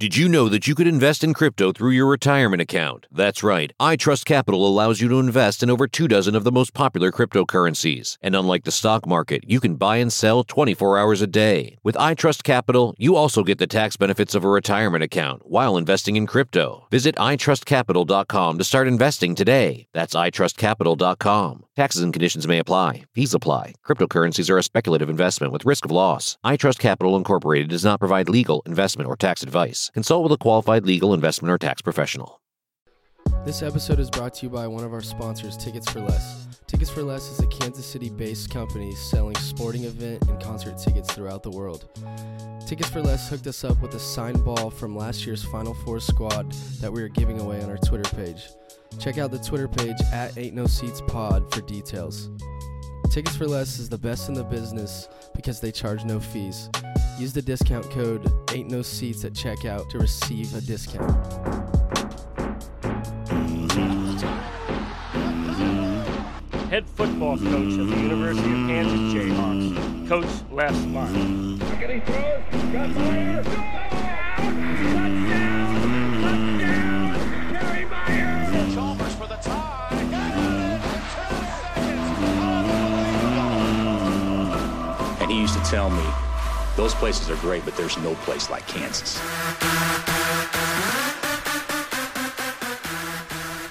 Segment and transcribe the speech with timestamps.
[0.00, 3.06] Did you know that you could invest in crypto through your retirement account?
[3.12, 3.70] That's right.
[3.78, 8.16] iTrust Capital allows you to invest in over two dozen of the most popular cryptocurrencies.
[8.22, 11.76] And unlike the stock market, you can buy and sell 24 hours a day.
[11.82, 16.16] With iTrust Capital, you also get the tax benefits of a retirement account while investing
[16.16, 16.86] in crypto.
[16.90, 19.86] Visit itrustcapital.com to start investing today.
[19.92, 21.66] That's itrustcapital.com.
[21.76, 23.04] Taxes and conditions may apply.
[23.14, 23.74] Fees apply.
[23.86, 26.38] Cryptocurrencies are a speculative investment with risk of loss.
[26.44, 29.89] iTrust Capital Incorporated does not provide legal, investment, or tax advice.
[29.92, 32.40] Consult with a qualified legal, investment, or tax professional.
[33.44, 36.46] This episode is brought to you by one of our sponsors, Tickets for Less.
[36.66, 41.12] Tickets for Less is a Kansas City based company selling sporting event and concert tickets
[41.12, 41.88] throughout the world.
[42.66, 46.00] Tickets for Less hooked us up with a signed ball from last year's Final Four
[46.00, 48.42] squad that we are giving away on our Twitter page.
[48.98, 52.28] Check out the Twitter page at Ain't No Seats Pod for details.
[53.10, 56.70] Tickets for Less is the best in the business because they charge no fees.
[57.18, 61.10] Use the discount code Ain't No Seats at checkout to receive a discount.
[66.70, 71.58] head football coach of the University of Kansas Jayhawks, Coach Les Martin.
[71.80, 73.46] Getting throws, got Myers,
[85.30, 86.02] And he used to tell me,
[86.74, 89.16] those places are great, but there's no place like Kansas.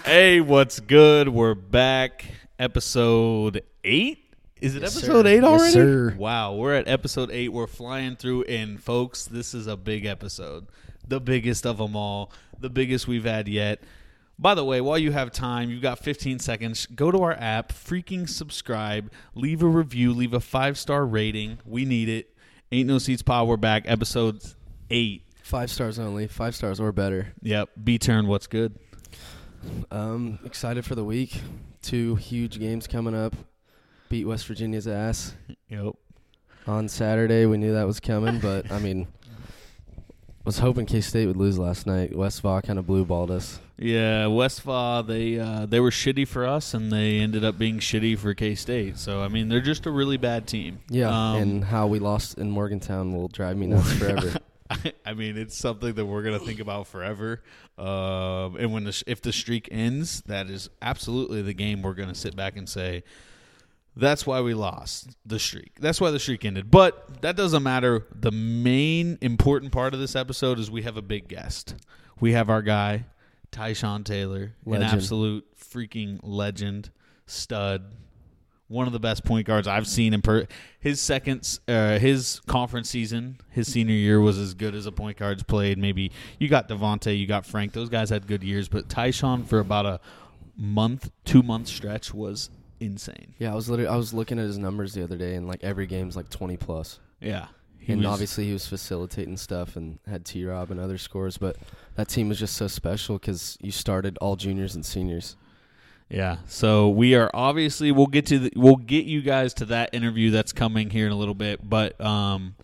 [0.05, 1.27] Hey, what's good?
[1.27, 2.23] We're back.
[2.57, 4.19] Episode eight.
[4.61, 5.27] Is it Yes, episode sir.
[5.27, 5.73] eight Yes, already?
[5.73, 6.15] sir.
[6.17, 7.49] Wow, we're at episode eight.
[7.51, 10.67] We're flying through, and folks, this is a big episode,
[11.05, 13.83] the biggest of them all, the biggest we've had yet.
[14.41, 16.85] By the way, while you have time, you've got 15 seconds.
[16.85, 21.57] Go to our app, freaking subscribe, leave a review, leave a five star rating.
[21.65, 22.33] We need it.
[22.71, 23.49] Ain't no seats, pod.
[23.49, 23.83] We're back.
[23.85, 24.41] Episode
[24.89, 25.23] eight.
[25.43, 27.33] Five stars only, five stars or better.
[27.41, 27.69] Yep.
[27.83, 28.27] B turn.
[28.27, 28.79] What's good?
[29.91, 31.41] Um, excited for the week.
[31.81, 33.35] Two huge games coming up.
[34.07, 35.33] Beat West Virginia's ass
[35.67, 35.95] Yep.
[36.65, 37.45] on Saturday.
[37.45, 39.07] We knew that was coming, but I mean,
[40.49, 42.15] was hoping K State would lose last night.
[42.15, 43.59] West Vaugh kind of blue balled us.
[43.77, 48.17] Yeah, Westfall they uh, they were shitty for us, and they ended up being shitty
[48.17, 48.97] for K State.
[48.97, 50.79] So I mean, they're just a really bad team.
[50.89, 54.39] Yeah, Um, and how we lost in Morgantown will drive me nuts forever.
[54.71, 57.43] I, I mean, it's something that we're gonna think about forever.
[57.77, 61.93] Um, and when the sh- if the streak ends, that is absolutely the game we're
[61.93, 63.03] gonna sit back and say.
[63.95, 65.79] That's why we lost the streak.
[65.79, 66.71] That's why the streak ended.
[66.71, 68.05] But that doesn't matter.
[68.15, 71.75] The main important part of this episode is we have a big guest.
[72.19, 73.05] We have our guy,
[73.51, 76.91] Tyshawn Taylor, an absolute freaking legend,
[77.25, 77.93] stud,
[78.69, 80.45] one of the best point guards I've seen in per.
[80.79, 85.17] His second, uh, his conference season, his senior year was as good as a point
[85.17, 85.77] guard's played.
[85.77, 87.73] Maybe you got Devonte, you got Frank.
[87.73, 89.99] Those guys had good years, but Tyshawn for about a
[90.55, 92.49] month, two month stretch was
[92.79, 93.33] insane.
[93.39, 95.63] yeah, I was literally I was looking at his numbers the other day, and like
[95.63, 96.99] every game's like twenty plus.
[97.21, 97.47] Yeah,
[97.87, 101.57] and was- obviously he was facilitating stuff and had T Rob and other scores, but
[101.95, 105.35] that team was just so special because you started all juniors and seniors.
[106.09, 106.37] Yeah.
[106.47, 110.31] So we are obviously we'll get to the, we'll get you guys to that interview
[110.31, 112.55] that's coming here in a little bit, but um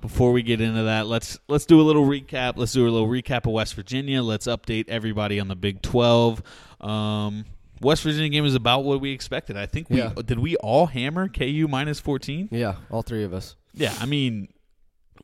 [0.00, 2.54] before we get into that, let's let's do a little recap.
[2.56, 4.22] Let's do a little recap of West Virginia.
[4.22, 6.42] Let's update everybody on the Big 12.
[6.80, 7.44] Um
[7.80, 9.56] West Virginia game is about what we expected.
[9.56, 10.12] I think we Yeah.
[10.24, 12.48] did we all hammer KU minus 14?
[12.52, 13.56] Yeah, all three of us.
[13.74, 14.48] Yeah, I mean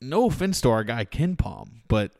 [0.00, 2.12] no offense to our guy KenPom, but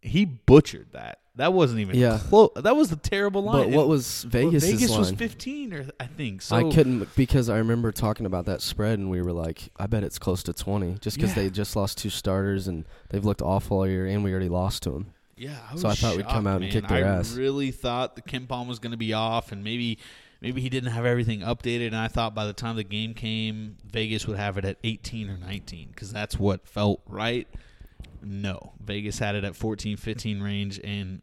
[0.00, 1.18] he butchered that.
[1.36, 2.18] That wasn't even Yeah.
[2.30, 2.50] close.
[2.56, 3.70] That was a terrible line.
[3.70, 4.98] But what was well, Vegas' Vegas line?
[5.00, 6.40] was 15 or I think.
[6.40, 9.86] So I couldn't because I remember talking about that spread and we were like, I
[9.86, 11.42] bet it's close to 20 just because Yeah.
[11.42, 14.82] they just lost two starters and they've looked awful all year and we already lost
[14.84, 15.06] to them.
[15.36, 17.34] Yeah, I So I thought we'd come shocked, out and kick their I ass.
[17.34, 19.98] really thought the KenPom was going to be off, and maybe
[20.40, 21.88] maybe he didn't have everything updated.
[21.88, 25.28] And I thought by the time the game came, Vegas would have it at 18
[25.28, 27.46] or 19 because that's what felt right.
[28.22, 31.20] No, Vegas had it at 14, 15 range, and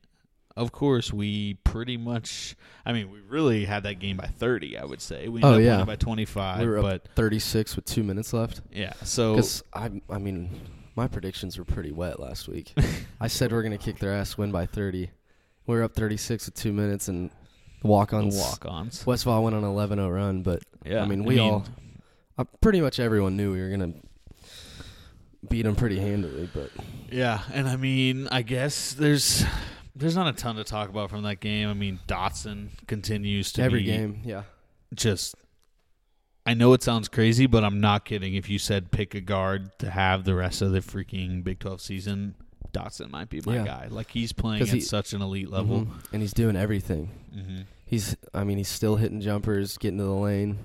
[0.55, 2.55] of course we pretty much.
[2.85, 4.77] I mean, we really had that game by 30.
[4.77, 5.83] I would say we ended Oh, yeah.
[5.85, 8.61] by 25, we were but 36 with two minutes left.
[8.71, 8.93] yeah.
[9.03, 10.49] So Because I, I mean,
[10.95, 12.73] my predictions were pretty wet last week.
[13.19, 15.09] I said we're gonna kick their ass, win by 30.
[15.65, 17.33] We were up 36 with two minutes and the
[17.83, 18.37] the walk-ons.
[18.37, 19.05] walk-ons.
[19.05, 21.65] Westfall went on an 11-0 run, but Yeah, I mean, we all,
[22.37, 23.93] uh, pretty much everyone knew we were gonna
[25.49, 26.49] beat them pretty handily.
[26.53, 26.69] But
[27.11, 29.45] Yeah, and I mean, I guess there's
[29.95, 31.69] there's not a ton to talk about from that game.
[31.69, 34.43] I mean, Dotson continues to every game, yeah,
[34.93, 35.35] just.
[36.45, 38.35] I know it sounds crazy, but I'm not kidding.
[38.35, 41.79] If you said pick a guard to have the rest of the freaking Big 12
[41.81, 42.35] season,
[42.73, 43.65] Dotson might be my Yeah.
[43.65, 43.87] guy.
[43.89, 45.81] Like he's playing at he- such an elite level.
[45.85, 45.89] Mhm.
[46.11, 47.09] and he's doing everything.
[47.33, 50.57] hmm He's, I mean, he's still hitting jumpers, getting to the lane,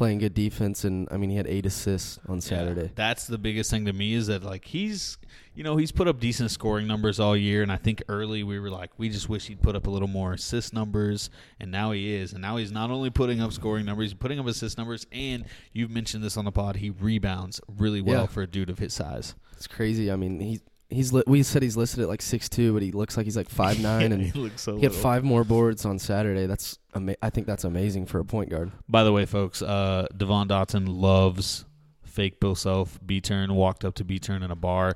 [0.00, 2.90] playing good defense, and I mean, he had eight assists on Saturday.
[2.94, 5.18] That's the biggest thing to me is that like he's
[5.54, 8.58] you know he's put up decent scoring numbers all year, and I think early we
[8.58, 11.28] were like we just wish he'd put up a little more assist numbers,
[11.60, 14.40] and now he is, and now he's not only putting up scoring numbers, he's putting
[14.40, 15.44] up assist numbers, and
[15.74, 18.26] you've mentioned this on the pod, he rebounds really well Yeah.
[18.26, 19.34] for a dude of his size.
[19.58, 20.10] It's crazy.
[20.10, 22.92] I mean, he he's li- we said he's listed at like six two, but he
[22.92, 24.76] looks like he's like five nine, and he looks so.
[24.76, 25.02] he had little.
[25.02, 26.46] five more boards on Saturday.
[26.46, 28.72] That's ama- I think that's amazing for a point guard.
[28.88, 31.64] By the way, folks, uh, Devon Dotson loves
[32.02, 32.98] fake Bill Self.
[33.04, 34.94] B turn walked up to B turn in a bar.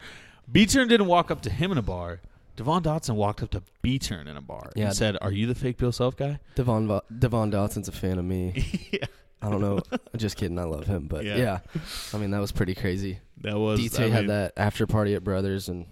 [0.51, 2.21] B turn didn't walk up to him in a bar.
[2.57, 4.87] Devon Dotson walked up to B turn in a bar Yeah.
[4.87, 8.19] and said, "Are you the fake Bill Self guy?" Devon Va- Devon Dotson's a fan
[8.19, 8.89] of me.
[8.93, 9.07] yeah,
[9.43, 9.81] I don't know.
[10.17, 10.59] just kidding.
[10.59, 11.37] I love him, but Yeah.
[11.37, 11.59] yeah.
[12.13, 13.19] I mean, that was pretty crazy.
[13.43, 13.81] that was.
[13.81, 15.87] DT I had mean, that after party at Brothers, and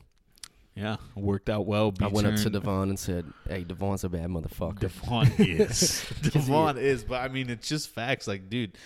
[0.74, 1.92] Yeah, worked out well.
[2.00, 2.52] I went up to B-turn.
[2.52, 6.04] Devon and said, "Hey, Devon's a bad motherfucker." Devon is.
[6.22, 8.26] Devon is, but I mean, it's just facts.
[8.26, 8.78] Like, dude,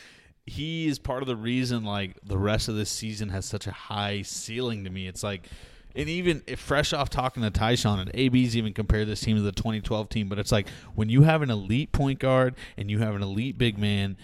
[0.46, 1.84] he is part of the reason.
[1.84, 5.06] Like, the rest of this season has such a high ceiling to me.
[5.06, 5.48] It's like,
[5.94, 9.42] and even if fresh off talking to Tyshawn and AB's even compared this team to
[9.42, 10.66] the 2012 team, but it's like
[10.96, 14.16] when you have an elite point guard and you have an elite big man,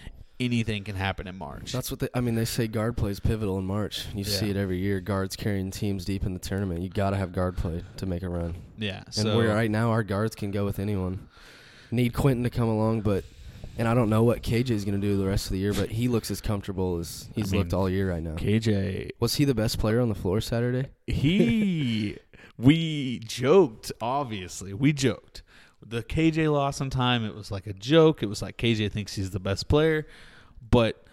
[0.44, 1.72] anything can happen in March.
[1.72, 2.08] That's what they.
[2.14, 4.06] I mean, they say guard play is pivotal in March.
[4.14, 5.00] You see it every year.
[5.00, 6.82] Guards carrying teams deep in the tournament.
[6.82, 8.54] You got to have guard play to make a run.
[8.78, 9.02] yeah.
[9.06, 11.28] And So we're right now, our guards can go with anyone.
[11.90, 13.24] Need Quentin to come along, but
[13.78, 15.72] and I don't know what KJ is going to do the rest of the year,
[15.72, 18.34] but he looks as comfortable as he's I mean, looked all year right now.
[18.36, 20.88] KJ Was he the best player on the floor Saturday?
[21.06, 22.16] he
[22.58, 25.42] we joked obviously we joked
[25.84, 29.14] the kj loss on time it was like a joke it was like kj thinks
[29.14, 30.06] he's the best player
[30.72, 31.04] but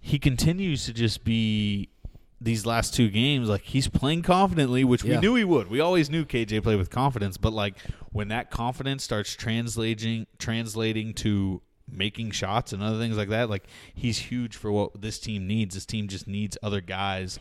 [0.00, 1.88] he continues to just be
[2.40, 6.10] these last two games like he's playing confidently which we knew he would we always
[6.10, 7.78] knew kj played with confidence but like
[8.12, 13.64] when that confidence starts translating translating to making shots and other things like that like
[13.94, 17.40] he's huge for what this team needs this team just needs other guys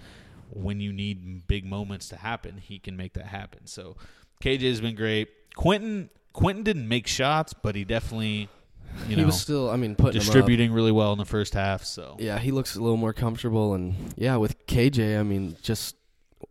[0.50, 3.66] when you need big moments to happen, he can make that happen.
[3.66, 3.96] So
[4.42, 5.30] KJ has been great.
[5.56, 8.50] Quentin Quentin didn't make shots, but he definitely
[9.08, 11.84] you he know was still, I mean, putting distributing really well in the first half.
[11.84, 15.96] So Yeah, he looks a little more comfortable, and yeah, with KJ, I mean, just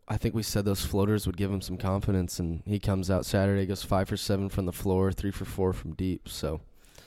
[0.09, 3.25] I think we said those floaters would give him some confidence, and he comes out
[3.27, 6.29] Saturday, goes five for seven from the floor, three for four from deep.
[6.29, 6.61] So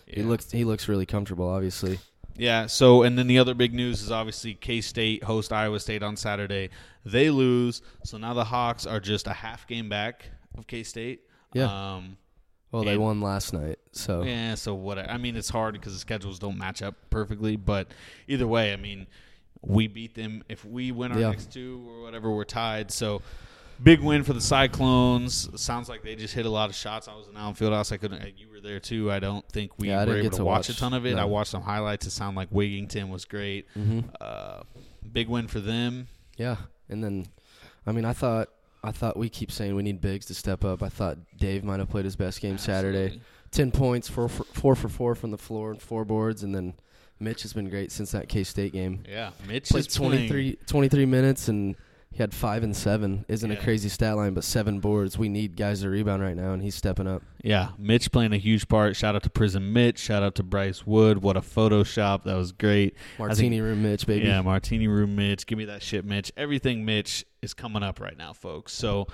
[0.08, 2.00] he looks he looks really comfortable, obviously.
[2.36, 2.68] Yeah.
[2.68, 6.16] So, and then the other big news is obviously K State host Iowa State on
[6.16, 6.70] Saturday.
[7.06, 11.22] They lose, so now the Hawks are just a half game back of K State.
[11.54, 11.96] Yeah.
[11.96, 12.18] Um,
[12.72, 14.98] Well, they And- won last night, so Yeah, so what?
[15.00, 17.56] I mean, it's hard because the schedules don't match up perfectly.
[17.56, 17.88] But
[18.28, 19.08] either way, I mean,
[19.62, 20.44] we beat them.
[20.50, 21.30] If we win our Yeah.
[21.30, 22.92] next two or whatever, we're tied.
[22.92, 23.22] So
[23.82, 25.50] big win for the Cyclones.
[25.62, 27.08] Sounds like they just hit a lot of shots.
[27.08, 27.92] I was in Allen Fieldhouse.
[27.92, 28.38] I couldn't.
[28.38, 29.12] You were there too.
[29.12, 31.16] I don't think we Yeah, were able to to watch, watch- a ton of it.
[31.16, 31.22] no.
[31.22, 32.06] I watched some highlights.
[32.06, 33.66] It sounded like Wigginton was great.
[33.74, 34.64] hmm Uh,
[35.12, 36.08] big win for them.
[36.38, 36.58] yeah.
[36.90, 37.28] And then,
[37.86, 38.50] I mean, I thought
[38.84, 40.84] I thought we keep saying we need bigs to step up.
[40.84, 43.22] I thought Dave might have played his best game Saturday.
[43.52, 46.74] Ten points, four for, four for four from the floor, and four boards, and then
[47.20, 49.04] Mitch has been great since that K State game.
[49.08, 51.76] Yeah, Mitch Played is 23, 23 minutes and
[52.12, 53.26] he had five and seven.
[53.28, 53.58] Isn't Yeah.
[53.58, 55.18] a crazy stat line, but seven boards.
[55.18, 57.22] We need guys to rebound right now, and he's stepping up.
[57.44, 58.96] Yeah, Mitch playing a huge part.
[58.96, 60.00] Shout out to Prison Mitch.
[60.00, 61.22] Shout out to Bryce Wood.
[61.22, 62.24] What a Photoshop.
[62.24, 62.96] That was great.
[63.20, 64.26] Martini room, Mitch, baby.
[64.26, 65.46] Yeah, Martini Room Mitch.
[65.46, 66.32] Give me that shit, Mitch.
[66.36, 68.74] Everything Mitch is coming up right now, folks.
[68.74, 69.08] So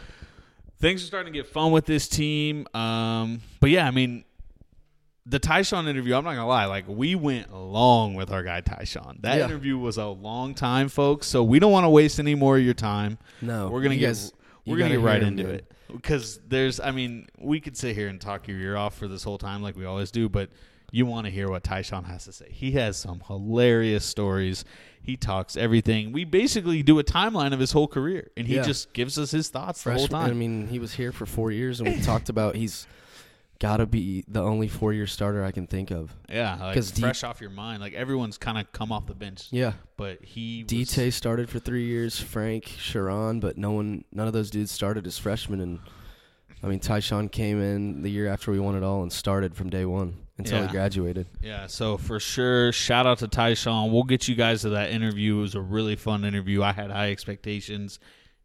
[0.80, 2.68] things are starting to get fun with this team.
[2.74, 4.24] Um, but yeah, I mean,
[5.26, 9.22] the Tyshawn interview, I'm not gonna lie, like we went long with our guy Tyshawn.
[9.22, 9.46] That Yeah.
[9.46, 11.28] interview was a long time, folks.
[11.28, 13.18] So we don't want to waste any more of your time.
[13.42, 14.34] No, we're gonna get guys-
[14.66, 18.20] we're gonna get right into it because there's, I mean, we could sit here and
[18.20, 20.50] talk your ear off for this whole time like we always do, but
[20.92, 22.48] you want to hear what Tyshawn has to say.
[22.52, 24.64] He has some hilarious stories.
[25.02, 26.12] He talks everything.
[26.12, 28.64] We basically do a timeline of his whole career, and he Yeah.
[28.64, 30.30] just gives us his thoughts the whole time.
[30.30, 32.86] I mean, he was here for four years, and we talked about he's
[33.60, 36.14] got to be the only four-year starter I can think of.
[36.30, 37.82] Yeah, because D- fresh off your mind.
[37.82, 39.48] Like everyone's kind of come off the bench.
[39.52, 44.28] Yeah, but he was- DT started for three years, Frank, Sherron, but no one, none
[44.28, 45.62] of those dudes started as freshmen.
[45.62, 45.80] And
[46.62, 49.70] I mean, Tyshawn came in the year after we won it all and started from
[49.70, 50.66] day one until Yeah.
[50.68, 51.28] he graduated.
[51.42, 53.92] Yeah, so for sure, shout out to Tyshawn.
[53.92, 55.38] We'll get you guys to that interview.
[55.38, 56.64] It was a really fun interview.
[56.64, 58.00] I had high expectations.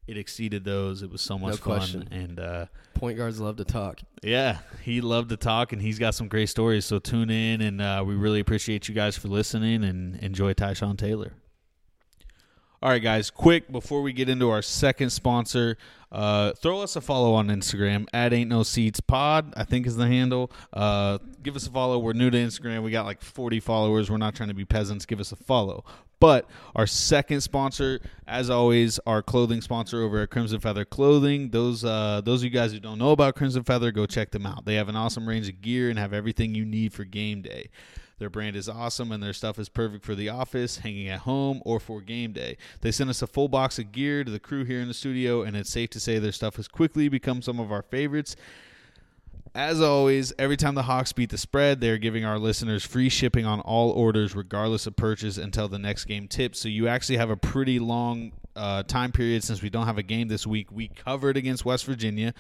[0.08, 1.02] It exceeded those.
[1.02, 1.62] It was so much No fun.
[1.78, 2.08] question.
[2.10, 4.00] And uh, Point guards love to talk.
[4.22, 6.84] yeah, he loved to talk, and he's got some great stories.
[6.86, 10.96] So tune in, and uh, we really appreciate you guys for listening and enjoy Tyshawn
[10.98, 11.32] Taylor.
[12.82, 15.76] All right, guys, quick before we get into our second sponsor,
[16.10, 19.52] uh, throw us a follow on Instagram at Ain't No Seats Pod.
[19.56, 20.50] I think is the handle.
[20.72, 21.98] Uh, give us a follow.
[21.98, 22.82] We're new to Instagram.
[22.82, 24.10] We got like 40 followers.
[24.10, 25.06] We're not trying to be peasants.
[25.06, 25.84] Give us a follow.
[26.20, 31.50] But our second sponsor, as always, our clothing sponsor over at Crimson Feather Clothing.
[31.50, 34.46] Those uh, those of you guys who don't know about Crimson Feather, go check them
[34.46, 34.64] out.
[34.64, 37.70] They have an awesome range of gear and have everything you need for game day.
[38.18, 41.62] Their brand is awesome and their stuff is perfect for the office, hanging at home,
[41.64, 42.56] or for game day.
[42.80, 45.42] They sent us a full box of gear to the crew here in the studio,
[45.42, 48.37] and it's safe to say their stuff has quickly become some of our favorites.
[49.54, 53.46] As always, every time the Hawks beat the spread, they're giving our listeners free shipping
[53.46, 56.60] on all orders, regardless of purchase, until the next game tips.
[56.60, 60.02] So you actually have a pretty long uh, time period since we don't have a
[60.02, 60.70] game this week.
[60.70, 62.34] We covered against West Virginia.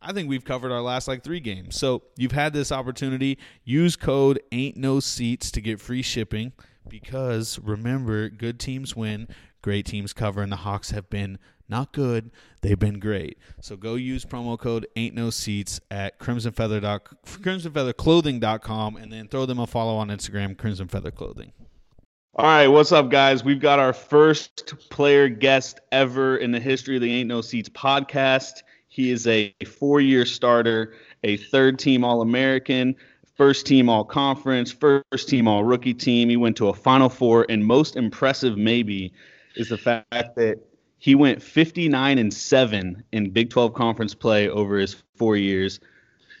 [0.00, 1.76] I think we've covered our last like three games.
[1.76, 3.38] So you've had this opportunity.
[3.64, 6.52] Use code Ain't No Seats to get free shipping
[6.88, 9.28] because remember, good teams win,
[9.62, 11.38] great teams cover, and the Hawks have been
[11.68, 12.30] not good.
[12.62, 13.38] They've been great.
[13.60, 19.46] So go use promo code Ain't No Seats at crimsonfeather dot, crimsonfeatherclothing.com and then throw
[19.46, 21.52] them a follow on Instagram, Crimson Feather Clothing.
[22.34, 23.42] All right, what's up, guys?
[23.42, 27.68] We've got our first player guest ever in the history of the Ain't No Seats
[27.68, 28.62] podcast.
[28.98, 32.96] He is a four year starter, a third team All American,
[33.36, 36.28] first team All Conference, first team All Rookie team.
[36.28, 39.12] He went to a Final Four, and most impressive, maybe,
[39.54, 40.58] is the fact that
[40.98, 45.78] he went 59 and 7 in Big 12 conference play over his four years.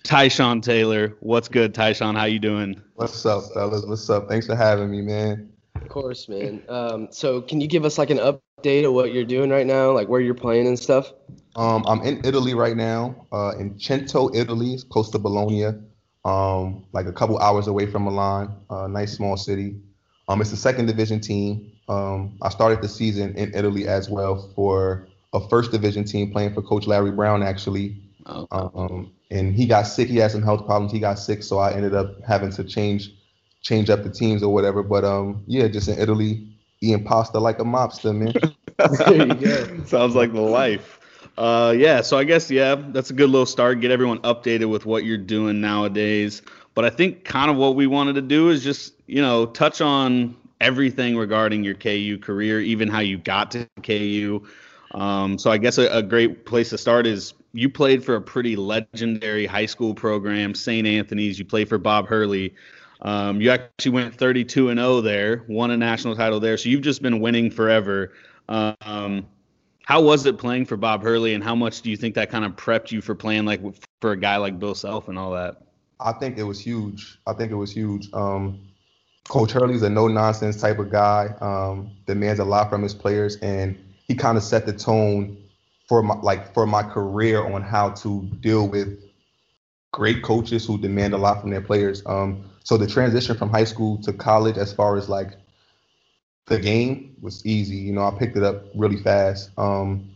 [0.02, 2.16] Tyshawn Taylor, what's good, Tyshawn?
[2.16, 2.82] How you doing?
[2.96, 3.86] What's up, fellas?
[3.86, 4.28] What's up?
[4.28, 5.52] Thanks for having me, man.
[5.76, 6.64] Of course, man.
[6.68, 8.18] Um, so can you give us like an
[8.58, 11.12] update of what you're doing right now, like where you're playing and stuff?
[11.56, 15.66] Um, I'm in Italy right now, uh, in Cento, Italy, close to Bologna,
[16.24, 18.54] um, like a couple hours away from Milan.
[18.70, 19.80] Uh, nice small city.
[20.28, 21.72] Um, it's a second division team.
[21.88, 26.54] Um, I started the season in Italy as well for a first division team playing
[26.54, 28.02] for Coach Larry Brown, actually.
[28.26, 28.46] Oh.
[28.52, 30.08] Um, and he got sick.
[30.08, 30.92] He had some health problems.
[30.92, 33.10] He got sick, so I ended up having to change
[33.62, 34.82] change up the teams or whatever.
[34.82, 38.32] But um, yeah, just in Italy, eating pasta like a mobster, man.
[39.86, 41.00] Sounds like the life.
[41.36, 43.80] Uh, yeah, so I guess yeah, that's a good little start.
[43.80, 46.42] Get everyone updated with what you're doing nowadays.
[46.74, 49.80] But I think kind of what we wanted to do is just you know touch
[49.80, 54.44] on everything regarding your KU career, even how you got to KU.
[54.94, 58.20] Um, so I guess a, a great place to start is you played for a
[58.20, 60.86] pretty legendary high school program, St.
[60.86, 61.38] Anthony's.
[61.38, 62.54] You played for Bob Hurley.
[63.02, 66.56] Um, you actually went 32 and 0 there, won a national title there.
[66.56, 68.12] So you've just been winning forever.
[68.48, 69.26] Um,
[69.84, 72.44] how was it playing for Bob Hurley, and how much do you think that kind
[72.44, 73.62] of prepped you for playing like
[74.00, 75.62] for a guy like Bill Self and all that?
[76.00, 77.18] I think it was huge.
[77.26, 78.08] I think it was huge.
[78.12, 78.60] Um,
[79.28, 81.34] Coach Hurley's a no nonsense type of guy.
[81.40, 85.36] Um, demands a lot from his players, and he kind of set the tone
[85.88, 89.02] for my like for my career on how to deal with
[89.92, 92.02] great coaches who demand a lot from their players.
[92.06, 95.32] Um, so the transition from high school to college, as far as like
[96.48, 97.76] the game, was easy.
[97.76, 99.52] You know, I picked it up really fast.
[99.58, 100.10] Um,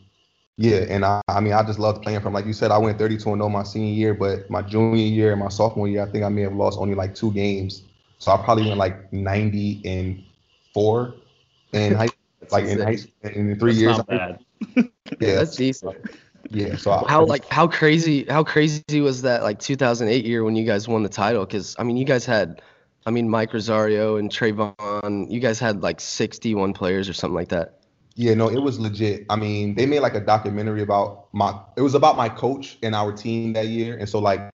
[0.59, 2.35] yeah, and I, I mean, I just loved playing from.
[2.35, 5.31] Like you said, I went 32 and 0 my senior year, but my junior year
[5.33, 7.85] and my sophomore year, I think I may have lost only like two games.
[8.19, 10.23] So I probably went like 90 and
[10.75, 11.15] four
[11.73, 12.09] in high,
[12.51, 13.97] like in high, in three That's years.
[13.99, 14.45] not bad.
[15.21, 15.97] Yeah, That's decent.
[16.53, 16.77] Yeah.
[16.77, 20.65] So I, How like how crazy how crazy was that like 2008 year when you
[20.65, 21.45] guys won the title?
[21.45, 22.63] Because I mean, you guys had,
[23.07, 25.31] I mean, Mike Rosario and Trayvon.
[25.31, 27.79] You guys had like 61 players or something like that.
[28.15, 29.25] Yeah, no, it was legit.
[29.31, 31.59] I mean, they made like a documentary about my.
[31.77, 34.53] It was about my coach and our team that year, and so like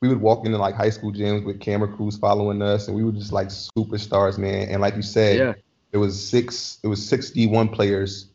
[0.00, 3.04] we would walk into like high school gyms with camera crews following us, and we
[3.04, 4.68] were just like superstars, man.
[4.68, 5.54] And like you said, Yeah.
[5.92, 6.78] it was six.
[6.82, 8.26] It was six D one players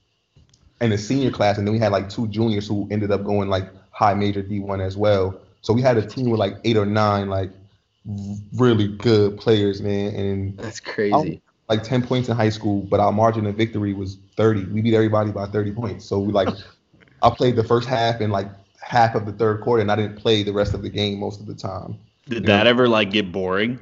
[0.82, 3.50] in the senior class, and then we had like two juniors who ended up going
[3.50, 5.40] like high major D one as well.
[5.62, 7.52] So we had a team with like eight or nine like
[8.54, 10.16] really good players, man.
[10.16, 11.42] And That's crazy.
[11.70, 14.66] like 10 points in high school, but our margin of victory was 30.
[14.66, 16.06] We beat everybody by 30 points.
[16.06, 16.50] So we like,
[17.22, 18.48] I played the first half and like
[18.82, 21.40] half of the third quarter, and I didn't play the rest of the game most
[21.40, 21.98] of the time.
[22.28, 23.80] Did that ever like get boring?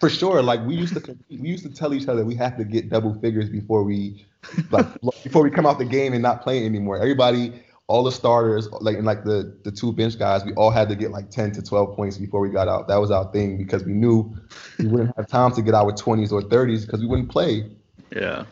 [0.00, 2.56] For sure, like we used to compete, we used to tell each other we have
[2.58, 4.24] to get double figures before we
[4.70, 6.96] like before we come out the game and not play anymore.
[6.96, 10.88] Everybody, all the starters, like and like the the two bench guys, we all had
[10.88, 12.88] to get like 10 to 12 points before we got out.
[12.88, 14.34] That was our thing because we knew
[14.78, 17.70] we wouldn't have time to get our 20s or 30s because we wouldn't play.
[18.14, 18.44] Yeah.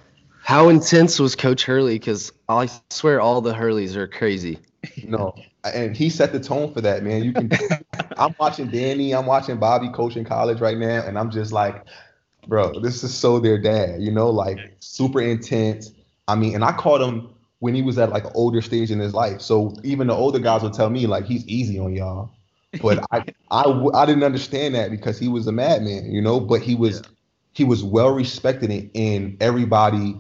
[0.43, 1.99] How intense was Coach Hurley?
[1.99, 4.61] Because I swear all the Hurleys are crazy.
[5.05, 7.25] No, and he set the tone for that, man.
[7.25, 7.51] You can.
[8.17, 9.13] I'm watching Danny.
[9.13, 11.85] I'm watching Bobby coaching college right now, and I'm just like,
[12.47, 14.03] bro, this is so their dad.
[14.03, 15.93] You know, like super intense.
[16.29, 17.29] I mean, and I caught him
[17.61, 19.41] when he was at like an older stage in his life.
[19.41, 22.31] So even the older guys will tell me like he's easy on y'all,
[22.83, 26.41] but I, I I didn't understand that because he was a madman, you know.
[26.41, 27.03] But he was
[27.53, 30.17] he was well respected, and everybody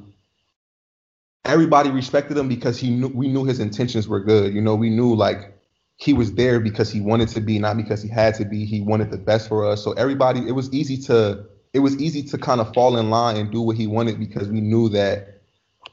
[1.46, 4.52] everybody respected him because he knew we knew his intentions were good.
[4.54, 5.56] You know, we knew like
[5.96, 8.64] he was there because he wanted to be, not because he had to be.
[8.64, 9.82] He wanted the best for us.
[9.82, 13.36] So everybody, it was easy to it was easy to kind of fall in line
[13.36, 15.42] and do what he wanted because we knew that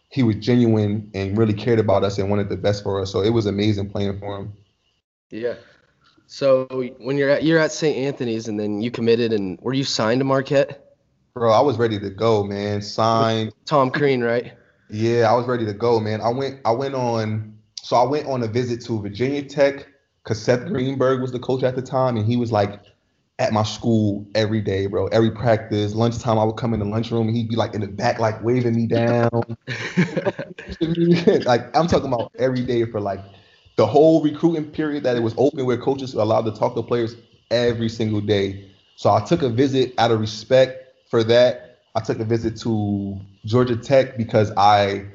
[0.08, 3.12] he was genuine and really cared about us and wanted the best for us.
[3.12, 4.54] So it was amazing playing for him.
[5.30, 5.56] Yeah.
[6.26, 6.68] So
[7.00, 7.98] when you're at you're at St.
[7.98, 10.96] Anthony's and then you committed and were you signed to Marquette?
[11.34, 12.82] Bro, I was ready to go, man.
[12.82, 13.52] Signed.
[13.66, 14.54] Tom Crean, right?
[14.90, 16.22] Yeah, I was ready to go, man.
[16.22, 19.86] I went I went on so I went on a visit to Virginia Tech
[20.24, 22.80] because Seth Greenberg was the coach at the time, and he was like
[23.40, 25.08] at my school every day, bro.
[25.08, 27.88] Every practice, lunchtime, I would come in the lunchroom and he'd be like in the
[27.88, 29.30] back, like waving me down.
[31.46, 33.20] like I'm talking about every day for like
[33.76, 36.84] the whole recruiting period that it was open where coaches were allowed to talk to
[36.84, 37.16] players
[37.50, 38.70] every single day.
[38.96, 41.80] So I took a visit out of respect for that.
[41.96, 45.06] I took a visit to Georgia Tech because I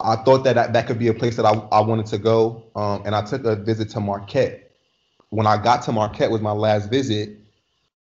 [0.00, 2.64] I thought that that, that could be a place that I, I wanted to go.
[2.74, 4.69] Um, and I took a visit to Marquette.
[5.30, 7.38] When I got to Marquette was my last visit.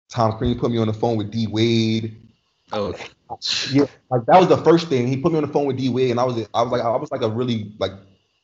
[0.08, 2.16] Tom Crean put me on the phone with D Wade.
[2.72, 2.94] Oh,
[3.70, 5.08] Yeah, like that was the first thing.
[5.08, 6.82] He put me on the phone with D Wade, and I was I was like
[6.82, 7.92] I was like a really like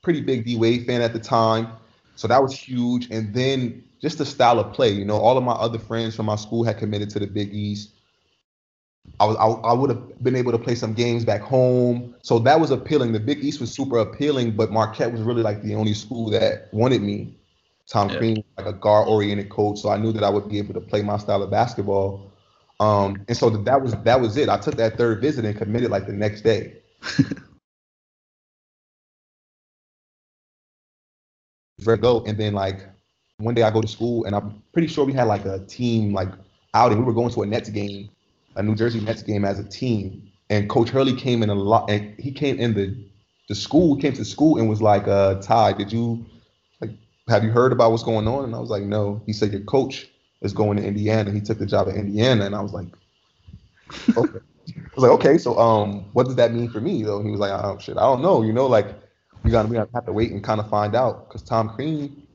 [0.03, 1.69] pretty big D Wade fan at the time.
[2.17, 3.11] So that was huge.
[3.11, 6.27] And then just the style of play, you know, all of my other friends from
[6.27, 7.91] my school had committed to the Big East.
[9.21, 12.15] I was I, I would have been able to play some games back home.
[12.23, 13.13] So that was appealing.
[13.13, 16.69] The Big East was super appealing, but Marquette was really like the only school that
[16.73, 17.37] wanted me.
[17.89, 18.19] Tom Yeah.
[18.19, 20.81] Crean, like a guard oriented coach, so I knew that I would be able to
[20.81, 22.33] play my style of basketball.
[22.81, 24.49] Um, and so that was that was it.
[24.49, 26.79] I took that third visit and committed like the next day.
[31.85, 32.81] Ready to go, and then like
[33.39, 36.13] one day I go to school, and I'm pretty sure we had like a team
[36.13, 36.29] like
[36.75, 36.99] outing.
[36.99, 38.11] We were going to a Nets game,
[38.57, 41.91] a New Jersey Nets game as a team, and Coach Hurley came in a lot,
[41.91, 42.97] and he came in the
[43.49, 46.25] the school, came to school and was like, uh, "Ty, did you
[47.29, 49.63] have you heard about what's going on?" And I was like, "No." He said, "Your
[49.63, 50.09] coach
[50.41, 51.31] is going to Indiana.
[51.31, 52.87] He took the job at Indiana," and I was like,
[54.17, 57.31] "Okay." I was like, "Okay, so um, what does that mean for me?" Though he
[57.31, 58.87] was like, "Oh shit, I don't know." You know, like
[59.43, 61.71] we got to we gotta have to wait and kind of find out because Tom
[61.71, 62.27] Crean.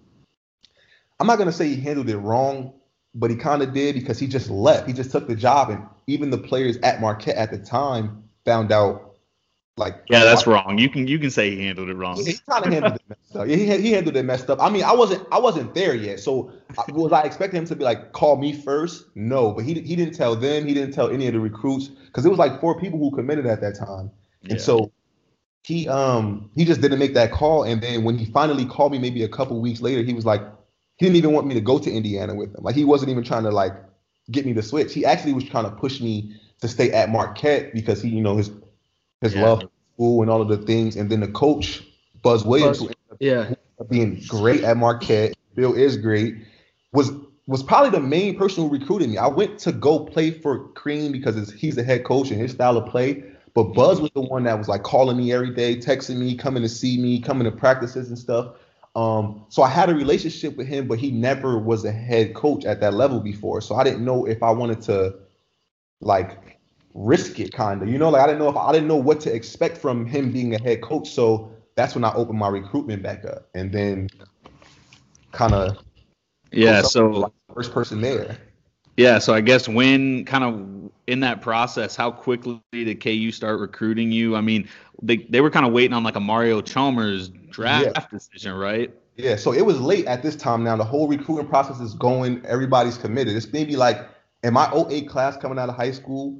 [1.19, 2.73] I'm not gonna say he handled it wrong,
[3.15, 4.87] but he kind of did because he just left.
[4.87, 8.71] He just took the job, and even the players at Marquette at the time found
[8.71, 9.06] out,
[9.77, 10.77] like, Yeah, that's wrong.
[10.77, 12.17] You can you can say he handled it wrong.
[12.17, 13.47] he kind of handled it messed up.
[13.47, 14.61] He, he handled it messed up.
[14.61, 17.75] I mean, I wasn't I wasn't there yet, so I- was I expecting him to
[17.75, 19.05] be like call me first?
[19.15, 20.65] No, but he he didn't tell them.
[20.67, 23.45] He didn't tell any of the recruits because it was like four people who committed
[23.45, 24.11] at that time,
[24.43, 24.53] Yeah.
[24.53, 24.91] and so
[25.63, 27.63] he um he just didn't make that call.
[27.63, 30.41] And then when he finally called me, maybe a couple weeks later, he was like
[30.97, 32.63] he didn't even want me to go to Indiana with him.
[32.63, 33.73] Like he wasn't even trying to like
[34.31, 34.93] get me to switch.
[34.93, 38.37] He actually was trying to push me to stay at Marquette because he you know
[38.37, 38.49] his
[39.21, 39.43] his Yeah.
[39.45, 40.95] love for school and all of the things.
[40.95, 41.83] And then the coach
[42.21, 43.85] Buzz Williams, Buzz- who ended up Yeah.
[43.89, 45.33] being great at Marquette.
[45.55, 46.35] Bill is great.
[46.93, 47.11] Was
[47.47, 49.17] was probably the main person who recruited me.
[49.17, 52.51] I went to go play for Crean because it's, he's the head coach and his
[52.51, 53.23] style of play.
[53.53, 56.61] But Buzz was the one that was like calling me every day, texting me, coming
[56.61, 58.55] to see me, coming to practices and stuff.
[58.97, 62.65] Um, so I had a relationship with him, but he never was a head coach
[62.65, 63.61] at that level before.
[63.61, 65.15] So I didn't know if I wanted to
[66.01, 66.56] like
[66.97, 67.87] risk it, kind of.
[67.87, 70.31] You know, like I didn't know if I didn't know what to expect from him
[70.31, 71.09] being a head coach.
[71.09, 74.09] So that's when I opened my recruitment back up, and then
[75.31, 75.77] kind of
[76.51, 76.81] yeah.
[76.81, 78.37] So first person there.
[78.97, 83.59] Yeah, so I guess when kind of in that process, how quickly did KU start
[83.59, 84.35] recruiting you?
[84.35, 84.67] I mean,
[85.01, 88.05] they they were kind of waiting on like a Mario Chalmers draft yeah.
[88.11, 88.91] decision, right?
[89.15, 90.63] Yeah, so it was late at this time.
[90.63, 92.43] Now the whole recruiting process is going.
[92.45, 93.35] Everybody's committed.
[93.35, 94.07] It's maybe like
[94.43, 96.39] in my 08 class coming out of high school,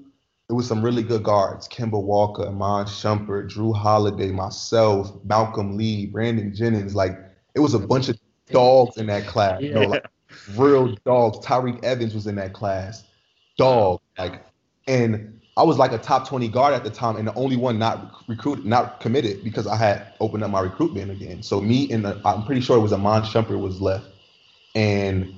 [0.49, 6.05] it was some really good guards: Kemba Walker, Iman Shumpert, Jrue Holiday, myself, Malcolm Lee,
[6.05, 6.95] Brandon Jennings.
[6.95, 7.17] Like
[7.53, 8.17] it was a bunch of
[8.49, 9.61] dogs in that class.
[9.61, 9.67] Yeah.
[9.67, 10.05] You know, like
[10.55, 11.45] real dogs.
[11.45, 13.03] Tyreke Evans was in that class.
[13.57, 14.01] Dog.
[14.17, 14.45] Like,
[14.87, 17.79] and I was like a top 20 guard at the time and the only one
[17.79, 21.41] not recruited, not committed because I had opened up my recruitment again.
[21.41, 24.05] So me and the, I'm pretty sure it was Iman Shumpert was left.
[24.75, 25.33] And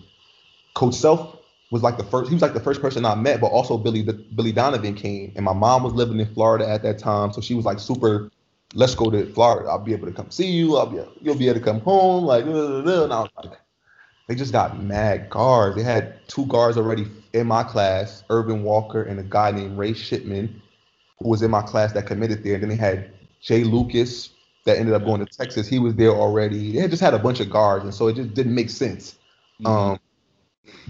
[0.74, 1.39] Coach Self
[1.72, 4.04] was like the first, he was like the first person I met, but also Billy
[4.04, 5.32] Billy Donovan came.
[5.36, 7.32] And my mom was living in Florida at that time.
[7.32, 8.32] So she was like super,
[8.74, 9.70] let's go to Florida.
[9.70, 10.78] I'll be able to come see you.
[10.78, 12.26] I'll be you'll be able to come home.
[12.26, 13.60] Like, and I was like,
[14.28, 15.76] they just got mad guards.
[15.76, 19.94] They had two guards already in my class, Erving Walker and a guy named Ray
[19.94, 20.62] Shipman,
[21.20, 22.56] who was in my class that committed there.
[22.56, 24.30] And then they had Jai Lucas
[24.66, 25.68] that ended up going to Texas.
[25.68, 26.74] He was there already.
[26.74, 29.16] They just had a bunch of guards, and so it just didn't make sense.
[29.62, 29.66] Mm-hmm.
[29.68, 30.00] Um,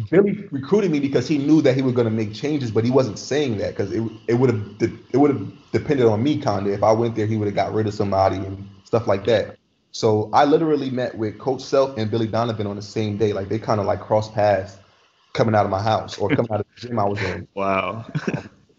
[0.10, 2.92] Billy recruited me because he knew that he was going to make changes, but he
[2.92, 6.72] wasn't saying that because it it would have it would have depended on me, kinda.
[6.72, 9.58] If I went there, he would have got rid of somebody and stuff like that.
[9.92, 13.34] So I literally met with Coach Self and Billy Donovan on the same day.
[13.34, 14.78] Like they kind of like crossed paths
[15.34, 17.48] coming out of my house or coming out of the gym I was in.
[17.56, 18.06] Wow.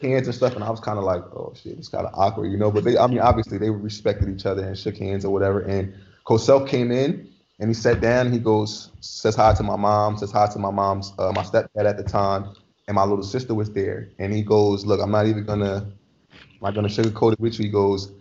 [0.00, 2.50] hands and stuff, and I was kind of like, oh shit, it's kind of awkward,
[2.50, 2.70] you know.
[2.70, 5.60] But they, I mean, obviously they respected each other and shook hands or whatever.
[5.60, 7.30] And Coach Self came in
[7.60, 8.32] and he sat down.
[8.32, 11.84] He goes, says hi to my mom, says hi to my mom's, uh, my stepdad
[11.84, 12.54] at the time,
[12.88, 14.08] and my little sister was there.
[14.18, 15.86] And he goes, look, I'm not even gonna,
[16.32, 17.66] I'm not gonna sugarcoat it with you.
[17.66, 18.12] He goes,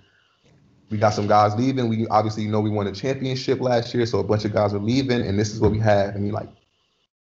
[0.89, 1.87] we got some guys leaving.
[1.87, 4.73] We obviously you know we won a championship last year, so a bunch of guys
[4.73, 6.15] are leaving, and this is what we have.
[6.15, 6.49] And he like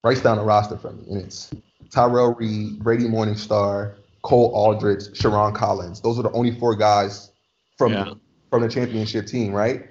[0.04, 1.52] writes down a roster for me, and it's
[1.90, 6.02] Tyrell Reed, Brady Morningstar, Cole Aldrich, Sherron Collins.
[6.02, 7.32] Those are the only four guys
[7.78, 8.14] from yeah.
[8.50, 9.88] from the championship team, right?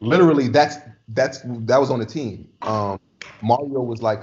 [0.00, 0.76] Literally, that's
[1.08, 2.48] that's that was on the team.
[2.62, 3.00] Um,
[3.42, 4.22] Mario was like,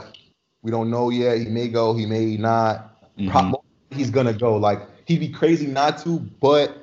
[0.62, 1.40] we don't know yet.
[1.40, 3.02] He may go, he may not.
[3.18, 3.54] Mm-hmm.
[3.96, 4.58] He's gonna go.
[4.58, 6.78] Like he'd be crazy not to, but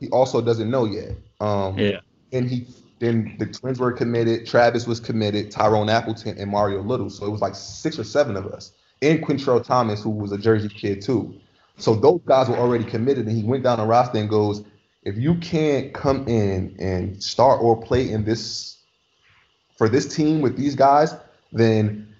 [0.00, 1.12] he also doesn't know yet.
[1.40, 2.00] Um, yeah.
[2.32, 2.66] And he
[2.98, 4.46] then the twins were committed.
[4.46, 5.50] Travis was committed.
[5.50, 7.10] Tyrone Appleton and Mario Little.
[7.10, 8.72] So it was like six or seven of us.
[9.02, 11.34] And Quintrell Thomas, who was a Jersey kid too.
[11.76, 13.26] So those guys were already committed.
[13.26, 14.64] And he went down the roster and goes,
[15.02, 18.73] if you can't come in and start or play in this
[19.76, 21.14] for this team with these guys,
[21.52, 22.14] then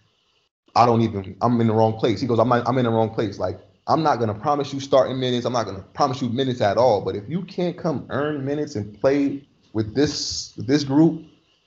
[0.77, 2.21] I don't even I'm in the wrong place.
[2.21, 3.39] He goes, I'm I'm in the wrong place.
[3.39, 5.47] Like I'm not gonna promise you starting minutes.
[5.47, 7.01] I'm not gonna promise you minutes at all.
[7.01, 11.23] But if you can't come earn minutes and play with this with this group,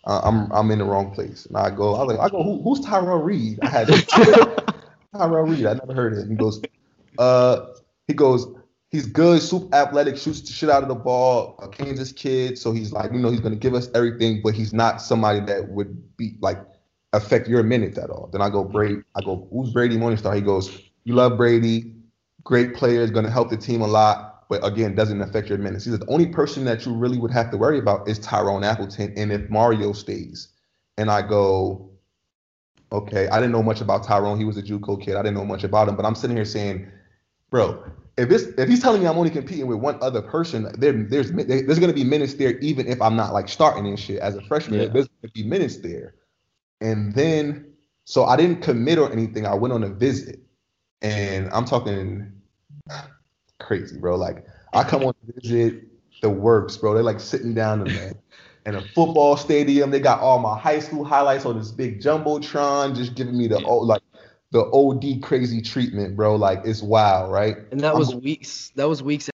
[0.05, 1.45] uh, I'm I'm in the wrong place.
[1.45, 3.59] And I go, I like, I go, Who, who's Tyrell Reed?
[3.61, 3.87] I had
[5.15, 5.65] Tyrell Reed.
[5.65, 6.29] I never heard of him.
[6.31, 6.61] He goes,
[7.17, 7.67] uh,
[8.07, 8.47] he goes,
[8.89, 12.57] he's good, super athletic, shoots the shit out of the ball, a Kansas kid.
[12.57, 15.69] So he's like, you know, he's gonna give us everything, but he's not somebody that
[15.69, 16.59] would be like
[17.13, 18.29] affect your minutes at all.
[18.31, 18.73] Then I go, mm-hmm.
[18.73, 19.01] Brady.
[19.15, 20.35] I go, who's Brady Morningstar?
[20.35, 21.93] He goes, you love Brady
[22.47, 25.57] great player, is going to help the team a lot, but again, doesn't affect your
[25.57, 25.83] minutes.
[25.83, 29.13] He's the only person that you really would have to worry about is Tyrone Appleton.
[29.17, 30.47] And if Mario stays,
[30.97, 31.91] and I go,
[32.93, 34.39] okay, I didn't know much about Tyrone.
[34.39, 35.17] He was a JUCO kid.
[35.17, 36.89] I didn't know much about him, but I'm sitting here saying,
[37.49, 37.83] bro,
[38.17, 41.31] if this if he's telling me I'm only competing with one other person, there there's
[41.31, 44.41] there's gonna be minutes there, even if I'm not like starting and shit as a
[44.41, 44.81] freshman.
[44.81, 44.87] Yeah.
[44.87, 46.15] There's gonna be minutes there,
[46.81, 47.73] and then
[48.05, 49.45] so I didn't commit or anything.
[49.45, 50.39] I went on a visit,
[51.01, 52.31] and I'm talking
[53.59, 54.15] crazy, bro.
[54.15, 55.83] Like I come on to visit
[56.21, 56.95] the works, bro.
[56.95, 58.15] They're like sitting down in the
[58.65, 59.91] in a football stadium.
[59.91, 63.63] They got all my high school highlights on this big jumbotron, just giving me the
[63.63, 64.01] old like
[64.51, 66.35] the OD crazy treatment, bro.
[66.35, 67.57] Like it's wild, right?
[67.71, 68.71] And that was I'm, weeks.
[68.75, 69.29] That was weeks.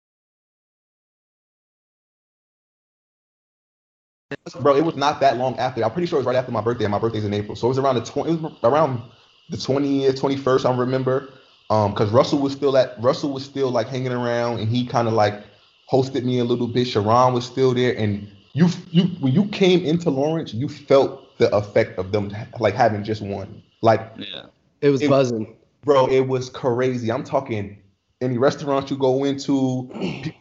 [4.61, 5.85] Bro, it was not that long after.
[5.85, 6.87] I'm pretty sure it was right after my birthday.
[6.87, 8.33] My birthday's in April, so it was around the twenty.
[8.33, 9.03] It was around
[9.51, 10.67] the twentieth, twenty first.
[10.67, 11.33] I remember.
[11.71, 15.09] Um, because Russell was still at Russell was still like hanging around, and he kind
[15.09, 15.43] of like
[15.91, 16.87] hosted me a little bit.
[16.87, 21.55] Sherron was still there, and you you when you came into Lawrence, you felt the
[21.55, 23.63] effect of them like having just won.
[23.81, 24.47] Like yeah,
[24.83, 26.07] it was it, buzzing, bro.
[26.07, 27.11] It was crazy.
[27.11, 27.79] I'm talking
[28.21, 29.91] any restaurant you go into,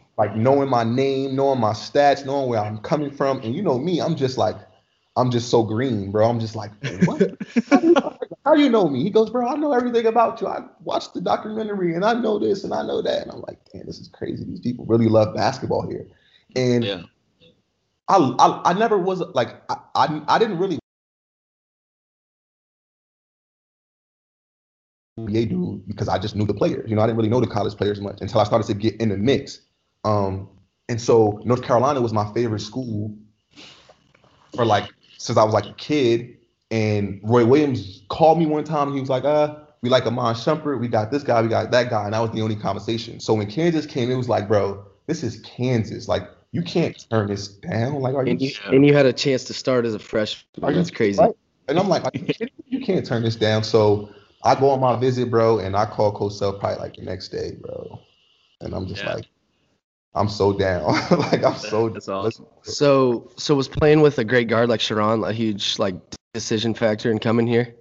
[0.18, 3.78] like knowing my name, knowing my stats, knowing where I'm coming from, and you know
[3.78, 4.56] me, I'm just like,
[5.16, 6.28] I'm just so green, bro.
[6.28, 6.70] I'm just like,
[7.06, 7.36] what?
[8.44, 9.02] how do you know me?
[9.02, 10.46] He goes, bro, I know everything about you.
[10.46, 13.22] I watched the documentary and I know this and I know that.
[13.22, 14.44] And I'm like, damn, this is crazy.
[14.44, 16.06] These people really love basketball here.
[16.56, 17.02] And Yeah.
[18.08, 20.78] I, I I never was like I, I I didn't really
[25.18, 26.88] NBA dude because I just knew the players.
[26.88, 28.96] You know, I didn't really know the college players much until I started to get
[29.00, 29.60] in the mix.
[30.04, 30.48] Um,
[30.88, 33.14] and so North Carolina was my favorite school
[34.54, 36.38] for like since I was like a kid.
[36.70, 38.88] And Roy Williams called me one time.
[38.88, 40.80] And he was like, "Uh, we like Iman Shumpert.
[40.80, 41.42] We got this guy.
[41.42, 43.20] We got that guy." And that was the only conversation.
[43.20, 46.08] So when Kansas came, it was like, "Bro, this is Kansas.
[46.08, 48.00] Like, you can't turn this down.
[48.00, 50.74] Like, are you?" And you, and you had a chance to start as a freshman.
[50.74, 51.20] That's crazy.
[51.20, 51.32] right?
[51.68, 53.64] And I'm like, you, you can't turn this down.
[53.64, 54.08] So
[54.44, 57.28] I go on my visit, bro, and I call Coach Self probably like the next
[57.28, 58.00] day, bro.
[58.60, 59.14] And I'm just Yeah.
[59.14, 59.26] like,
[60.14, 60.84] I'm so down.
[61.10, 62.46] like I'm so That's awesome.
[62.62, 65.94] So, so was playing with a great guard like Sherron a huge like
[66.34, 67.74] decision factor in coming here?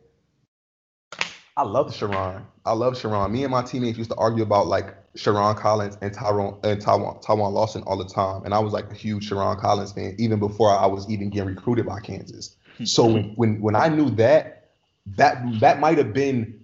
[1.57, 2.43] I love Sherron.
[2.65, 3.31] I love Sherron.
[3.31, 7.21] Me and my teammates used to argue about like Sherron Collins and Tyrone and Tywon
[7.23, 8.43] Tywon Lawson all the time.
[8.45, 11.49] And I was like a huge Sherron Collins fan even before I was even getting
[11.49, 12.55] recruited by Kansas.
[12.77, 12.85] Hmm.
[12.85, 14.60] So when when when I knew that,
[15.05, 16.63] that that might have been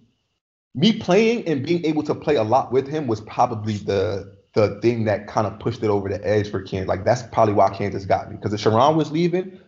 [0.75, 4.79] me playing and being able to play a lot with him was probably the the
[4.81, 6.87] thing that kind of pushed it over the edge for Kansas.
[6.87, 8.37] Like that's probably why Kansas got me.
[8.37, 9.59] Because if Sherron was leaving,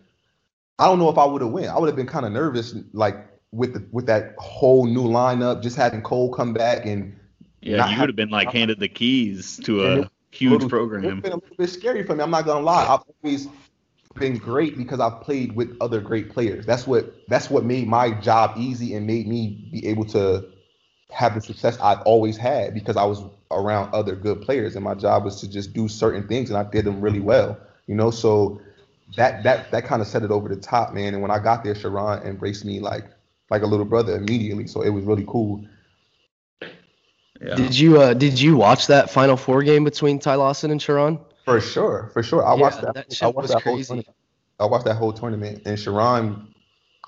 [0.78, 1.68] I don't know if I would have went.
[1.68, 3.16] I would have been kind of nervous, like
[3.52, 7.16] with the with that whole new lineup, just having Cole come back and
[7.60, 11.20] Yeah, you would have been like handed the keys to a huge little- It's program.
[11.20, 12.22] been a little bit scary for me.
[12.22, 12.86] I'm not gonna lie.
[12.86, 13.48] I've always
[14.16, 16.66] been great because I've played with other great players.
[16.66, 20.46] That's what that's what made my job easy and made me be able to
[21.10, 24.94] have the success I've always had because I was around other good players and my
[24.94, 27.58] job was to just do certain things and I did them really well.
[27.86, 28.60] You know, so
[29.16, 31.14] that that that kind of set it over the top, man.
[31.14, 33.04] And when I got there, Sherron embraced me like
[33.48, 34.66] like a little brother immediately.
[34.66, 35.64] So it was really cool.
[37.40, 37.54] Yeah.
[37.54, 41.20] Did you uh did you watch that Final Four game between Ty Lawson and Sherron?
[41.50, 42.44] For sure, for sure.
[42.44, 42.94] I Yeah, watched that.
[42.94, 43.86] that I watched was that whole crazy.
[43.88, 44.16] tournament.
[44.58, 46.46] I watched that whole tournament, and Sherron,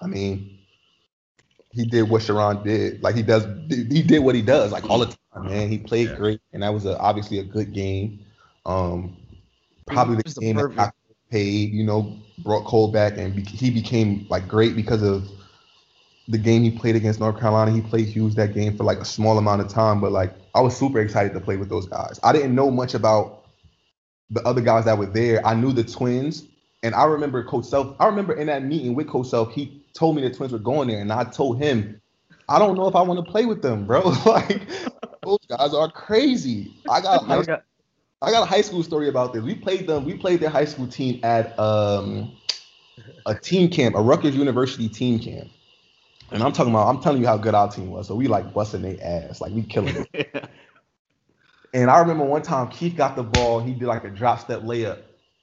[0.00, 0.58] I mean,
[1.72, 3.02] he did what Sherron did.
[3.02, 5.68] Like he does, he did what he does, like all the time, man.
[5.68, 6.16] He played Yeah.
[6.16, 8.24] great, and that was a, obviously a good game.
[8.66, 9.16] Um,
[9.86, 10.94] probably the was the game that perfect- got
[11.30, 11.72] paid.
[11.72, 15.28] You know, brought Cole back, and be, he became like great because of
[16.28, 17.70] the game he played against North Carolina.
[17.72, 20.60] He played huge that game for like a small amount of time, but like I
[20.60, 22.18] was super excited to play with those guys.
[22.22, 23.41] I didn't know much about
[24.30, 25.44] the other guys that were there.
[25.46, 26.44] I knew the twins,
[26.82, 27.96] and I remember Coach Self.
[28.00, 30.88] I remember in that meeting with Coach Self, he told me the twins were going
[30.88, 32.00] there, and I told him,
[32.48, 34.00] I don't know if I want to play with them, bro.
[34.26, 34.68] like
[35.22, 36.72] those guys are crazy.
[36.90, 37.60] I got a high,
[38.22, 39.42] I got a high school story about this.
[39.42, 40.04] We played them.
[40.04, 42.36] We played their high school team at um
[43.26, 45.48] a team camp, a Rutgers University team camp.
[46.30, 48.08] And I'm talking about, I'm telling you how good our team was.
[48.08, 50.50] So we like busting their ass, like we killing it.
[51.72, 54.60] And I remember one time Kieff got the ball, he did like a drop step
[54.62, 54.98] layup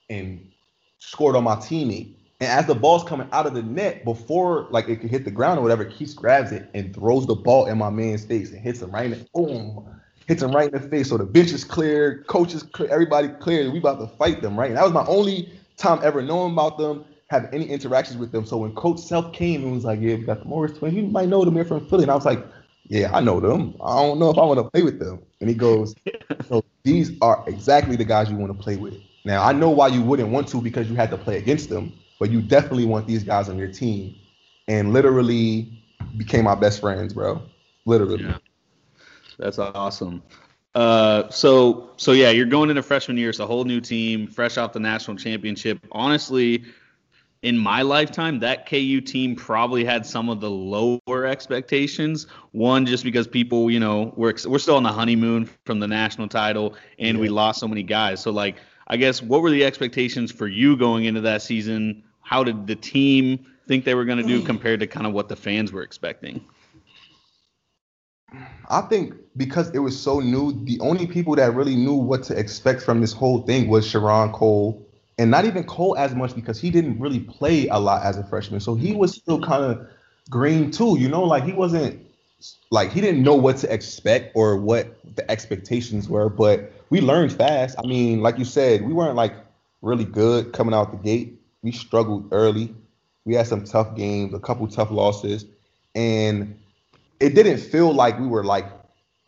[0.10, 0.52] and
[1.00, 2.16] scored on my teammate.
[2.42, 5.32] And as the ball's coming out of the net, before like it could hit the
[5.32, 8.62] ground or whatever, Kieff grabs it and throws the ball in my man's face and
[8.62, 11.10] hits him right in the boom, hits him right in the face.
[11.10, 13.70] So the bench is clear, coach is clear, everybody clear.
[13.72, 14.70] We about to fight them, right?
[14.70, 18.46] And that was my only time ever knowing about them, having any interactions with them.
[18.46, 20.96] So when Coach Self came and was like, "Yeah, we got the Morris twins.
[20.96, 21.56] You might know them.
[21.56, 22.46] They're from Philly." And I was like,
[22.90, 23.76] "Yeah, I know them.
[23.82, 25.96] I don't know if I want to play with them." And he goes,
[26.50, 29.88] "So these are exactly the guys you want to play with." Now I know why
[29.88, 33.08] you wouldn't want to because you had to play against them, but you definitely want
[33.08, 34.16] these guys on your team.
[34.68, 35.72] And literally
[36.18, 37.42] became my best friends, bro.
[37.86, 38.24] Literally.
[38.24, 38.38] Yeah.
[39.40, 40.22] That's awesome.
[40.76, 43.30] Uh, so so yeah, you're going into freshman year.
[43.30, 45.80] It's a whole new team, fresh off the national championship.
[45.92, 46.66] Honestly,
[47.42, 52.28] in my lifetime, that KU team probably had some of the lower expectations.
[52.52, 56.28] One, just because people, you know, we're we're still on the honeymoon from the national
[56.28, 58.22] title, and we lost so many guys.
[58.22, 62.04] So like, I guess what were the expectations for you going into that season?
[62.22, 65.30] How did the team think they were going to do compared to kind of what
[65.30, 66.44] the fans were expecting?
[68.70, 72.38] I think because it was so new, the only people that really knew what to
[72.38, 74.89] expect from this whole thing was Sherron Cole,
[75.20, 78.24] and not even Cole as much because he didn't really play a lot as a
[78.24, 78.62] freshman.
[78.62, 79.86] So he was still kind of
[80.30, 82.02] green too, you know, like he wasn't
[82.72, 87.34] like he didn't know what to expect or what the expectations were, but we learned
[87.34, 87.78] fast.
[87.78, 89.34] I mean, like you said, we weren't like
[89.82, 91.38] really good coming out the gate.
[91.64, 92.74] We struggled early.
[93.26, 95.46] We had some tough games, a couple tough losses,
[95.96, 96.58] and
[97.20, 98.66] it didn't feel like we were like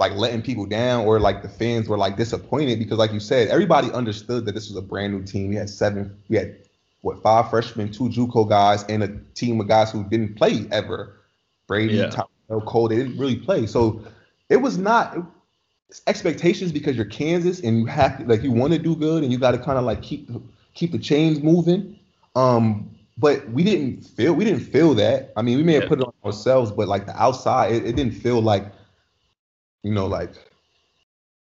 [0.01, 3.47] like letting people down or like the fans were like disappointed because like you said
[3.49, 6.55] everybody understood that this was a brand new team we had seven we had
[7.01, 11.17] what five freshmen two juco guys and a team of guys who didn't play ever
[11.67, 12.09] brady Yeah.
[12.09, 12.27] Tom
[12.65, 12.89] Cole.
[12.89, 14.03] They didn't really play, so
[14.49, 15.17] it was not
[16.07, 19.31] expectations because you're Kansas and you have to like you want to do good and
[19.31, 20.29] you got to kind of like keep
[20.73, 21.97] keep the chains moving.
[22.35, 25.31] Um, but we didn't feel we didn't feel that.
[25.37, 25.89] I mean, we may have Yeah.
[25.89, 28.65] put it on ourselves, but like the outside, it, it didn't feel like
[29.83, 30.33] you know like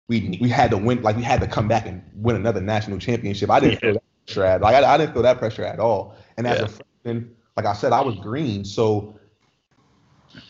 [0.07, 2.99] we we had to win like we had to come back and win another national
[2.99, 3.49] championship.
[3.49, 3.79] I didn't Yeah.
[3.79, 6.15] feel that pressure at like I, I didn't feel that pressure at all.
[6.38, 6.65] And as Yeah.
[6.65, 9.19] a freshman, like I said, I was green, so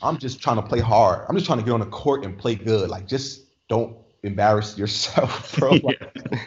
[0.02, 1.26] I'm just trying to play hard.
[1.30, 2.90] I'm just trying to get on the court and play good.
[2.90, 5.74] Like just don't embarrass yourself, bro.
[5.76, 6.00] Like,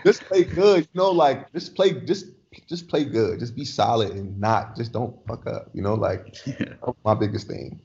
[0.04, 0.80] just play good.
[0.82, 2.26] You know, like just play just
[2.68, 3.38] just play good.
[3.40, 5.70] Just be solid and not just don't fuck up.
[5.72, 6.26] You know, like
[6.84, 7.80] that's my biggest thing.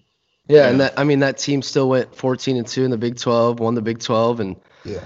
[0.48, 3.18] Yeah, and that I mean that team still went 14 and 2 in the Big
[3.18, 5.00] 12, won the Big 12 and Yeah.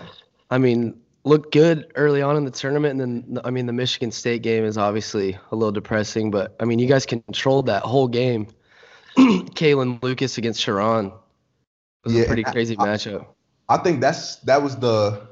[0.50, 4.12] I mean, looked good early on in the tournament and then I mean the Michigan
[4.12, 8.08] State game is obviously a little depressing, but I mean you guys controlled that whole
[8.08, 8.48] game.
[9.18, 11.12] Kalin Lucas against Sherron
[12.04, 13.26] was Yeah, a pretty crazy I- matchup.
[13.70, 15.28] I think that's that was the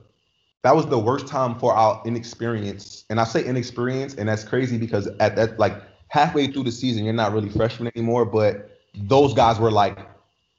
[0.63, 3.05] that was the worst time for our inexperience.
[3.09, 7.05] And I say inexperience, and that's crazy because at that like halfway through the season,
[7.05, 8.25] you're not really freshmen anymore.
[8.25, 9.99] But those guys were like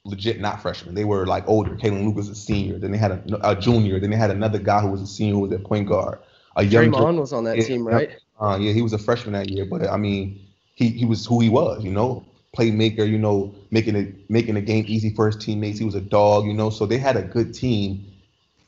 [0.04, 0.94] legit not freshmen.
[0.94, 1.74] They were like older.
[1.76, 2.78] Kalin Lucas was a senior.
[2.78, 3.98] Then they had a, a junior.
[4.00, 6.18] Then they had another guy who was a senior who was at point guard.
[6.56, 8.10] A young Draymond was on that Yeah, team, right?
[8.40, 11.40] Uh, yeah, he was a freshman that year, but I mean, he he was who
[11.40, 12.24] he was, you know,
[12.56, 15.78] playmaker, you know, making it making the game easy for his teammates.
[15.78, 18.06] He was a dog, you know, so they had a good team.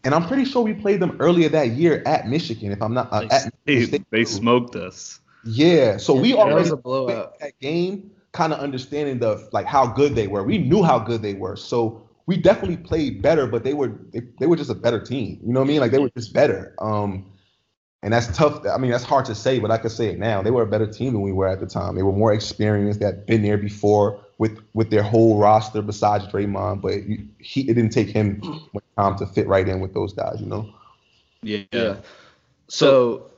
[0.04, 3.12] And I'm pretty sure we played them earlier that year at Michigan, if I'm not
[3.12, 5.20] uh, at They, they smoked us.
[5.44, 7.34] Yeah, so we Yeah, that already was a blowout.
[7.40, 10.42] that game, kind of understanding the like how good they were.
[10.44, 13.46] We knew how good they were, so we definitely played better.
[13.46, 15.40] But they were they, they were just a better team.
[15.44, 15.80] You know what I mean?
[15.80, 16.74] Like they were just better.
[16.78, 17.32] Um,
[18.02, 18.64] and that's tough.
[18.64, 20.40] I mean, that's hard to say, but I could say it now.
[20.40, 21.96] They were a better team than we were at the time.
[21.96, 23.00] They were more experienced.
[23.00, 26.80] They had been there before with with their whole roster besides Draymond.
[26.80, 26.94] But
[27.38, 28.40] he it didn't take him
[28.72, 30.40] much time to fit right in with those guys.
[30.40, 30.72] You know?
[31.42, 31.64] Yeah.
[31.72, 31.96] Yeah.
[32.68, 33.30] So,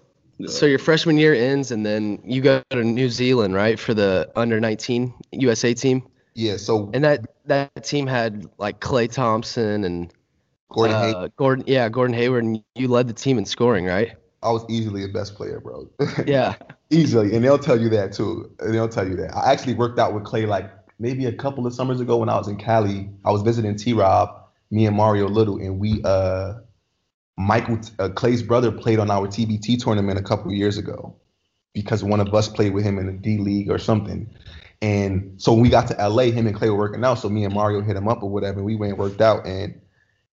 [0.46, 4.30] so your freshman year ends, and then you go to New Zealand, right, for the
[4.36, 6.02] under 19 USA team.
[6.34, 6.56] Yeah.
[6.56, 10.12] So And that that team had like Klay Thompson and
[10.70, 14.12] Gordon uh, Hayward, Gordon, yeah, Gordon Hayward, and you led the team in scoring, right?
[14.42, 15.88] I was easily the best player, bro.
[16.26, 16.54] Yeah.
[16.92, 18.50] Easily, and they'll tell you that too.
[18.58, 19.36] And they'll tell you that.
[19.36, 22.36] I actually worked out with Klay like maybe a couple of summers ago when I
[22.36, 23.10] was in Cali.
[23.24, 24.30] I was visiting T Rob,
[24.70, 26.54] me and Mario Little, and we uh
[27.40, 31.16] Michael uh, Klay's brother played on our TBT tournament a couple years ago
[31.72, 34.28] because one of us played with him in the D League or something.
[34.82, 37.14] And so when we got to LA, him and Klay were working out.
[37.14, 38.58] So me and Mario hit him up or whatever.
[38.58, 39.46] And we went and worked out.
[39.46, 39.80] And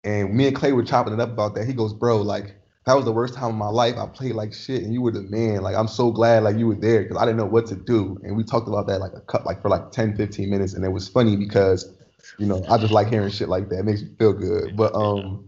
[0.03, 1.65] and me and Klay were chopping it up about that.
[1.65, 3.95] He goes, bro, like that was the worst time of my life.
[3.97, 5.61] I played like shit, and you were the man.
[5.61, 8.17] Like I'm so glad like you were there because I didn't know what to do.
[8.23, 10.85] And we talked about that like a cut like for like 10, 15 minutes, and
[10.85, 11.93] it was funny because
[12.37, 13.79] you know I just like hearing shit like that.
[13.79, 14.77] It makes me feel good.
[14.77, 15.46] But um,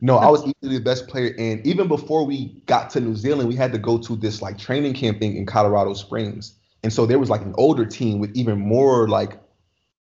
[0.00, 1.34] no, I was easily the best player.
[1.38, 4.58] And even before we got to New Zealand, we had to go to this like
[4.58, 6.54] training camp thing in Colorado Springs.
[6.82, 9.38] And so there was like an older team with even more like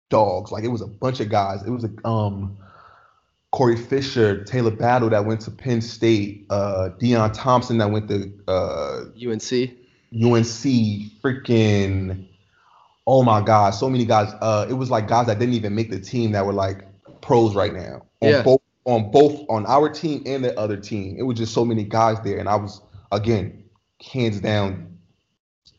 [0.09, 0.51] dogs.
[0.51, 1.63] Like it was a bunch of guys.
[1.63, 2.57] It was a um
[3.51, 8.31] Corey Fisher, Talor Battle that went to Penn State, uh Deon Thompson that went to
[8.47, 9.71] uh UNC.
[10.13, 12.27] UNC, freaking
[13.07, 14.31] oh my god, so many guys.
[14.41, 16.85] Uh it was like guys that didn't even make the team that were like
[17.21, 18.05] pros right now.
[18.21, 18.43] On Yeah.
[18.85, 21.15] Both on both on our team and the other team.
[21.17, 22.39] It was just so many guys there.
[22.39, 23.63] And I was again,
[24.01, 24.97] hands down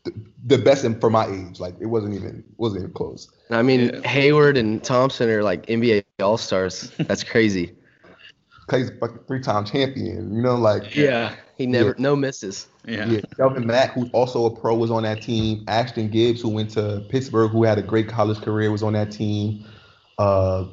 [0.03, 0.13] the,
[0.45, 1.59] the best in, for my age.
[1.59, 3.29] Like it wasn't even wasn't even close.
[3.49, 6.91] I mean, Hayward and Thompson are like NBA All Stars.
[6.99, 7.75] That's crazy.
[8.67, 10.33] Klay's a three-time champion.
[10.33, 11.35] You know, like yeah.
[11.57, 11.95] He never Yeah.
[11.97, 12.67] no misses.
[12.85, 13.05] Yeah.
[13.05, 15.63] Yeah, Shelvin Mack, who's also a pro, was on that team.
[15.67, 19.11] Ashton Gibbs, who went to Pittsburgh, who had a great college career, was on that
[19.11, 19.65] team.
[20.17, 20.65] Uh,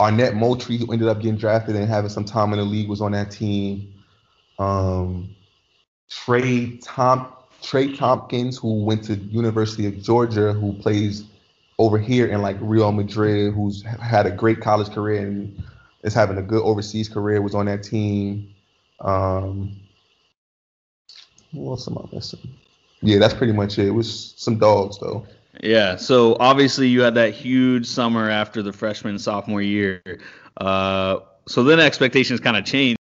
[0.00, 3.00] Arnett Moultrie, who ended up getting drafted and having some time in the league, was
[3.00, 3.92] on that team.
[4.58, 5.34] Um,
[6.10, 7.28] Trey Tom
[7.62, 11.24] Trey Thompkins, who went to University of Georgia, who plays
[11.78, 15.62] over here in like Real Madrid, who's had a great college career and
[16.02, 18.54] is having a good overseas career, was on that team.
[19.00, 19.80] Um,
[21.52, 22.40] who else am I missing?
[23.00, 23.86] Yeah, that's pretty much it.
[23.86, 25.26] It was some dogs though.
[25.62, 25.96] Yeah.
[25.96, 30.02] So obviously you had that huge summer after the freshman sophomore year.
[30.60, 32.98] Uh, so then expectations kind of changed.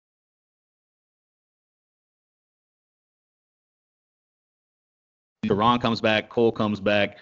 [5.44, 7.18] Duran comes back, Cole comes back,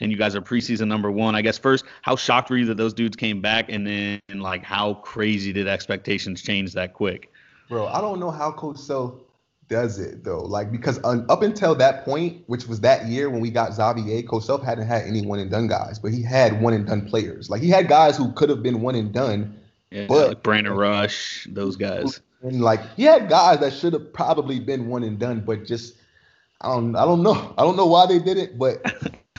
[0.00, 1.34] and you guys are preseason number one.
[1.34, 4.64] I guess first, how shocked were you that those dudes came back, and then like
[4.64, 7.30] how crazy did expectations change that quick?
[7.68, 9.14] Bro, I don't know how Coach Self
[9.68, 10.40] does it though?
[10.42, 14.22] Like because un, up until that point, which was that year when we got Xavier,
[14.22, 17.08] Coach Self hadn't had any one and done guys, but he had one and done
[17.08, 17.50] players.
[17.50, 19.58] Like he had guys who could have been one and done,
[19.90, 22.20] Yeah, but like Brandon Rush, those guys.
[22.42, 25.94] and like he had guys that should have probably been one and done, but just
[26.60, 27.54] I don't I don't know.
[27.58, 28.82] I don't know why they did it, but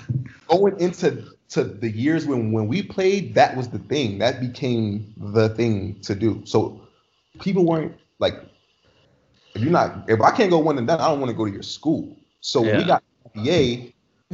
[0.48, 4.18] going into to the years when when we played, that was the thing.
[4.20, 6.42] That became the thing to do.
[6.46, 6.82] So
[7.40, 8.34] people weren't like
[9.58, 11.46] if you're not if I can't go one and done, I don't want to go
[11.46, 12.18] to your school.
[12.42, 13.04] So when we got
[13.36, 13.94] NBA,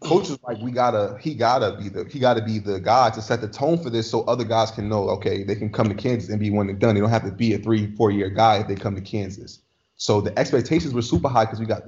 [0.00, 3.22] coach was like, we gotta he gotta be the he gotta be the guy to
[3.22, 5.94] set the tone for this so other guys can know, okay, they can come to
[5.94, 6.94] Kansas and be one and done.
[6.94, 9.60] They don't have to be a three, four year guy if they come to Kansas.
[9.96, 11.82] So the expectations were super high because we got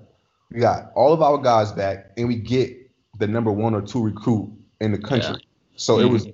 [0.50, 2.74] we got all of our guys back and we get
[3.18, 4.50] the number one or two recruit
[4.80, 5.30] in the country.
[5.30, 5.46] Yeah.
[5.76, 6.26] So it was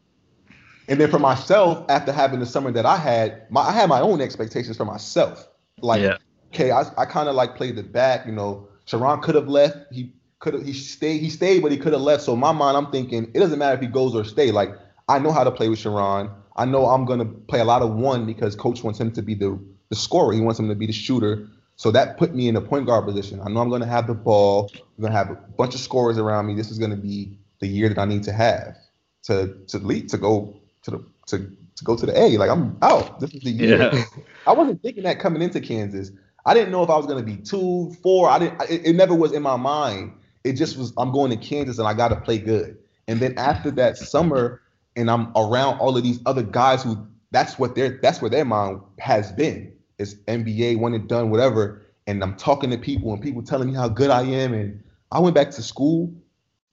[0.88, 4.00] and then for myself, after having the summer that I had, my I had my
[4.00, 5.48] own expectations for myself.
[5.82, 6.18] Like, Yeah.
[6.54, 8.68] okay, I, I kind of like played the back, you know.
[8.86, 9.76] Sherron could have left.
[9.92, 12.22] He could have he stayed, he stayed, but he could have left.
[12.24, 14.50] So in my mind, I'm thinking it doesn't matter if he goes or stay.
[14.50, 14.70] Like,
[15.08, 16.30] I know how to play with Sherron.
[16.56, 19.34] I know I'm gonna play a lot of one because coach wants him to be
[19.34, 19.58] the
[19.88, 20.32] the scorer.
[20.32, 21.48] He wants him to be the shooter.
[21.76, 23.40] So that put me in the point guard position.
[23.40, 24.70] I know I'm gonna have the ball.
[24.98, 26.54] I'm gonna have a bunch of scorers around me.
[26.54, 28.76] This is gonna be the year that I need to have
[29.24, 32.36] to to lead to go to the to to go to the A.
[32.36, 33.20] Like I'm out.
[33.20, 33.90] This is the year.
[33.92, 34.04] Yeah.
[34.46, 36.10] I wasn't thinking that coming into Kansas.
[36.44, 38.28] I didn't know if I was gonna be two, four.
[38.28, 38.60] I didn't.
[38.70, 40.12] It, it never was in my mind.
[40.44, 40.92] It just was.
[40.98, 42.78] I'm going to Kansas and I got to play good.
[43.08, 44.60] And then after that summer,
[44.96, 48.44] and I'm around all of these other guys who that's what their that's where their
[48.44, 49.72] mind has been.
[49.98, 51.82] It's NBA, one and done, whatever.
[52.06, 54.52] And I'm talking to people and people telling me how good I am.
[54.52, 56.12] And I went back to school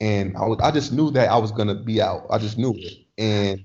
[0.02, 2.26] and I was I just knew that I was gonna be out.
[2.30, 2.94] I just knew it.
[3.18, 3.64] And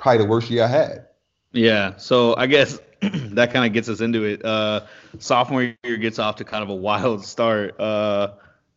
[0.00, 1.06] probably the worst year I had.
[1.52, 4.44] Yeah, so I guess that kind of gets us into it.
[4.44, 4.86] Uh,
[5.18, 7.78] sophomore year gets off to kind of a wild start.
[7.78, 8.32] Uh,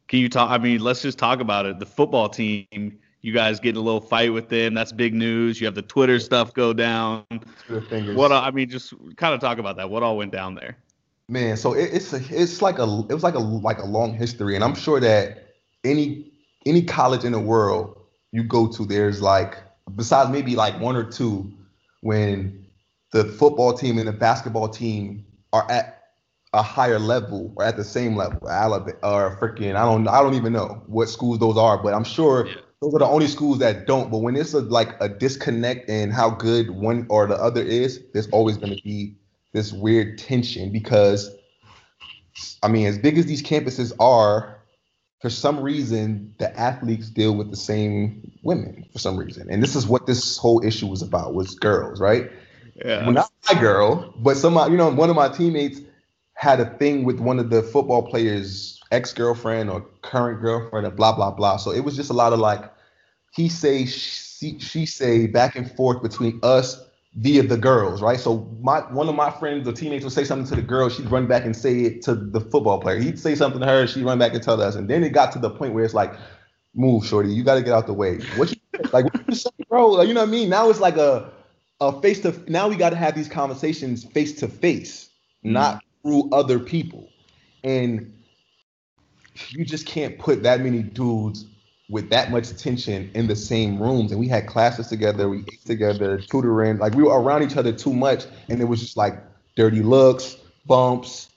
[0.08, 0.52] can you talk?
[0.52, 1.80] I mean, let's just talk about it.
[1.80, 4.74] The football team, you guys get in a little fight with them.
[4.74, 5.60] That's big news.
[5.60, 7.26] You have the Twitter stuff go down.
[7.68, 9.90] What I mean, just kind of talk about that.
[9.90, 10.78] What all went down there?
[11.30, 14.14] Man, so it, it's a, it's like a it was like a like a long
[14.14, 15.54] history, and I'm sure that
[15.84, 16.32] any
[16.66, 17.98] any college in the world
[18.32, 19.58] you go to, there's like
[19.96, 21.52] besides maybe like one or two
[22.02, 22.66] when
[23.12, 26.02] the football team and the basketball team are at
[26.54, 30.36] a higher level or at the same level, Alabama or freaking I don't I don't
[30.36, 32.56] even know what schools those are, but I'm sure Yeah.
[32.82, 34.12] those are the only schools that don't.
[34.12, 38.02] But when it's a, like a disconnect in how good one or the other is,
[38.14, 39.16] there's always going to be
[39.54, 41.36] this weird tension because
[42.64, 44.63] I mean, as big as these campuses are,
[45.24, 49.74] for some reason the athletes deal with the same women for some reason, and this
[49.74, 52.30] is what this whole issue was about was girls, right?
[52.76, 53.04] Yeah.
[53.04, 55.80] Well, not my girl, but some, you know, one of my teammates
[56.34, 61.16] had a thing with one of the football players' ex-girlfriend or current girlfriend, and blah
[61.16, 61.56] blah blah.
[61.56, 62.70] So it was just a lot of like
[63.32, 66.84] he say, she, she say, back and forth between us
[67.16, 68.20] via the girls, right?
[68.20, 71.10] So my one of my friends or teammates would say something to the girl, she'd
[71.12, 73.00] run back and say it to the football player.
[73.00, 75.32] He'd say something to her, she'd run back and tell us, and then it got
[75.34, 76.14] to the point where it's like,
[76.74, 78.18] move, shorty, you got to get out the way.
[78.36, 78.58] What you
[78.94, 79.06] like?
[79.06, 79.90] What you say, bro?
[79.90, 80.50] Like, you know what I mean?
[80.50, 81.32] Now it's like a
[81.80, 85.10] a face to now we got to have these conversations face to face,
[85.46, 85.54] mm-hmm.
[85.54, 87.10] not through other people,
[87.64, 88.14] and
[89.50, 91.46] you just can't put that many dudes
[91.94, 94.12] with that much tension in the same rooms.
[94.12, 97.72] And we had classes together, we ate together, tutoring, like we were around each other
[97.72, 99.24] too much, and it was just like
[99.56, 101.30] dirty looks, bumps,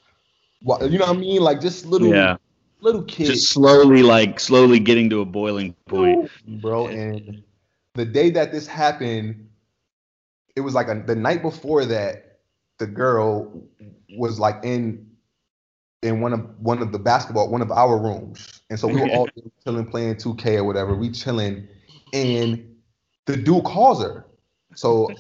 [0.63, 1.43] you know what I mean?
[1.43, 2.39] Like just little Yeah.
[2.81, 3.29] little kids.
[3.29, 6.31] Just slowly, like slowly getting to a boiling point.
[6.47, 6.87] bro.
[6.89, 7.43] And
[7.93, 9.51] the day that this happened,
[10.57, 12.39] it was like a, the night before that,
[12.79, 13.63] the girl
[14.17, 15.07] was like in
[16.07, 19.09] in one of one of the basketball, one of our rooms, and so we were
[19.13, 19.29] all
[19.65, 20.95] chilling, playing 2K or whatever.
[20.95, 21.69] We chilling,
[22.13, 22.75] and
[23.27, 24.27] the dude calls her.
[24.75, 25.15] So.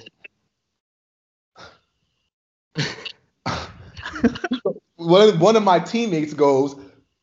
[4.97, 6.74] one, of- one of my teammates goes,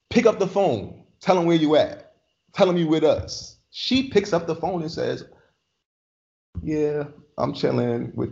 [0.10, 2.14] pick up the phone, tell him where you at,
[2.54, 3.58] tell him you with us.
[3.72, 5.26] She picks up the phone and says,
[6.62, 7.06] "Yeah,
[7.38, 8.32] I'm chilling with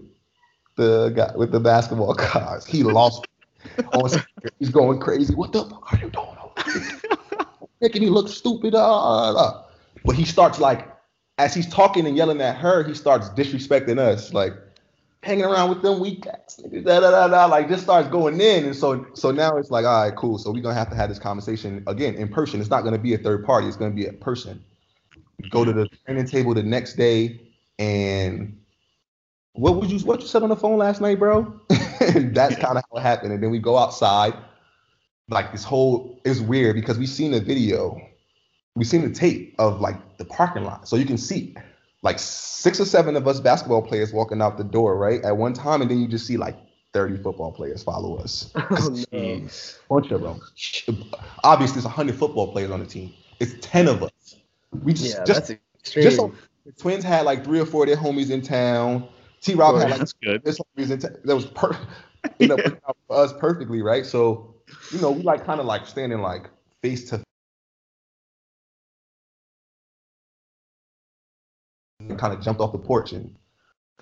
[0.76, 2.66] the guy with the basketball guys.
[2.66, 3.26] He lost.
[3.94, 4.10] On
[4.60, 5.34] He's going crazy.
[5.36, 7.48] What the fuck are you doing?
[7.82, 8.76] Making me look stupid.
[8.76, 9.64] Uh, uh."
[10.04, 10.88] But he starts like,
[11.38, 14.54] as he's talking and yelling at her, he starts disrespecting us, like
[15.24, 18.40] hanging around with them weak ass niggas, da, da, da, da, like just starts going
[18.42, 18.66] in.
[18.66, 20.38] And so so now it's like, all right, cool.
[20.38, 22.60] So we're gonna have to have this conversation again in person.
[22.60, 24.64] It's not gonna be a third party, it's gonna be a person.
[25.50, 27.42] Go to the training table the next day
[27.80, 28.61] and
[29.54, 31.60] what would you what you said on the phone last night, bro?
[31.70, 33.34] that's kind of how it happened.
[33.34, 34.34] And then we go outside.
[35.30, 38.00] like this whole is weird because we seen the video,
[38.76, 41.56] we seen the tape of like the parking lot, so you can see
[42.04, 45.54] like six or seven of us basketball players walking out the door right at one
[45.54, 46.58] time, and then you just see like
[46.94, 48.52] 30 football players follow us.
[48.72, 49.48] Oh, no.
[49.90, 50.42] Bunch of them.
[51.44, 53.14] Obviously, there's 100 football players on the team.
[53.40, 54.12] It's 10 of us.
[54.84, 56.04] We just Yeah, just that's extreme.
[56.04, 56.34] just so
[56.66, 59.08] the Twins had like three or four of their homies in town.
[59.42, 59.56] T.
[59.56, 60.42] Rob had like That's good.
[60.46, 61.00] his homies in.
[61.00, 61.70] That was per
[62.40, 64.06] working out for us perfectly, right?
[64.06, 64.56] So
[64.92, 66.50] you know, we like kind of like standing like
[66.82, 67.26] face to face.
[72.18, 73.36] kind of jumped off the porch and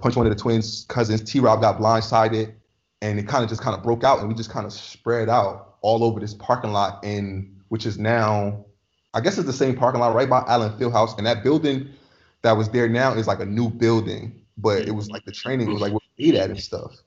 [0.01, 1.21] punched one of the twins' cousins.
[1.21, 1.39] T.
[1.39, 2.53] Rob got blindsided,
[3.01, 5.29] and it kind of just kind of broke out, and we just kind of spread
[5.29, 8.65] out all over this parking lot, in which is now,
[9.13, 11.89] I guess it's the same parking lot right by Allen Fieldhouse, and that building
[12.41, 15.71] that was there now is like a new building, but it was like the training
[15.71, 16.97] was like what we ate at and stuff,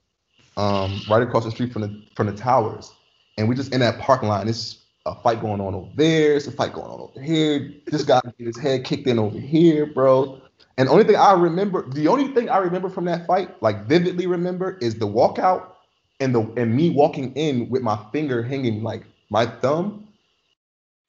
[0.57, 2.93] um, right across the street from the from the towers,
[3.39, 4.41] and we just in that parking lot.
[4.41, 6.35] And it's a fight going on over there.
[6.35, 7.73] It's a fight going on over here.
[7.87, 10.41] This guy get his head kicked in over here, bro.
[10.79, 13.87] And the only thing I remember, the only thing I remember from that fight, like
[13.87, 15.73] vividly remember, is the walkout
[16.21, 20.09] and the and me walking in with my finger hanging like my thumb.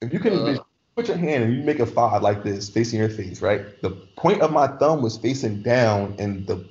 [0.01, 0.63] If you can envision-
[0.95, 3.81] put your hand and you make a five like this, facing your face, right?
[3.81, 6.67] The point of my thumb was facing down, and the,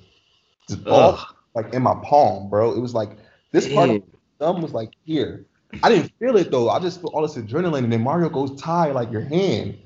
[0.69, 1.37] the ball Ugh.
[1.55, 2.73] like in my palm, bro.
[2.73, 3.19] It was like
[3.51, 4.07] this part of Damn.
[4.13, 5.47] my thumb was like here.
[5.83, 6.71] I didn't feel it though.
[6.71, 9.79] I just felt all this adrenaline, and then Mario goes tie like your hand.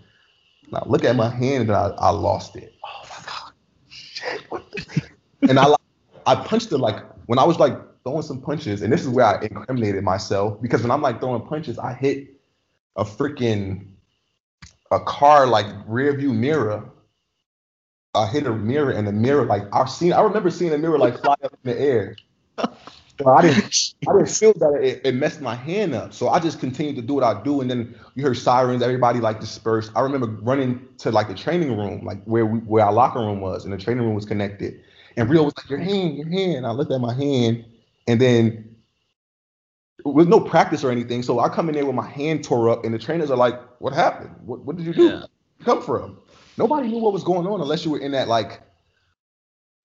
[0.67, 2.75] And I look at my hand and I, I lost it.
[2.85, 3.53] Oh my god,
[3.89, 4.43] shit!
[4.49, 5.03] What the?
[5.49, 5.81] and I like,
[6.27, 9.27] I punched it like when I was like throwing some punches, and this is where
[9.27, 12.35] I incriminated myself because when I'm like throwing punches, I hit
[12.97, 13.87] a freaking
[14.93, 16.91] a car like rear view mirror.
[18.15, 20.99] I hit a mirror and the mirror like I've seen I remember seeing a mirror
[20.99, 22.17] like fly up in the air.
[23.19, 23.65] But I didn't
[24.09, 26.15] I didn't feel that it, it messed my hand up.
[26.15, 27.63] So I just continued to do what I do.
[27.63, 29.93] And then you heard sirens, everybody like dispersed.
[29.97, 33.41] I remember running to like the training room, like where we where our locker room
[33.41, 34.81] was, and the training room was connected.
[35.17, 36.67] And Rio was like, Your hand, your hand.
[36.67, 37.65] I looked at my hand,
[38.09, 38.76] and then
[40.13, 41.23] with no practice or anything.
[41.23, 43.61] So I come in there with my hand tore up, and the trainers are like,
[43.81, 44.35] What happened?
[44.45, 45.03] What what did you do?
[45.03, 45.11] Yeah.
[45.11, 45.29] Where did
[45.59, 46.19] you come from?
[46.59, 48.63] Nobody knew what was going on unless you were in that like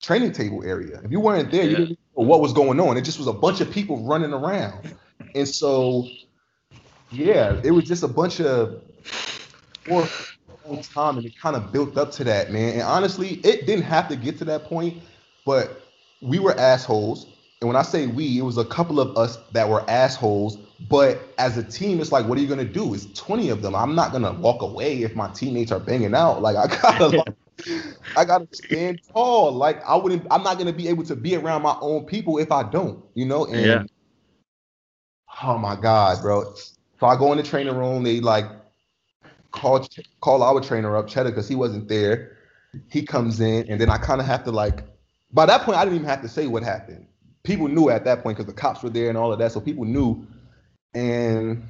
[0.01, 1.01] training table area.
[1.03, 2.97] If you weren't there, you didn't know what was going on.
[2.97, 4.95] It just was a bunch of people running around.
[5.35, 6.07] And so
[7.11, 8.81] yeah, it was just a bunch of
[9.83, 10.07] for
[10.65, 12.73] a long time and it kind of built up to that, man.
[12.73, 15.01] And honestly, it didn't have to get to that point,
[15.45, 15.83] but
[16.21, 17.27] we were assholes.
[17.61, 20.57] And when I say we, it was a couple of us that were assholes.
[20.89, 22.93] But as a team, it's like, what are you gonna do?
[22.95, 23.75] It's 20 of them.
[23.75, 26.41] I'm not gonna walk away if my teammates are banging out.
[26.41, 27.35] Like I gotta like,
[28.15, 29.51] I gotta stand tall.
[29.51, 32.51] Like I wouldn't I'm not gonna be able to be around my own people if
[32.51, 33.45] I don't, you know?
[33.45, 33.83] And Yeah.
[35.43, 36.53] oh my God, bro.
[36.99, 38.45] So I go in the training room, they like
[39.51, 39.87] call
[40.21, 42.37] call our trainer up, Cheddar, because he wasn't there.
[42.89, 44.83] He comes in, and then I kind of have to like.
[45.33, 47.07] By that point, I didn't even have to say what happened.
[47.43, 49.59] People knew at that point because the cops were there and all of that, so
[49.59, 50.25] people knew.
[50.93, 51.67] And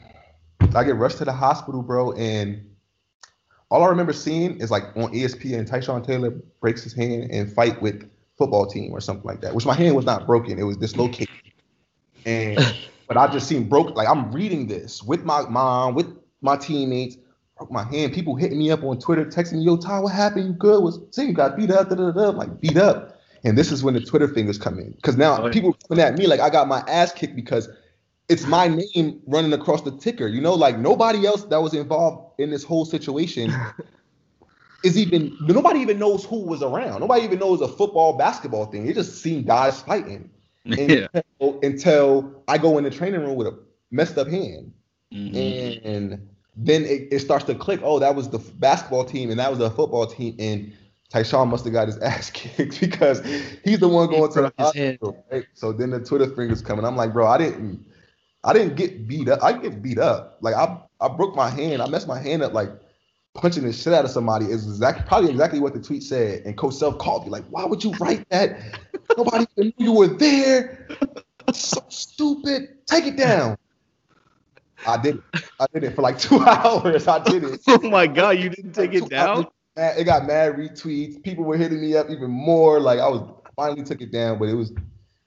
[0.76, 2.72] I get rushed to the hospital, bro, and
[3.72, 7.82] all I remember seeing is like on ESPN, Tyshawn Taylor breaks his hand and fight
[7.82, 9.56] with football team or something like that.
[9.56, 11.30] Which my hand was not broken; it was dislocated.
[12.26, 12.60] And
[13.08, 13.96] but I just seen broke.
[13.96, 16.08] Like I'm reading this with my mom, with
[16.42, 17.16] my teammates.
[17.58, 18.14] Broke my hand.
[18.14, 20.48] People hitting me up on Twitter, texting me, "Yo, Ty, what happened?
[20.48, 20.84] You good?
[20.84, 22.30] Was see you got beat up?" Da, da, da.
[22.30, 23.21] I'm like beat up.
[23.44, 25.52] And this is when the Twitter fingers come in because now Oh, yeah.
[25.54, 27.70] people coming at me like I got my ass kicked because
[28.30, 30.28] it's my name running across the ticker.
[30.28, 33.52] You know, like nobody else that was involved in this whole situation
[34.84, 37.02] is even nobody even knows who was around.
[37.02, 38.88] Nobody even knows a football basketball thing.
[38.88, 40.30] It just seen guys fighting
[40.66, 41.08] Yeah.
[41.14, 43.58] until, until I go in the training room with a
[43.92, 44.72] messed up hand,
[45.14, 45.82] Mhm.
[45.84, 47.82] and then it, it starts to click.
[47.84, 50.74] Oh, that was the basketball team, and that was the football team, and
[51.12, 53.22] Tyshawn must have got his ass kicked because
[53.64, 55.00] he's the one going to the broke his hand.
[55.02, 55.26] hospital.
[55.32, 55.46] Right?
[55.54, 56.86] So then the Twitter fingers coming.
[56.86, 57.86] I'm like, bro, I didn't,
[58.44, 59.44] I didn't get beat up.
[59.44, 60.38] I get beat up.
[60.42, 61.82] Like I, I broke my hand.
[61.82, 62.54] I messed my hand up.
[62.54, 62.70] Like
[63.34, 66.46] punching the shit out of somebody is exactly probably exactly what the tweet said.
[66.46, 68.60] And Coach Self called me like, why would you write that?
[69.18, 70.88] Nobody even knew you were there.
[71.54, 72.86] So stupid.
[72.86, 73.58] Take it down.
[74.88, 75.44] I did it.
[75.60, 77.08] I did it for like two hours.
[77.08, 77.62] I did it.
[77.68, 79.48] Oh my God, you didn't take it down?
[79.76, 81.22] Man, It got mad retweets.
[81.24, 82.80] People were hitting me up even more.
[82.80, 83.22] Like I was
[83.56, 84.74] finally took it down, but it was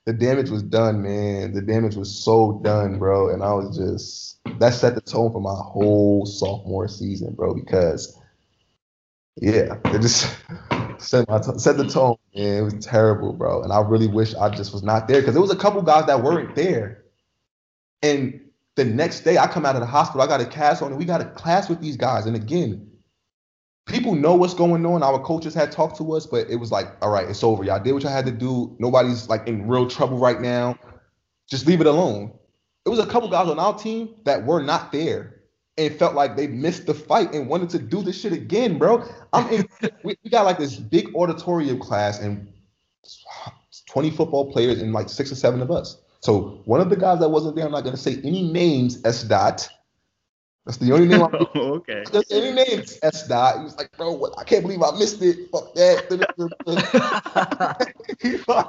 [0.07, 1.53] the damage was done, man.
[1.55, 3.31] The damage was so done, bro.
[3.31, 7.55] And I was just that set the tone for my whole sophomore season, bro.
[7.55, 8.19] Because
[9.41, 10.37] yeah, it just
[10.99, 12.17] set my t- set the tone.
[12.35, 13.63] Man, it was terrible, bro.
[13.63, 16.07] And I really wish I just was not there because there was a couple guys
[16.07, 17.05] that weren't there,
[18.03, 18.41] and
[18.77, 20.23] The next day, I come out of the hospital.
[20.23, 22.27] I got a cast on, and we got a class with these guys.
[22.27, 22.91] And again,
[23.87, 25.03] people know what's going on.
[25.03, 27.65] Our coaches had talked to us, but it was like, all right, it's over.
[27.65, 28.75] Y'all did what y'all had to do.
[28.79, 30.79] Nobody's like in real trouble right now.
[31.49, 32.33] Just leave it alone.
[32.87, 35.35] It was a couple guys on our team that were not there
[35.77, 39.05] and felt like they missed the fight and wanted to do this shit again, bro.
[39.33, 39.69] I'm in,
[40.05, 42.53] we, we got like this big auditorium class and
[43.91, 46.01] 20 football players and like six or seven of us.
[46.21, 49.25] So one of the guys that wasn't there, I'm not gonna say any names, S
[49.25, 49.69] dot.
[50.67, 51.23] That's the only name.
[51.23, 52.05] I'm, Oh, okay.
[52.11, 53.59] Just any names, S dot.
[53.59, 55.51] He was like, bro, what, I can't believe I missed it.
[55.51, 56.09] Fuck that.
[58.49, 58.69] Like,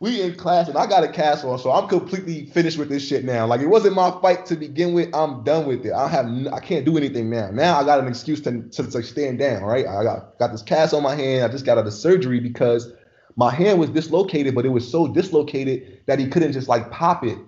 [0.00, 3.06] we in class and I got a cast on, so I'm completely finished with this
[3.06, 3.46] shit now.
[3.46, 5.14] Like it wasn't my fight to begin with.
[5.14, 5.92] I'm done with it.
[5.92, 7.50] I have I can't do anything now.
[7.50, 9.62] Now I got an excuse to, to, to stand down.
[9.62, 9.86] Right?
[9.86, 11.44] I got got this cast on my hand.
[11.44, 12.92] I just got out of surgery because
[13.36, 17.24] my hand was dislocated, but it was so dislocated that he couldn't just like pop
[17.24, 17.38] it.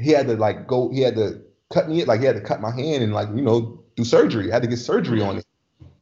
[0.00, 0.90] He had to like go.
[0.90, 1.42] He had to
[1.72, 2.04] cut me.
[2.04, 4.50] Like he had to cut my hand and like you know do surgery.
[4.50, 5.46] I had to get surgery on it.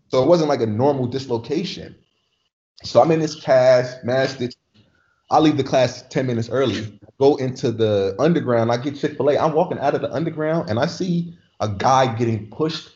[0.08, 1.94] So it wasn't like a normal dislocation.
[2.82, 4.54] So I'm in this cast, mad stitch.
[5.30, 8.72] I leave the class 10 minutes early, go into the underground.
[8.72, 9.38] I get Chick fil A.
[9.38, 12.90] I'm walking out of the underground and I see a guy getting pushed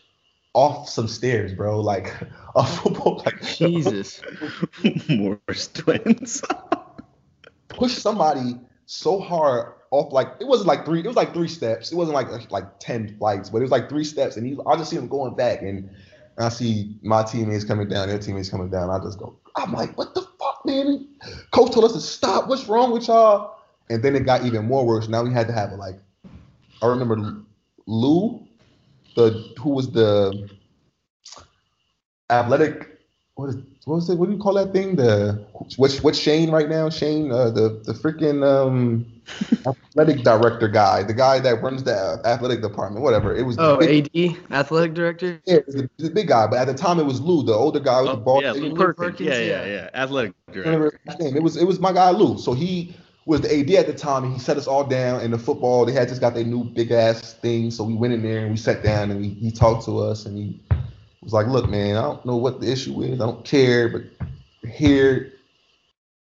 [0.53, 1.81] off some stairs, bro.
[1.81, 2.12] Like
[2.57, 4.20] a football, like Jesus.
[5.09, 6.43] Morris twins.
[7.68, 11.92] push somebody so hard off like it wasn't like three it was like three steps.
[11.92, 14.57] It wasn't like uh, like 10 flights but it was like three steps and he
[14.66, 15.88] i just see him going back and
[16.38, 18.90] i see my teammates coming down their teammates coming down.
[18.90, 21.09] I just go i'm like what the fuck man?
[21.53, 22.49] Coach told us to stop.
[22.49, 23.59] What's wrong with y'all?
[23.90, 25.09] And then it got even more worse.
[25.09, 25.97] Now we had to have a like
[26.82, 27.42] i remember
[27.86, 28.45] lew
[29.14, 30.49] the who was the
[32.30, 32.93] athletic
[33.37, 34.16] what is what was it?
[34.16, 34.97] What do you call that thing?
[34.97, 35.45] The
[35.76, 36.89] what's what's Shane right now?
[36.89, 39.07] Shane, uh, the the freaking um,
[39.66, 43.35] athletic director guy, the guy that runs the athletic department, whatever.
[43.35, 45.41] It was Oh, big, AD, athletic director.
[45.47, 47.53] yeah, it was the, the big guy, but at the time it was Lew, the
[47.53, 48.39] older guy with the ball.
[48.39, 49.18] Oh, yeah, Lew Perkins.
[49.18, 49.66] Perkins, Yeah, yeah.
[49.66, 49.91] yeah.
[49.95, 51.01] Athletic director.
[51.07, 51.37] his name.
[51.37, 52.39] It was it was my guy Lew.
[52.39, 52.95] So he
[53.26, 55.85] was the AD at the time, and he set us all down in the football.
[55.87, 58.51] They had just got their new big ass thing, so we went in there and
[58.51, 60.61] we sat down and we, he talked to us and he
[61.25, 63.20] was like, "Look, man, I don't know what the issue is.
[63.20, 64.03] I don't care, but
[64.68, 65.33] here,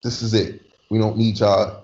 [0.03, 0.61] this is it.
[0.89, 1.83] We don't need y'all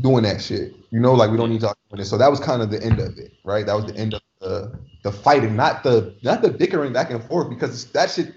[0.00, 0.74] doing that shit.
[0.90, 2.82] You know, like we don't need y'all doing it." So that was kind of the
[2.82, 3.66] end of it, right?
[3.66, 7.22] That was the end of the the fighting, not the not the bickering back and
[7.24, 8.34] forth, because that shit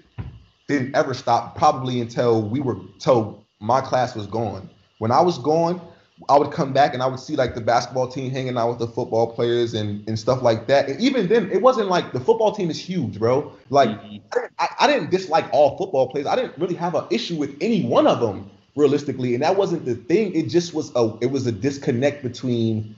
[0.68, 4.70] didn't ever stop probably until we were till my class was gone.
[4.98, 5.80] When I was gone,
[6.28, 8.78] I would come back and I would see like the basketball team hanging out with
[8.78, 10.88] the football players and, and stuff like that.
[10.88, 13.52] And even then, it wasn't like the football team is huge, bro.
[13.70, 14.38] Like mm-hmm.
[14.58, 16.26] I, I didn't dislike all football players.
[16.26, 19.84] I didn't really have an issue with any one of them realistically, and that wasn't
[19.84, 20.34] the thing.
[20.34, 22.94] It just was a it was a disconnect between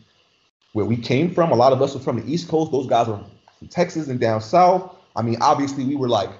[0.72, 1.52] where we came from.
[1.52, 2.72] A lot of us were from the East Coast.
[2.72, 3.20] Those guys were
[3.58, 4.96] from Texas and down south.
[5.14, 6.30] I mean, obviously, we were like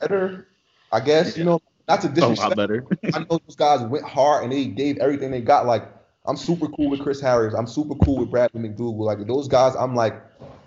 [0.00, 0.46] better,
[0.92, 1.36] I guess.
[1.36, 2.56] You know, not to A lot disrespect.
[2.56, 2.86] better.
[3.14, 5.66] I know those guys went hard and they gave everything they got.
[5.66, 5.86] Like,
[6.26, 7.54] I'm super cool with Chris Harris.
[7.54, 8.98] I'm super cool with Bradley McDougald.
[9.04, 10.14] Like those guys, I'm like,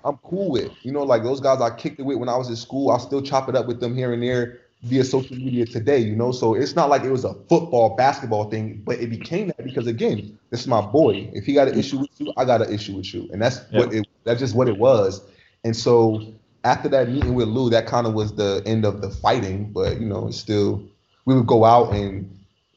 [0.05, 0.71] I'm cool with.
[0.83, 2.91] You know, like those guys I kicked it with when I was in school.
[2.91, 5.97] I still chop it up with them here and there via social media today.
[5.97, 9.47] You know, so it's not like it was a football, basketball thing, but it became
[9.47, 11.29] that because again, this is my boy.
[11.33, 13.59] If he got an issue with you, I got an issue with you, and that's
[13.71, 14.07] what it.
[14.23, 15.21] That's just what it was.
[15.63, 16.21] And so
[16.63, 19.71] after that meeting with Lew, that kind of was the end of the fighting.
[19.73, 20.83] But you know, it's still
[21.27, 22.27] we would go out and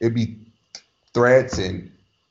[0.00, 0.36] it'd be
[1.14, 1.90] threats and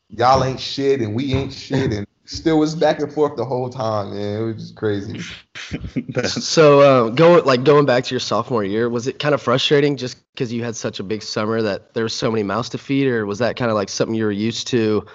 [0.10, 3.70] y'all ain't shit and we ain't shit and still was back and forth the whole
[3.70, 4.42] time, man.
[4.42, 5.22] It was just crazy.
[6.28, 9.98] So uh, go like going back to your sophomore year, was it kind of frustrating
[9.98, 12.78] just because you had such a big summer that there were so many mouths to
[12.78, 15.06] feed, or was that kind of like something you were used to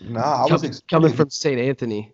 [0.00, 0.88] Nah, I com- was excited.
[0.88, 1.60] coming from St.
[1.60, 2.12] Anthony?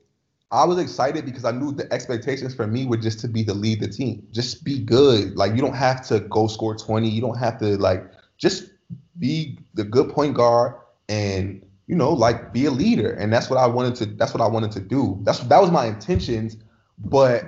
[0.51, 3.55] I was excited because I knew the expectations for me were just to be the
[3.55, 4.27] lead the team.
[4.33, 5.37] Just be good.
[5.37, 7.09] Like you don't have to go score 20.
[7.09, 8.05] You don't have to like
[8.39, 8.70] just
[9.18, 10.74] be the good point guard
[11.09, 13.12] and you know like be a leader.
[13.12, 15.18] And that's what I wanted to that's what I wanted to do.
[15.22, 16.57] That's that was my intentions,
[16.99, 17.45] but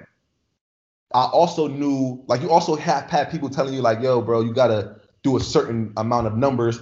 [1.15, 4.53] I also knew like you also have had people telling you like, yo, bro, you
[4.53, 6.81] gotta do a certain amount of numbers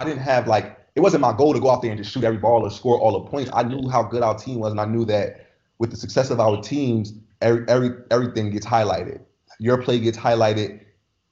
[0.00, 2.24] I didn't have like it wasn't my goal to go out there and just shoot
[2.24, 3.50] every ball or score all the points.
[3.52, 6.40] I knew how good our team was, and I knew that with the success of
[6.40, 7.14] our teams,
[7.44, 9.20] every, every everything gets highlighted.
[9.60, 10.80] Your play gets highlighted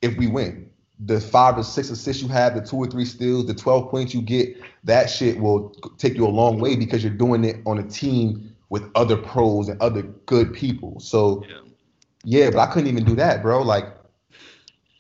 [0.03, 0.71] if we win.
[1.01, 4.15] The five or six assists you have, the two or three steals, the 12 points
[4.15, 7.79] you get, that shit will take you a long way because you're doing it on
[7.79, 11.01] a team with other pros and other good people.
[11.01, 11.45] So
[12.25, 13.63] yeah, but I couldn't even do that, bro.
[13.63, 13.87] Like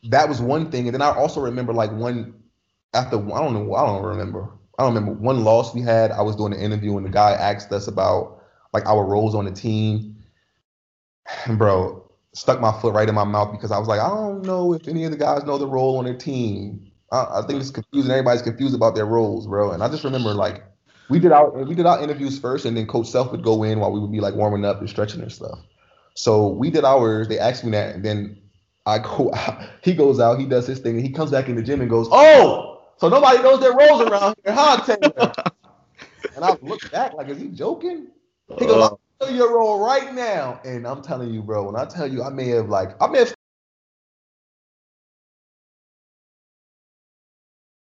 [0.05, 0.89] that was one thing.
[0.89, 2.35] And then I also remember like one
[2.95, 4.49] after I don't know, I don't remember.
[4.79, 6.11] I don't remember one loss we had.
[6.11, 8.43] I was doing an interview and the guy asked us about
[8.73, 10.17] like our roles on the team.
[11.57, 14.73] Bro, stuck my foot right in my mouth because I was like, I don't know
[14.73, 16.91] if any of the guys know the role on their team.
[17.11, 18.11] I, I think it's confusing.
[18.11, 19.73] Everybody's confused about their roles, bro.
[19.73, 20.65] And I just remember like
[21.09, 23.81] we did our we did our interviews first, and then Coach Self would go in
[23.81, 25.59] while we would be like warming up and stretching and stuff.
[26.15, 27.29] So we did ours.
[27.29, 28.41] They asked me that, and then
[28.87, 29.33] I go.
[29.83, 30.39] He goes out.
[30.39, 33.09] He does his thing, and he comes back in the gym and goes, "Oh, so
[33.09, 35.33] nobody knows their roles around here, huh, Taylor?"
[36.37, 38.09] and I look back like, "Is he joking?"
[38.59, 41.65] He goes, uh, "I'll you your role right now," and I'm telling you, bro.
[41.65, 43.35] When I tell you, I may have like, I may have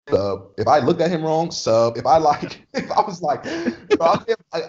[0.10, 0.52] sub.
[0.58, 1.98] If I looked at him wrong, sub.
[1.98, 3.44] If I like, if I was like,
[3.98, 4.16] bro,
[4.54, 4.64] I,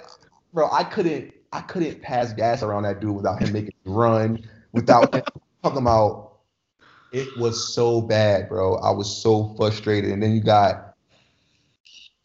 [0.53, 5.15] bro, I couldn't, I couldn't pass gas around that dude without him making run, without
[5.15, 5.23] him
[5.63, 6.29] talking about.
[7.13, 8.77] It was so bad, bro.
[8.77, 10.92] I was so frustrated, and then you got,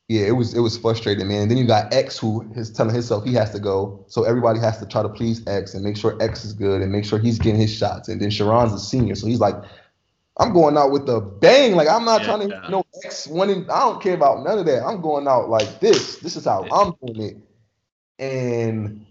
[0.09, 1.43] yeah, it was it was frustrating, man.
[1.43, 4.59] And then you got X who is telling himself he has to go, so everybody
[4.59, 7.19] has to try to please X and make sure X is good and make sure
[7.19, 8.07] he's getting his shots.
[8.09, 9.55] And then Sherron's a senior, so he's like,
[10.39, 11.75] I'm going out with a bang.
[11.75, 12.65] Like I'm not Yeah, trying to yeah.
[12.65, 13.69] you know X winning.
[13.69, 14.83] I don't care about none of that.
[14.83, 16.17] I'm going out like this.
[16.17, 17.37] This is how I'm doing it.
[18.23, 19.05] And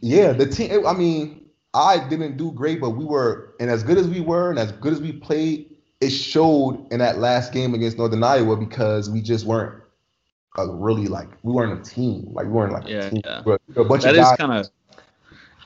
[0.00, 0.86] yeah, the team.
[0.86, 4.50] I mean, I didn't do great, but we were, and as good as we were,
[4.50, 8.56] and as good as we played, it showed in that last game against Northern Iowa
[8.56, 9.82] because we just weren't
[10.58, 12.28] a really like we weren't a team.
[12.32, 13.22] Like we weren't like Yeah, a team.
[13.24, 13.42] yeah.
[13.44, 14.36] We were a bunch That of is guys.
[14.36, 14.70] kind of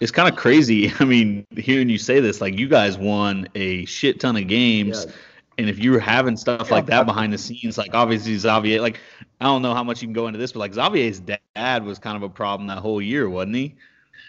[0.01, 0.93] it's kind of crazy.
[1.01, 5.07] I mean, hearing you say this, like you guys won a shit ton of games,
[5.59, 8.99] and if you were having stuff like that behind the scenes, like obviously Xavier, like
[9.41, 11.99] I don't know how much you can go into this, but like Xavier's dad was
[11.99, 13.75] kind of a problem that whole year, wasn't he?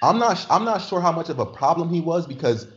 [0.04, 2.68] I'm not I'm not sure how much of a problem he was because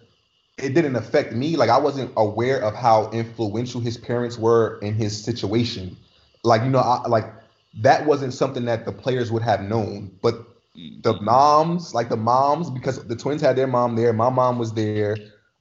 [0.58, 1.56] it didn't affect me.
[1.56, 5.96] Like I wasn't aware of how influential his parents were in his situation.
[6.42, 7.32] Like you know, I, like
[7.80, 10.16] that wasn't something that the players would have known.
[10.22, 14.12] But the moms, like the moms, because the twins had their mom there.
[14.12, 15.16] My mom was there.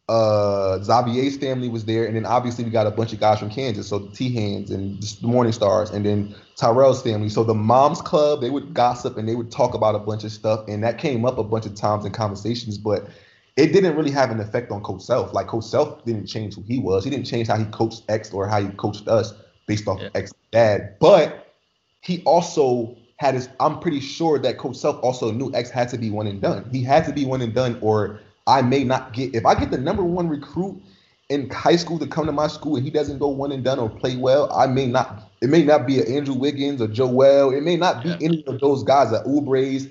[0.10, 3.50] Uh, Xavier's family was there, and then obviously we got a bunch of guys from
[3.50, 7.30] Kansas, so the Teahans and the Morningstars, and then Tyrel's family.
[7.30, 10.34] So the moms club, they would gossip and they would talk about a bunch of
[10.34, 13.08] stuff, and that came up a bunch of times in conversations, but
[13.56, 15.34] it didn't really have an effect on Coach Self.
[15.34, 17.04] Like Coach Self didn't change who he was.
[17.04, 19.34] He didn't change how he coached X or how he coached us
[19.68, 20.96] based off of X dad.
[21.00, 21.54] But
[22.02, 23.50] he also had his.
[23.60, 26.68] I'm pretty sure that Coach Self also knew X had to be one and done.
[26.72, 29.36] He had to be one and done, or I may not get.
[29.36, 30.82] If I get the number one recruit
[31.30, 33.80] in high school to come to my school and he doesn't go one and done
[33.80, 35.32] or play well, I may not.
[35.42, 37.54] It may not be an Andrew Wiggins or Joel.
[37.54, 39.88] It may not be any of those guys at Oubre's.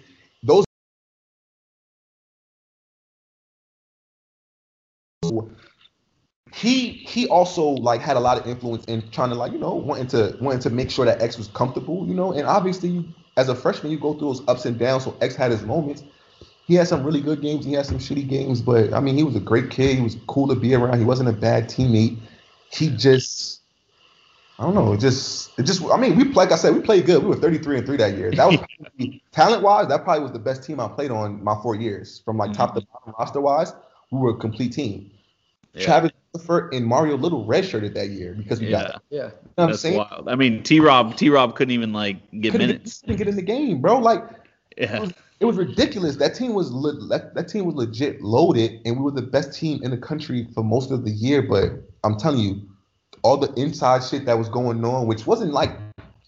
[6.63, 9.75] He he also like had a lot of influence in trying to like you know
[9.75, 12.33] wanting to wanting to make sure that X was comfortable, you know.
[12.33, 13.05] And obviously, you,
[13.37, 15.03] as a freshman, you go through those ups and downs.
[15.03, 16.05] So X had his moments.
[16.69, 17.65] He had some really good games.
[17.65, 19.97] He had some shitty games, but I mean, he was a great kid.
[19.97, 21.01] He was cool to be around.
[21.01, 22.17] He wasn't a bad teammate.
[22.71, 23.63] He just,
[24.61, 25.83] I don't know, it just, it just.
[25.87, 27.25] I mean, we like I said, we played good.
[27.25, 28.31] We were thirty three and three that year.
[28.31, 28.61] That was
[29.33, 29.89] talent wise.
[29.89, 32.23] That probably was the best team I played on my four years.
[32.25, 32.93] From like top to mm-hmm.
[32.93, 33.73] bottom roster wise,
[34.13, 35.11] we were a complete team.
[35.79, 38.83] Travis Releford and Mario Little redshirted that year because we Yeah.
[38.83, 39.19] got Yeah.
[39.19, 39.97] You know what I'm That's saying?
[39.99, 40.29] wild.
[40.29, 43.01] I mean, T Rob T Rob couldn't even like get Couldn't minutes.
[43.01, 43.99] Get, couldn't get in the game, bro.
[43.99, 44.23] Like
[44.77, 44.97] Yeah.
[44.97, 46.17] it, was, it was ridiculous.
[46.17, 49.59] That team was le- that, that team was legit loaded, and we were the best
[49.59, 51.43] team in the country for most of the year.
[51.43, 51.71] But
[52.05, 52.61] I'm telling you,
[53.23, 55.71] all the inside shit that was going on, which wasn't like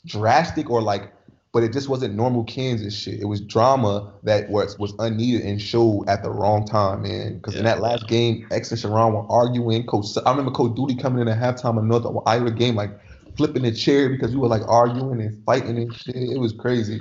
[0.07, 1.13] drastic or like,
[1.55, 3.21] but it just wasn't normal Kansas shit.
[3.21, 7.37] It was drama that was was unneeded and showed at the wrong time, man.
[7.37, 9.87] Because in that last game, X and Sherron were arguing.
[9.87, 12.91] Coach, I remember Coach Dooley coming in at halftime of North Iowa game, like
[13.37, 16.17] flipping the chair because we were like arguing and fighting and shit.
[16.17, 17.01] It was crazy.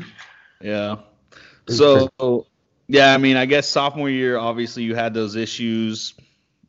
[0.62, 0.97] Yeah.
[1.68, 2.45] was So,
[2.88, 6.14] yeah, I mean, I guess sophomore year, obviously, you had those issues.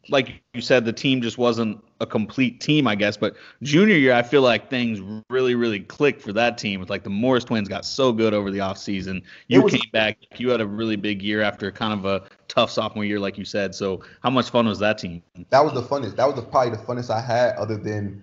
[0.08, 3.16] Like you said, the team just wasn't a complete team, I guess.
[3.16, 5.00] But junior year, I feel like things
[5.30, 6.82] really, really clicked for that team.
[6.82, 9.22] It's like the Morris twins got so good over the offseason.
[9.48, 12.70] You was- came back, you had a really big year after kind of a tough
[12.70, 13.74] sophomore year, like you said.
[13.74, 15.22] So, how much fun was that team?
[15.50, 16.16] That was the funnest.
[16.16, 18.22] That was the, probably the funnest I had, other than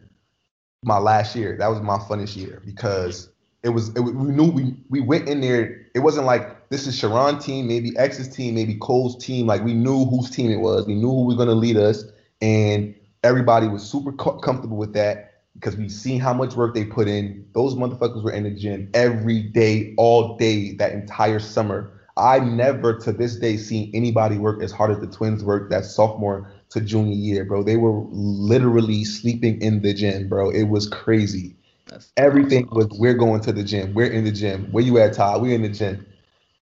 [0.84, 1.58] my last year.
[1.58, 3.31] That was my funnest year because
[3.64, 3.89] it was.
[3.89, 5.86] It, we knew we we went in there.
[5.93, 9.47] It wasn't like this is Sherron team, maybe X's team, maybe Cole's team.
[9.47, 10.88] Like we knew whose team it was.
[10.88, 12.03] We knew who was going to lead us,
[12.41, 16.86] and everybody was super co- comfortable with that because we seen how much work they
[16.86, 17.45] put in.
[17.53, 21.91] Those motherfuckers were in the gym every day, all day, that entire summer.
[22.18, 25.86] I never to this day seen anybody work as hard as the twins worked that
[25.86, 27.64] sophomore to junior year, bro.
[27.64, 30.49] They were literally sleeping in the gym, bro.
[30.49, 31.55] It was crazy.
[31.92, 33.94] That's Everything was we're going to the gym.
[33.94, 34.68] We're in the gym.
[34.72, 35.42] Where you at, Todd?
[35.42, 36.06] We're in the gym.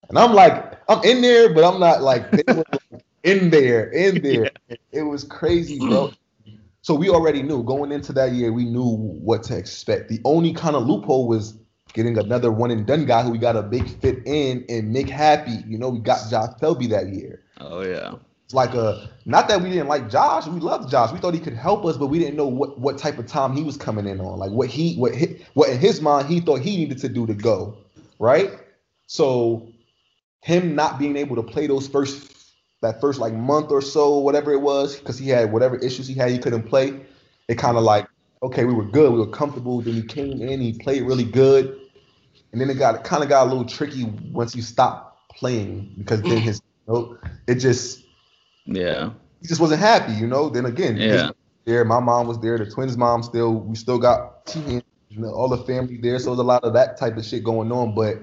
[0.09, 3.89] And I'm like, I'm in there, but I'm not like they were like, in there,
[3.89, 4.51] in there.
[4.93, 6.13] It was crazy, bro.
[6.81, 10.07] So we already knew going into that year, we knew what to expect.
[10.07, 11.59] The only kind of loophole was
[11.91, 15.09] getting another one and done guy who we got a big fit in and make
[15.09, 15.63] happy.
[15.67, 17.43] You know, we got Josh Selby that year.
[17.59, 18.15] Oh yeah.
[18.53, 21.11] Like a not that we didn't like Josh, we loved Josh.
[21.11, 23.53] We thought he could help us, but we didn't know what what type of time
[23.53, 24.39] he was coming in on.
[24.39, 27.27] Like what he what he, what in his mind he thought he needed to do
[27.27, 27.77] to go,
[28.19, 28.51] right?
[29.07, 29.67] So
[30.41, 32.33] him not being able to play those first
[32.81, 36.13] that first like month or so, whatever it was, because he had whatever issues he
[36.13, 37.01] had, he couldn't play.
[37.49, 38.07] It kind of like
[38.43, 39.81] okay, we were good, we were comfortable.
[39.81, 41.79] Then he came in, he played really good,
[42.51, 46.21] and then it got kind of got a little tricky once he stopped playing because
[46.21, 47.17] then his you know,
[47.47, 48.06] it just
[48.67, 49.11] Yeah.
[49.41, 50.49] he just wasn't happy, you know.
[50.49, 51.31] Then again, Yeah.
[51.65, 54.81] there, my mom was there, the twins' mom still, we still got you
[55.21, 56.19] know, all the family there.
[56.19, 57.95] So there's a lot of that type of shit going on.
[57.95, 58.17] But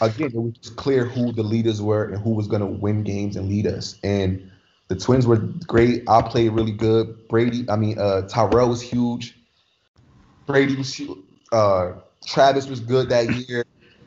[0.00, 3.36] again, it was just clear who the leaders were and who was gonna win games
[3.36, 3.98] and lead us.
[4.02, 4.50] And
[4.88, 5.36] the twins were
[5.66, 6.02] great.
[6.08, 7.28] I played really good.
[7.28, 9.36] Brady, I mean, uh, Tyrel was huge.
[10.46, 11.18] Brady was huge.
[11.52, 11.92] Uh,
[12.26, 13.64] Travis was good that year.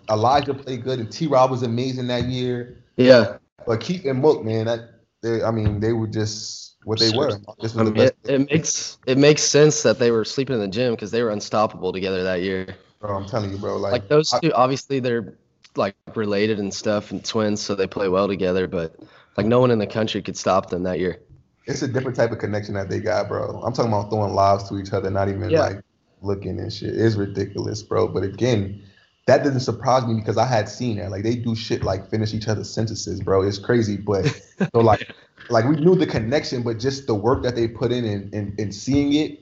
[0.10, 1.28] Elijah played good, and T.
[1.28, 2.78] Rob was amazing that year.
[2.98, 7.15] Yeah, But Kieff and Mook, man, that they, I mean, they were just what they
[7.15, 7.32] were.
[7.76, 10.93] I mean, it, it makes it makes sense that they were sleeping in the gym
[10.93, 12.76] because they were unstoppable together that year.
[12.99, 13.78] Bro, I'm telling you, bro.
[13.78, 15.38] Like, Like those I- two, obviously they're
[15.76, 18.68] like related and stuff and twins, so they play well together.
[18.68, 18.95] But
[19.38, 21.20] like no one in the country could stop them that year.
[21.68, 23.61] it's a different type of connection that they got, bro.
[23.63, 25.61] I'm talking about throwing lives to each other, not even Yeah.
[25.61, 25.82] like
[26.22, 26.95] looking and shit.
[26.95, 28.07] It's ridiculous, bro.
[28.07, 28.82] But again,
[29.28, 31.11] that doesn't surprise me because I had seen that.
[31.11, 33.43] Like they do shit like finish each other's sentences, bro.
[33.43, 33.97] It's crazy.
[33.97, 34.25] But
[34.71, 35.13] so like
[35.49, 38.59] like we knew the connection, but just the work that they put in and and,
[38.59, 39.39] and seeing it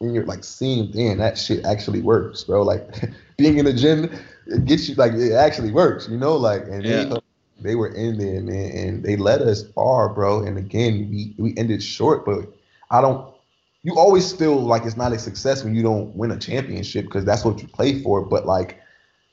[0.00, 2.62] and you're like seeing damn that shit actually works, bro.
[2.62, 2.88] Like
[3.38, 4.10] being in the gym,
[4.46, 7.20] it gets you like it actually works, you know, like and they
[7.60, 10.42] they were in there, man, and they led us far, bro.
[10.44, 12.52] And again, we we ended short, but
[12.90, 13.32] I don't.
[13.82, 17.24] You always feel like it's not a success when you don't win a championship because
[17.26, 18.22] that's what you play for.
[18.22, 18.80] But like,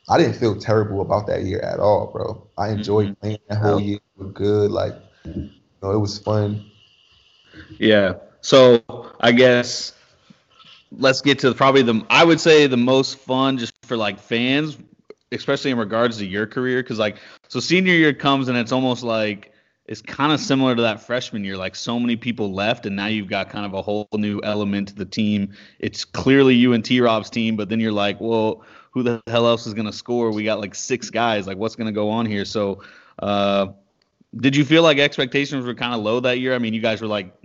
[0.10, 2.48] I didn't feel terrible about that year at all, bro.
[2.58, 3.22] I enjoyed mm-hmm.
[3.22, 3.98] playing that whole year.
[3.98, 4.72] It was good.
[4.72, 4.96] Like,
[5.26, 5.50] you
[5.82, 6.66] know, it was fun.
[7.78, 8.16] Yeah.
[8.42, 8.84] So
[9.20, 9.94] I guess
[10.92, 14.78] let's get to probably the I would say the most fun just for like fans,
[15.32, 19.04] especially in regards to your career, because like so senior year comes and it's almost
[19.04, 19.54] like
[19.86, 21.58] it's kind of similar to that freshman year.
[21.58, 24.90] Like so many people left, and now you've got kind of a whole new element
[24.90, 25.54] to the team.
[25.80, 29.48] It's clearly you and T Rob's team, but then you're like, well, who the hell
[29.48, 30.32] else is gonna score?
[30.32, 31.48] We got like six guys.
[31.48, 32.46] Like what's gonna go on here?
[32.46, 32.84] So.
[33.20, 33.68] uh
[34.36, 36.56] did you feel like expectations were kind of low that year?
[36.56, 37.36] I mean, you guys were like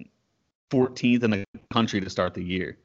[0.71, 2.79] 14th in the country to start the year.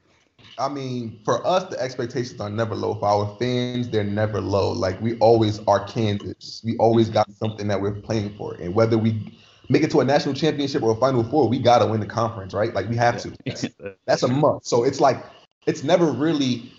[0.58, 2.96] I mean, for us, the expectations are never low.
[2.96, 4.72] For our fans, they're never low.
[4.72, 6.62] Like we always are Kansas.
[6.64, 9.38] We always got something that we're playing for, and whether we
[9.70, 12.54] make it to a national championship or a Final Four, we gotta win the conference,
[12.54, 12.74] right?
[12.74, 13.34] Like we have to.
[13.46, 13.66] That's,
[14.06, 14.66] that's a must.
[14.68, 15.24] So it's like
[15.68, 16.72] it's never really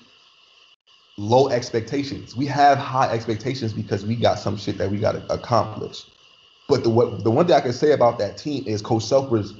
[1.18, 2.36] low expectations.
[2.36, 6.06] We have high expectations because we got some shit that we gotta accomplish.
[6.68, 9.30] But the what the one thing I can say about that team is Coach Self
[9.30, 9.54] was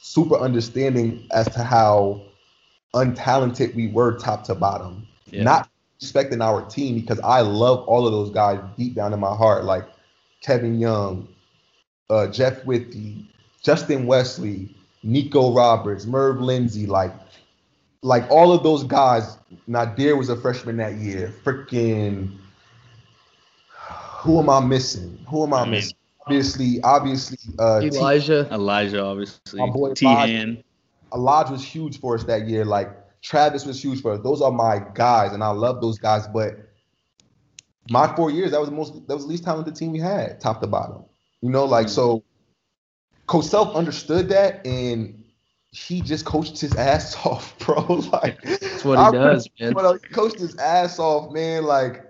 [0.00, 2.22] super understanding as to how
[2.94, 5.06] untalented we were top to bottom.
[5.26, 5.42] Yeah.
[5.42, 5.68] Not
[6.00, 9.64] respecting our team because I love all of those guys deep down in my heart,
[9.64, 9.84] like
[10.42, 11.28] Kevin Young,
[12.10, 13.26] uh, Jeff Withey,
[13.62, 14.74] Justin Wesley,
[15.04, 17.12] Niko Roberts, Merv Lindsay, like
[18.04, 19.38] like all of those guys.
[19.68, 21.34] Naadir was a freshman that year.
[21.42, 22.36] Freaking
[24.18, 25.18] who am I missing?
[25.28, 25.96] Who am I, I mean- missing?
[26.26, 29.60] Obviously, obviously, uh, T- Elijah, Elijah, obviously.
[29.60, 30.64] My boy Teahan.
[31.12, 32.64] Elijah was huge for us that year.
[32.64, 32.88] Like
[33.20, 34.20] Travis was huge for us.
[34.22, 36.26] Those are my guys, and I love those guys.
[36.26, 36.56] But
[37.90, 40.40] my four years, that was the most that was the least talented team we had,
[40.40, 41.04] top to bottom.
[41.42, 42.24] You know, like so
[43.26, 45.23] Coach Self understood that and
[45.74, 47.84] he just coached his ass off, bro.
[48.12, 49.74] Like that's what he I does, man.
[49.74, 51.64] He coached his ass off, man.
[51.64, 52.04] Like,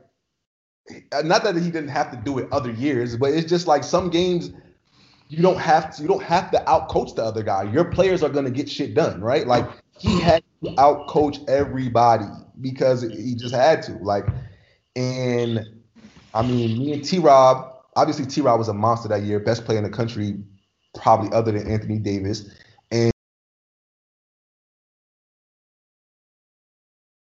[1.22, 4.10] not that he didn't have to do it other years, but it's just like some
[4.10, 4.52] games
[5.28, 6.02] you don't have to.
[6.02, 7.62] You don't have to outcoach the other guy.
[7.64, 9.46] Your players are gonna get shit done, right?
[9.46, 9.66] Like
[9.98, 12.26] he had to outcoach everybody
[12.60, 13.92] because he just had to.
[13.94, 14.26] Like,
[14.94, 15.64] and
[16.34, 17.18] I mean, me and T.
[17.18, 17.70] Rob.
[17.96, 18.40] Obviously, T.
[18.40, 20.36] Rob was a monster that year, best player in the country,
[20.94, 22.50] probably other than Anthony Davis.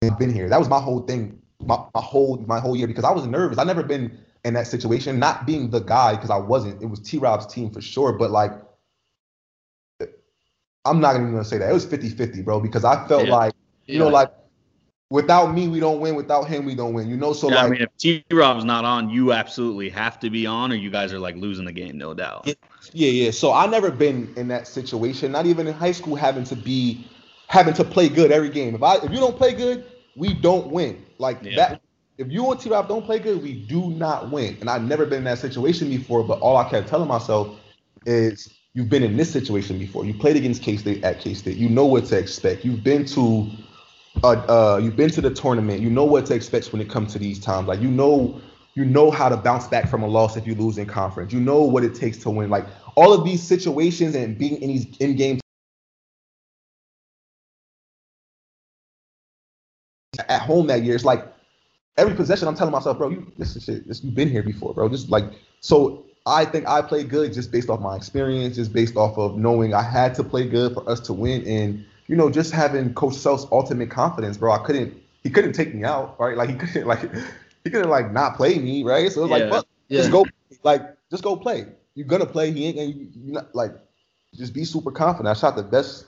[0.09, 0.49] Been here.
[0.49, 3.59] That was my whole thing, my, my whole my whole year because I was nervous.
[3.59, 6.83] I never been in that situation, not being the guy because I wasn't.
[6.83, 8.53] It was T Rob's team for sure, but like
[10.87, 11.69] I'm not even gonna say that.
[11.69, 13.35] It was 50-50, bro, because I felt Yeah.
[13.35, 13.55] like,
[13.87, 14.33] you know, like
[15.11, 16.15] without me, we don't win.
[16.15, 17.11] Without him, we don't win.
[17.11, 20.19] You know, so yeah, like I mean, if T Rob's not on, you absolutely have
[20.21, 22.47] to be on, or you guys are like losing the game, no doubt.
[22.95, 23.31] Yeah, yeah.
[23.31, 25.33] So I never been in that situation.
[25.33, 27.05] Not even in high school, having to be,
[27.51, 28.77] having to play good every game.
[28.77, 29.85] If I, if you don't play good,
[30.15, 31.05] we don't win.
[31.19, 31.57] Like Yeah.
[31.57, 31.83] that.
[32.17, 34.57] If you and T Rob don't play good, we do not win.
[34.61, 36.23] And I've never been in that situation before.
[36.23, 37.59] But all I kept telling myself
[38.07, 40.05] is, you've been in this situation before.
[40.05, 41.57] You played against K State at K State.
[41.57, 42.65] You know what to expect.
[42.65, 43.51] You've been to,
[44.23, 45.81] uh, uh, you've been to the tournament.
[45.81, 47.67] You know what to expect when it comes to these times.
[47.67, 48.41] Like you know,
[48.77, 51.33] you know how to bounce back from a loss if you lose in conference.
[51.33, 52.49] You know what it takes to win.
[52.49, 55.17] Like all of these situations and being in these in
[60.19, 61.27] at home that year, it's like
[61.97, 63.87] every possession I'm telling myself, bro, you this is shit.
[63.87, 64.89] This, you've been here before, bro.
[64.89, 65.25] Just like
[65.61, 69.37] so I think I played good just based off my experience, just based off of
[69.37, 71.47] knowing I had to play good for us to win.
[71.47, 74.53] And, you know, just having Coach Self's ultimate confidence, bro.
[74.53, 76.37] I couldn't he couldn't take me out, right?
[76.37, 77.03] Like he couldn't like
[77.65, 79.11] he couldn't like not play me, right?
[79.13, 79.37] So it was Yeah.
[79.39, 80.27] like, fuck, just go
[80.65, 81.67] like just go play.
[81.95, 82.51] You're gonna play.
[82.51, 83.73] He ain't gonna you, not like
[84.35, 85.37] just be super confident.
[85.37, 86.07] I shot the best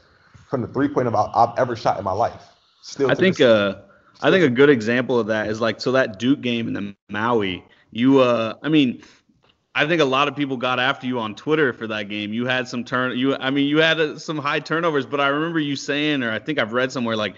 [0.48, 2.42] from the three point I've, I've ever shot in my life.
[2.82, 3.76] Still, I think uh
[4.22, 6.94] I think a good example of that is like so that Duke game in the
[7.08, 7.64] Maui.
[7.90, 9.02] You uh I mean
[9.74, 12.32] I think a lot of people got after you on Twitter for that game.
[12.32, 15.28] You had some turn you I mean you had uh, some high turnovers, but I
[15.28, 17.36] remember you saying or I think I've read somewhere like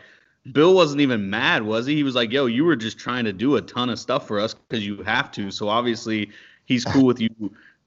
[0.53, 1.95] Bill wasn't even mad, was he?
[1.95, 4.39] He was like, "Yo, you were just trying to do a ton of stuff for
[4.39, 6.31] us because you have to." So obviously,
[6.67, 7.31] he's cool with you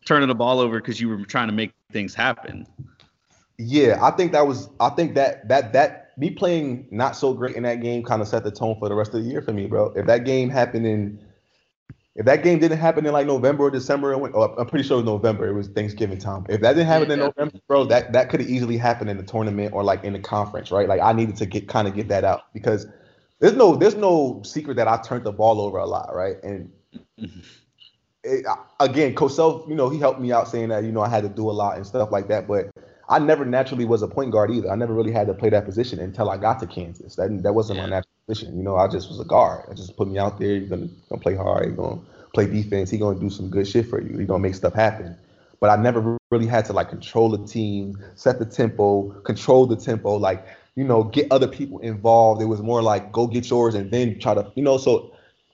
[0.06, 2.66] turning the ball over because you were trying to make things happen.
[3.60, 4.70] Yeah, I think that was.
[4.80, 8.28] I think that that that me playing not so great in that game kind of
[8.28, 9.94] set the tone for the rest of the year for me, bro.
[9.96, 11.20] If that game happened in,
[12.16, 14.88] if that game didn't happen in like November or December, it went- oh, I'm pretty
[14.88, 15.48] sure it was November.
[15.48, 16.46] It was Thanksgiving time.
[16.50, 19.24] If that didn't happen in November, bro, that that could have easily happened in the
[19.24, 20.90] tournament or like in the conference, right?
[20.90, 22.88] Like I needed to get kind of get that out because
[23.40, 26.42] there's no there's no secret that I turned the ball over a lot, right?
[26.44, 26.72] And
[27.20, 27.40] mm-hmm.
[28.24, 28.46] it,
[28.80, 31.22] again, Coach Self, you know, he helped me out saying that, you know, I had
[31.22, 32.48] to do a lot and stuff like that.
[32.48, 32.72] But
[33.10, 34.70] I never naturally was a point guard either.
[34.70, 37.16] I never really had to play that position until I got to Kansas.
[37.16, 38.58] That that wasn't my natural position.
[38.58, 39.66] You know, I just was a guard.
[39.70, 40.56] I just put me out there.
[40.56, 41.68] You're gonna, gonna play hard.
[41.68, 42.02] You're gonna
[42.34, 42.90] play defense.
[42.90, 44.18] He's gonna do some good shit for you.
[44.18, 45.16] You're gonna make stuff happen.
[45.60, 49.78] But I never really had to like control the team, set the tempo, control the
[49.78, 50.46] tempo, like
[50.76, 52.42] you know, get other people involved.
[52.42, 54.78] It was more like go get yours and then try to, you know.
[54.78, 55.12] So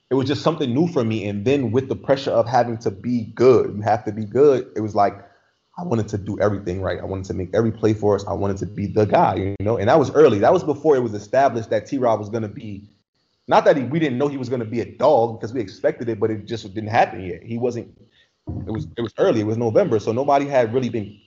[0.10, 1.28] it was just something new for me.
[1.28, 4.70] And then with the pressure of having to be good, you have to be good.
[4.76, 5.16] It was like
[5.78, 6.99] I wanted to do everything right.
[6.99, 8.24] I wanted to make every play for us.
[8.28, 9.78] I wanted to be the guy, you know.
[9.78, 10.38] And that was early.
[10.39, 11.97] That was before it was established that T.
[11.97, 12.88] Rob was going to be.
[13.47, 15.59] Not that he, we didn't know he was going to be a dog because we
[15.59, 17.41] expected it, but it just didn't happen yet.
[17.41, 17.97] He wasn't.
[18.67, 19.41] It was it was early.
[19.41, 21.19] It was November, so nobody had really been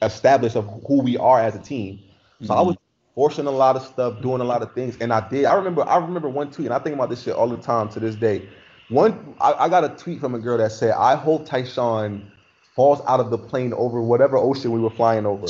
[0.00, 2.00] established of who we are as a team.
[2.42, 2.68] So I mm-hmm.
[2.68, 2.76] was
[3.14, 5.44] forcing a lot of stuff, doing a lot of things, and I did.
[5.44, 7.90] I remember I remember one tweet, and I think about this shit all the time
[7.90, 8.48] to this day.
[8.88, 12.30] One, I, I got a tweet from a girl that said, "I hope Tyshawn
[12.74, 15.46] falls out of the plane over whatever ocean we were flying over."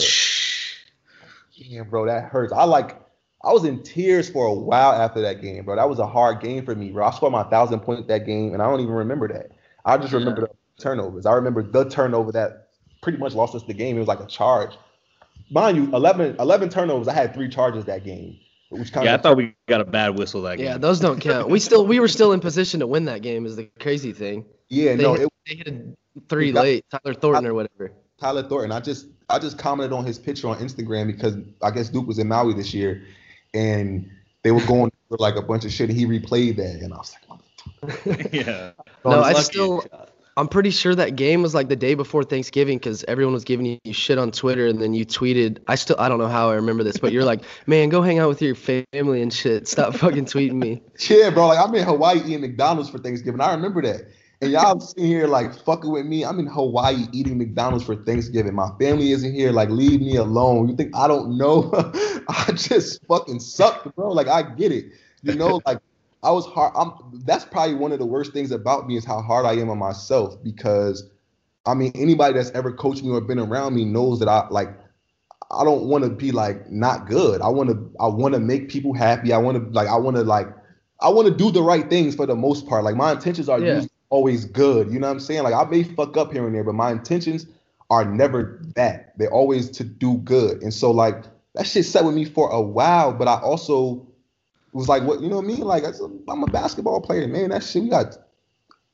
[1.55, 2.53] yeah, bro, that hurts.
[2.53, 3.01] I like.
[3.43, 5.77] I was in tears for a while after that game, bro.
[5.77, 7.07] That was a hard game for me, bro.
[7.07, 9.51] I scored my thousand point that game, and I don't even remember that.
[9.85, 11.27] I just remember the turnovers.
[11.27, 12.69] I remember the turnover that
[13.03, 13.97] pretty much lost us the game.
[13.97, 14.71] It was like a charge.
[15.51, 17.07] Mind you, 11, 11 turnovers.
[17.07, 18.39] I had three charges that game.
[18.71, 20.65] Which kind Yeah, I of thought we got a bad whistle that game.
[20.67, 21.51] Yeah, those don't count.
[21.51, 23.45] We still we were still in position to win that game.
[23.45, 24.47] Is the crazy thing.
[24.71, 25.95] Yeah, they no, hit, it- they hit a
[26.29, 26.85] three got- late.
[26.91, 27.93] Tyler Thornton or whatever.
[28.19, 28.73] Tyler Thornton.
[28.73, 32.19] I just I just commented on his picture on Instagram because I guess Duke was
[32.19, 33.03] in Maui this year,
[33.53, 34.11] and
[34.43, 35.91] they were going with like a bunch of shit.
[35.91, 38.73] And he replayed that, and I was like, yeah.
[39.05, 39.85] No, I still.
[40.37, 43.79] I'm pretty sure that game was like the day before Thanksgiving because everyone was giving
[43.85, 45.59] you shit on Twitter, and then you tweeted.
[45.69, 48.19] I still, I don't know how I remember this, but you're like, "Man, go hang
[48.19, 49.69] out with your family and shit.
[49.69, 51.49] Stop fucking tweeting me." Yeah, bro.
[51.49, 53.41] Like I'm in Hawaii eating McDonald's for Thanksgiving.
[53.41, 54.09] I remember that.
[54.45, 56.23] And y'all sitting here like fucking with me.
[56.23, 58.55] I'm in Hawaii eating McDonald's for Thanksgiving.
[58.55, 59.53] My family isn't here.
[59.53, 60.69] Like, leave me alone.
[60.69, 61.71] You think I don't know?
[62.29, 64.11] I just fucking sucked, bro.
[64.11, 64.85] Like, I get it.
[65.23, 65.79] You know, like
[66.23, 66.75] I was hard.
[66.77, 69.71] I'm that's probably one of the worst things about me is how hard I am
[69.71, 71.09] on myself because
[71.65, 74.69] I mean anybody that's ever coached me or been around me knows that I like
[75.51, 77.41] I don't want to be like not good.
[77.41, 79.33] I want to I want to make people happy.
[79.33, 80.49] I want to like I want to like
[81.01, 82.85] I want to do the right things for the most part.
[82.85, 83.77] Like my intentions are Yeah.
[83.77, 84.93] usually always good.
[84.93, 85.43] You know what I'm saying?
[85.43, 87.47] Like I may fuck up here and there, but my intentions
[87.91, 89.19] are never that.
[89.19, 90.63] They're always to do good.
[90.63, 94.07] And so like that shit sat with me for a while, but I also
[94.73, 95.63] was like, what you know what I mean?
[95.63, 95.83] Like
[96.29, 97.51] I'm a basketball player, man.
[97.51, 98.17] That shit we got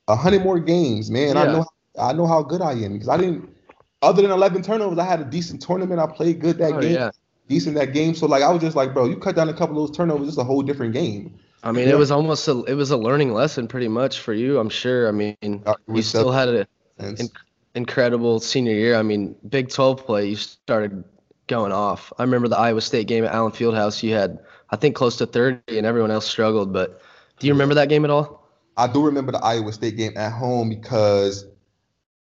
[0.08, 1.36] a hundred more games, man.
[1.36, 1.66] I know
[2.00, 3.54] I know how good I am because I didn't
[4.00, 6.00] other than 11 turnovers, I had a decent tournament.
[6.00, 7.10] I played good that Oh, game, yeah.
[7.48, 8.14] decent that game.
[8.14, 10.28] So like I was just like, bro, you cut down a couple of those turnovers,
[10.28, 11.38] it's a whole different game.
[11.62, 11.94] I mean, Yeah.
[11.94, 14.58] it was almost a it was a learning lesson pretty much for you.
[14.58, 15.08] I'm sure.
[15.08, 17.28] I mean, Uh, you still had an
[17.74, 18.96] incredible senior year.
[18.96, 21.04] I mean, Big 12 play, you started
[21.46, 22.12] going off.
[22.18, 24.02] I remember the Iowa State game at Allen Fieldhouse.
[24.02, 24.38] You had,
[24.70, 26.72] I think, close to 30, and everyone else struggled.
[26.72, 27.00] But
[27.38, 28.48] do you remember that game at all?
[28.76, 31.44] I do remember the Iowa State game at home because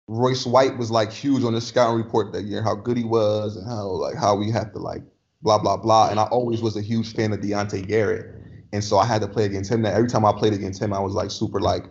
[0.07, 3.55] Royce White was like huge on the scouting report that year, how good he was
[3.55, 5.01] and how like how we had to like
[5.41, 6.09] blah blah blah.
[6.09, 8.36] And I always was a huge fan of Diante Garrett,
[8.74, 9.84] and so I had to play against him.
[9.84, 11.86] That every time I played against him, I was like super like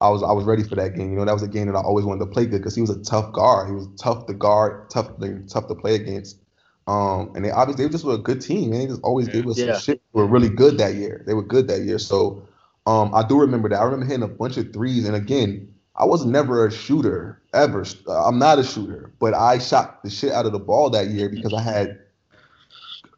[0.00, 1.12] I was I was ready for that game.
[1.12, 2.80] You know, that was a game that I always wanted to play good because he
[2.80, 3.68] was a tough guard.
[3.68, 5.10] He was tough to guard, tough
[5.48, 6.40] tough to play against.
[6.86, 9.46] Um, and they obviously they just were a good team, and they just always gave
[9.46, 9.74] us Yeah.
[9.74, 10.02] some shit.
[10.12, 11.22] They were really good that year.
[11.26, 11.98] They were good that year.
[11.98, 12.42] So
[12.86, 13.80] um, I do remember that.
[13.80, 17.84] I remember hitting a bunch of threes, and again, I was never a shooter ever.
[18.08, 21.28] I'm not a shooter, but I shot the shit out of the ball that year
[21.28, 21.98] because I had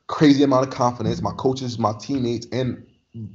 [0.07, 1.23] crazy amount of confidence.
[1.23, 2.85] My coaches, my teammates, and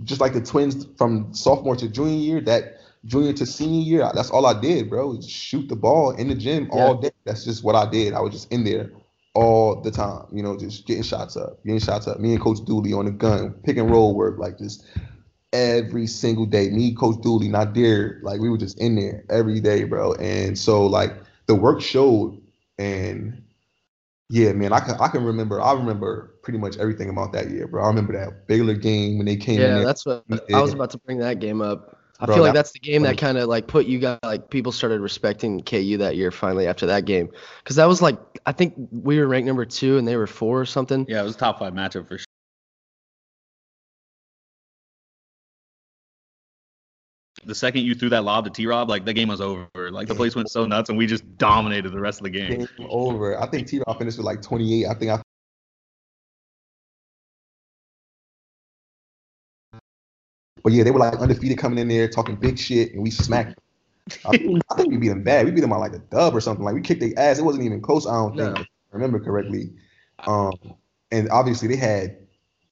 [0.03, 4.30] just like the twins from sophomore to junior year, that junior to senior year, that's
[4.30, 5.19] all I did, bro.
[5.21, 7.11] Shoot the ball in the gym all day.
[7.26, 8.13] That's just what I did.
[8.13, 8.91] I was just in there
[9.34, 12.19] all the time, you know, just getting shots up, getting shots up.
[12.19, 14.86] Me and Coach Dooley on the gun, pick and roll work, like just
[15.51, 16.69] every single day.
[16.69, 18.19] Me, Coach Dooley, not there.
[18.23, 20.13] Like we were just in there every day, bro.
[20.13, 21.11] And so like
[21.47, 22.41] the work showed,
[22.78, 23.43] and
[24.30, 25.61] yeah, man, I can I can remember.
[25.61, 27.84] I remember pretty much everything about that year, bro.
[27.84, 29.86] I remember that Baylor game when they came in Yeah, there.
[29.86, 30.23] that's what
[30.53, 31.97] I was about to bring that game up.
[32.19, 34.19] I Bro, feel like that- that's the game that kind of like put you guys
[34.23, 37.30] like people started respecting KU that year finally after that game
[37.63, 40.61] because that was like I think we were ranked number two and they were four
[40.61, 41.05] or something.
[41.09, 42.26] Yeah, it was a top five matchup for sure.
[47.46, 49.68] The second you threw that lob to T Rob, like the game was over.
[49.91, 52.50] Like the place went so nuts, and we just dominated the rest of the game.
[52.60, 53.39] game over.
[53.41, 54.88] I think T Rob finished with like 28.
[54.88, 55.22] I think I
[60.64, 63.50] But yeah, they were like undefeated coming in there talking big shit, and we smacked.
[63.50, 64.20] them.
[64.26, 65.46] I, think- I think we beat them bad.
[65.46, 66.66] We beat them on like a dub or something.
[66.66, 67.38] Like we kicked their ass.
[67.38, 68.08] It wasn't even close.
[68.08, 68.56] I don't think.
[68.56, 68.62] No.
[68.62, 69.74] if I remember correctly.
[70.26, 70.54] Um,
[71.12, 72.18] and obviously they had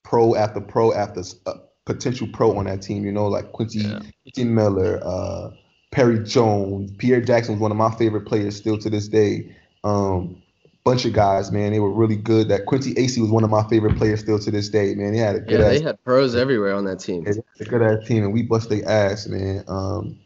[0.03, 1.53] pro after pro after uh,
[1.85, 3.05] potential pro on that team.
[3.05, 3.83] You know, like Quincy,
[4.23, 5.51] Quincy Miller, uh,
[5.91, 9.55] Perry Jones, Pierre Jackson was one of my favorite players still to this day.
[9.83, 10.41] Um,
[10.83, 12.49] bunch of guys, man, they were really good.
[12.49, 15.13] That Quincy Acy was one of my favorite players still to this day, man.
[15.13, 17.23] He had a good Yeah, ass they had pros everywhere on that team.
[17.25, 19.63] it's a good ass team, and we bust their ass, man.
[19.67, 20.19] Um,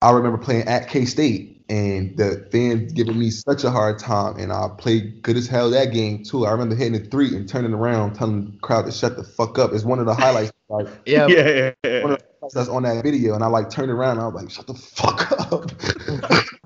[0.00, 4.36] I remember playing at K State, and the fans giving me such a hard time,
[4.38, 6.44] and I played good as hell that game too.
[6.44, 9.58] I remember hitting a three and turning around, telling the crowd to shut the fuck
[9.58, 9.72] up.
[9.72, 12.02] It's one of the highlights, like Yeah, Yeah, yeah, yeah.
[12.02, 14.26] one of the highlights that's on that video, and I like turned around, and I
[14.28, 15.72] was like, shut the fuck up,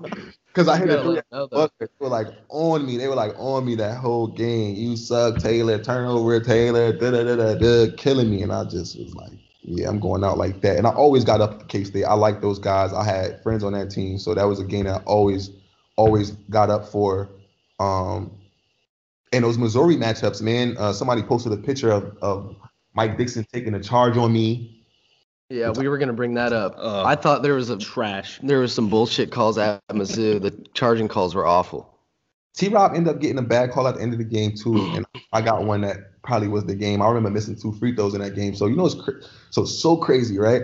[0.47, 1.15] because I you hit a three.
[1.15, 1.61] let them know, though.
[1.63, 2.97] Fuck, They were like on me.
[2.97, 4.75] They were like on me that whole game.
[4.75, 5.81] You suck, Taylor.
[5.81, 6.91] Turnover, Taylor.
[6.91, 7.95] Da da da da da.
[7.95, 9.31] Killing me, and I just was like,
[9.67, 10.77] yeah, I'm going out like that.
[10.77, 12.05] And I always got up for K State.
[12.05, 12.93] I like those guys.
[12.93, 15.51] I had friends on that team, so that was a game that I always,
[15.97, 17.29] always got up for.
[17.77, 18.31] Um,
[19.33, 20.77] and those Missouri matchups, man.
[20.77, 22.55] Uh, somebody posted a picture of of
[22.93, 24.85] Mike Dixon taking a charge on me.
[25.49, 26.75] Yeah, we were gonna bring that up.
[26.77, 27.05] Ugh.
[27.05, 28.39] I thought there was a Trash.
[28.41, 30.41] there was some bullshit calls at Mizzou.
[30.41, 31.93] The charging calls were awful.
[32.55, 34.77] T Rob ended up getting a bad call at the end of the game too,
[34.95, 37.01] and I got one that probably was the game.
[37.01, 38.53] I remember missing two free throws in that game.
[38.53, 40.63] So you know it's cra- so so crazy, right?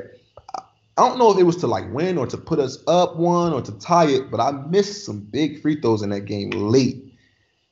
[0.56, 3.54] I don't know if it was to like win or to put us up one
[3.54, 7.04] or to tie it, but I missed some big free throws in that game late,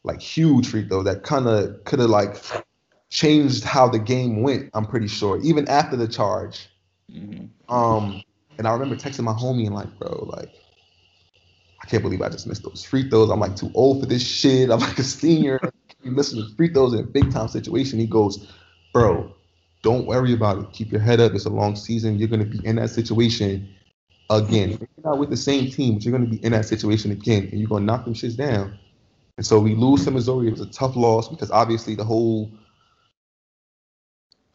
[0.04, 2.38] like huge free throws that kind of could have like
[3.10, 4.72] changed how the game went.
[4.74, 6.70] I'm pretty sure, even after the charge.
[7.70, 8.24] Um,
[8.57, 10.49] and I remember texting my homie and like, bro, like,
[11.84, 13.30] I can't believe I just missed those free throws.
[13.30, 14.72] I'm like too old for this shit.
[14.72, 15.60] I'm like a senior.
[16.03, 17.99] You missing the free throws in a big time situation.
[17.99, 18.52] He goes,
[18.94, 19.34] bro,
[19.84, 20.72] don't worry about it.
[20.73, 21.34] Keep your head up.
[21.34, 22.18] It's a long season.
[22.18, 23.68] You're gonna be in that situation
[24.30, 24.69] again.
[24.72, 27.60] Maybe not with the same team, but you're gonna be in that situation again, and
[27.60, 28.78] you're gonna knock them shits down.
[29.38, 30.48] And so we lose to Missouri.
[30.48, 32.52] It was a tough loss because obviously the whole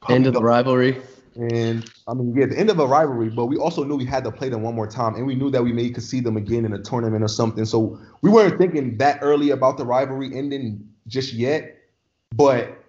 [0.09, 1.02] End of the rivalry.
[1.35, 4.23] and I mean, yeah, the end of a rivalry, but we also knew we had
[4.24, 6.36] to play them one more time, and we knew that we may could see them
[6.36, 7.64] again in a tournament or something.
[7.64, 11.77] So we weren't thinking that early about the rivalry ending just yet,
[12.35, 12.85] but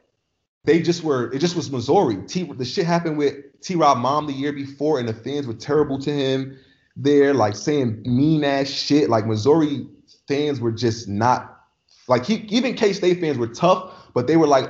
[0.65, 1.31] they just were.
[1.33, 2.17] It just was Missouri.
[2.27, 3.75] T, the shit happened with T.
[3.75, 6.57] Rob mom the year before, and the fans were terrible to him.
[6.95, 9.09] There, like saying mean ass shit.
[9.09, 9.87] Like Missouri
[10.27, 11.61] fans were just not
[12.07, 14.69] like he, even K State fans were tough, but they were like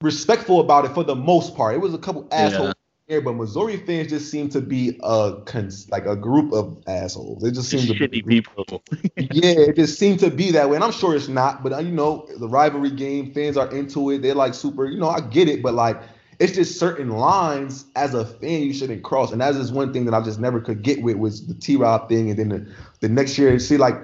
[0.00, 1.74] respectful about it for the most part.
[1.74, 2.74] It was a couple assholes
[3.08, 7.42] care, but Missouri fans just seem to be a cons- like a group of assholes.
[7.42, 8.82] They just seem to shitty people.
[9.16, 10.76] yeah, it just seemed to be that way.
[10.76, 14.10] And I'm sure it's not, but uh, you know, the rivalry game, fans are into
[14.10, 14.22] it.
[14.22, 16.00] They're like super, you know, I get it, but like
[16.38, 19.32] it's just certain lines as a fan you shouldn't cross.
[19.32, 21.76] And that is one thing that I just never could get with was the T
[21.76, 22.30] Rob thing.
[22.30, 23.94] And then the, the next year, see, like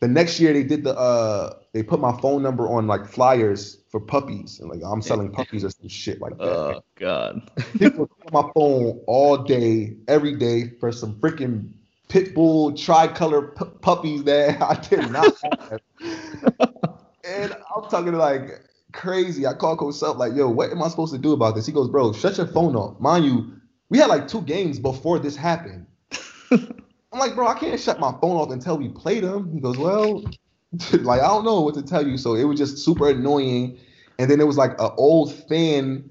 [0.00, 3.78] the next year they did the uh they put my phone number on like flyers
[3.90, 6.44] for puppies and like I'm selling puppies or some shit like that.
[6.44, 7.50] Oh God.
[7.78, 11.70] People on my phone all day, every day for some freaking
[12.08, 15.34] pit bull tricolor pu- puppies that I did not
[15.70, 15.80] have.
[17.24, 18.60] and I'm talking like
[18.92, 19.46] crazy.
[19.46, 21.66] I call Coach Self like, yo, what am I supposed to do about this?
[21.66, 22.98] He goes, bro, shut your phone off.
[23.00, 23.52] Mind you,
[23.88, 25.86] we had like two games before this happened.
[27.14, 29.52] I'm like, bro, I can't shut my phone off until we play them.
[29.52, 30.24] He goes, well,
[30.92, 32.18] like I don't know what to tell you.
[32.18, 33.78] So it was just super annoying.
[34.18, 36.10] And then it was like an old fan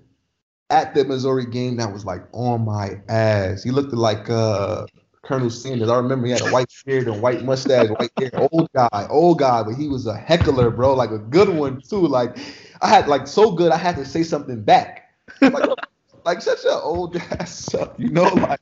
[0.70, 3.64] at the Missouri game that was like on my ass.
[3.64, 4.88] He looked like uh
[5.24, 5.90] Colonel Sanders.
[5.90, 9.40] I remember he had a white beard and white mustache, white hair, old guy, old
[9.40, 12.08] guy, but he was a heckler, bro, like a good one too.
[12.08, 12.38] Like
[12.82, 15.14] I had like so good, I had to say something back.
[15.42, 15.70] Like,
[16.26, 18.60] like such an old ass up, you know, like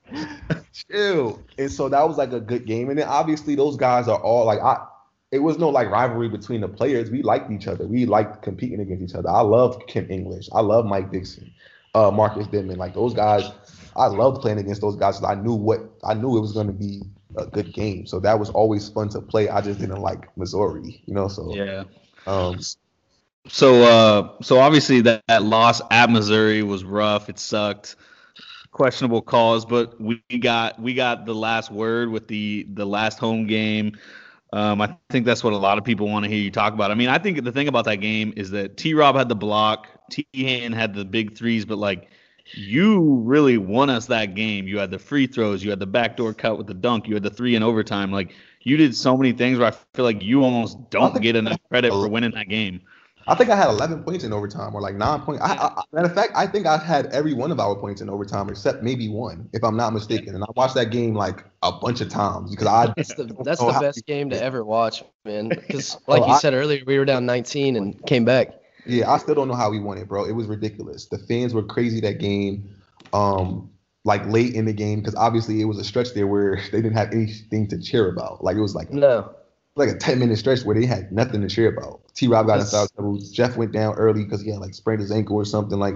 [0.74, 1.44] chill.
[1.58, 2.90] And so that was like a good game.
[2.90, 4.86] And then obviously those guys are all like I
[5.32, 7.10] it was no like rivalry between the players.
[7.10, 7.88] We liked each other.
[7.88, 9.30] We liked competing against each other.
[9.30, 10.50] I love Kim English.
[10.54, 11.50] I love Mike Dixon,
[11.96, 12.78] uh, Marcus Denmon.
[12.78, 13.46] Like those guys,
[13.96, 15.24] I loved playing against those guys.
[15.24, 17.02] I knew what I knew it was going to be
[17.38, 18.06] a good game.
[18.08, 19.48] So that was always fun to play.
[19.48, 21.30] I just didn't like Missouri, you know.
[21.30, 21.86] So Yeah.
[22.28, 22.60] um,
[23.48, 27.30] So uh so obviously that, that loss at Missouri was rough.
[27.30, 27.96] It sucked.
[28.72, 33.46] Questionable calls, but we got we got the last word with the the last home
[33.46, 33.98] game.
[34.54, 36.92] Um, I think that's what a lot of people want to hear you talk about.
[36.92, 39.36] I mean, I think the thing about that game is that T Rob had the
[39.36, 42.10] block, T Han had the big threes, but like
[42.54, 44.68] you really won us that game.
[44.68, 47.24] You had the free throws, you had the backdoor cut with the dunk, you had
[47.24, 48.12] the three in overtime.
[48.12, 51.60] Like you did so many things where I feel like you almost don't get enough
[51.70, 52.82] credit for winning that game.
[53.28, 55.42] I think I had 11 points in overtime, or like nine points.
[55.44, 58.10] I, I, matter of fact, I think I had every one of our points in
[58.10, 60.34] overtime except maybe one, if I'm not mistaken.
[60.36, 63.60] And I watched that game like a bunch of times because I That's the that's
[63.60, 65.50] the best game to ever watch, man.
[65.50, 68.50] Because like Oh, you I- said earlier, we were down 19 and came back.
[68.86, 70.26] Yeah, I still don't know how we won it, bro.
[70.26, 71.06] It was ridiculous.
[71.06, 72.70] The fans were crazy that game.
[73.14, 73.70] Um,
[74.04, 76.98] like late in the game, because obviously it was a stretch there where they didn't
[76.98, 78.44] have anything to cheer about.
[78.44, 79.36] Like it was like No,
[79.76, 82.02] like a 10 minute stretch where they had nothing to cheer about.
[82.14, 83.20] T Rob got in foul trouble.
[83.32, 85.80] Jeff went down early because he had like sprained his ankle or something.
[85.80, 85.96] Like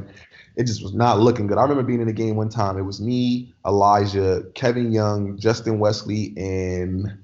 [0.56, 1.58] it just was not looking good.
[1.58, 2.78] I remember being in the game one time.
[2.78, 7.18] It was me, Elijah, Kevin Young, Justin Wesley, and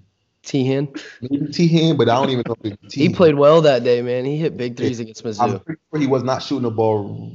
[0.43, 1.01] Teahan.
[1.21, 3.07] maybe Teahan, but I don't even know if it was T.
[3.07, 4.25] He played well that day, man.
[4.25, 5.65] He hit big threes against I'm Mizzou.
[5.65, 7.31] pretty sure he was not shooting the ball.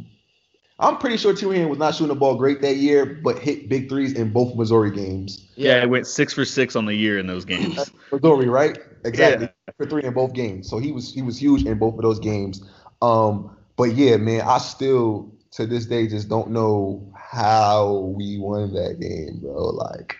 [0.79, 3.89] I'm pretty sure Teahan was not shooting the ball great that year, but hit big
[3.89, 5.47] threes in both Missouri games.
[5.57, 7.91] Yeah, it went six for six on the year in those games.
[8.13, 8.79] Missouri, right?
[9.05, 9.47] Exactly.
[9.47, 9.73] Yeah.
[9.79, 10.69] For three in both games.
[10.69, 12.63] So he was he was huge in both of those games.
[13.01, 18.75] Um, but yeah, man, I still to this day just don't know how we won
[18.75, 19.71] that game, bro.
[19.71, 20.17] Like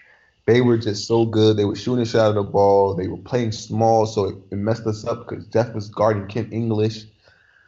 [0.47, 1.57] they were just so good.
[1.57, 2.95] They were shooting a shot of the ball.
[2.95, 6.51] They were playing small, so it, it messed us up because Jeff was guarding Kim
[6.53, 7.05] English.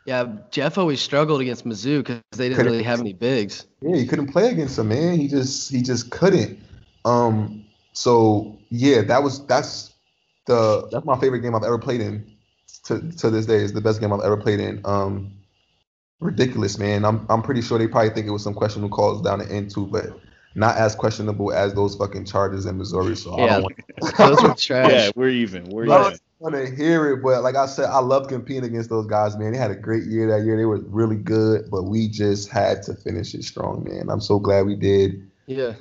[0.09, 3.67] Yeah, Jeff always struggled against Mizzou because they didn't Couldn't- really have any bigs.
[3.83, 5.19] Yeah, he couldn't play against him, man.
[5.19, 6.59] He just he just couldn't.
[7.05, 9.93] Um, so yeah, that was that's
[10.47, 12.25] the that's my favorite game I've ever played in.
[12.85, 14.81] To to this day, is the best game I've ever played in.
[14.87, 15.31] Um,
[16.21, 17.05] ridiculous, man.
[17.05, 19.71] I'm I'm pretty sure they probably think it was some questionable calls down the end
[19.71, 20.07] too, but
[20.55, 23.15] not as questionable as those fucking charges in Missouri.
[23.15, 23.63] So I Yeah, don't
[24.01, 24.91] want, those were trash.
[24.91, 25.65] Yeah, we're even.
[25.69, 26.19] We're I even.
[26.41, 29.53] Want to hear it, but like I said, I love competing against those guys, man.
[29.53, 30.57] They had a great year that year.
[30.57, 34.09] They were really good, but we just had to finish it strong, man.
[34.09, 35.31] I'm so glad we did.
[35.47, 35.75] Yeah.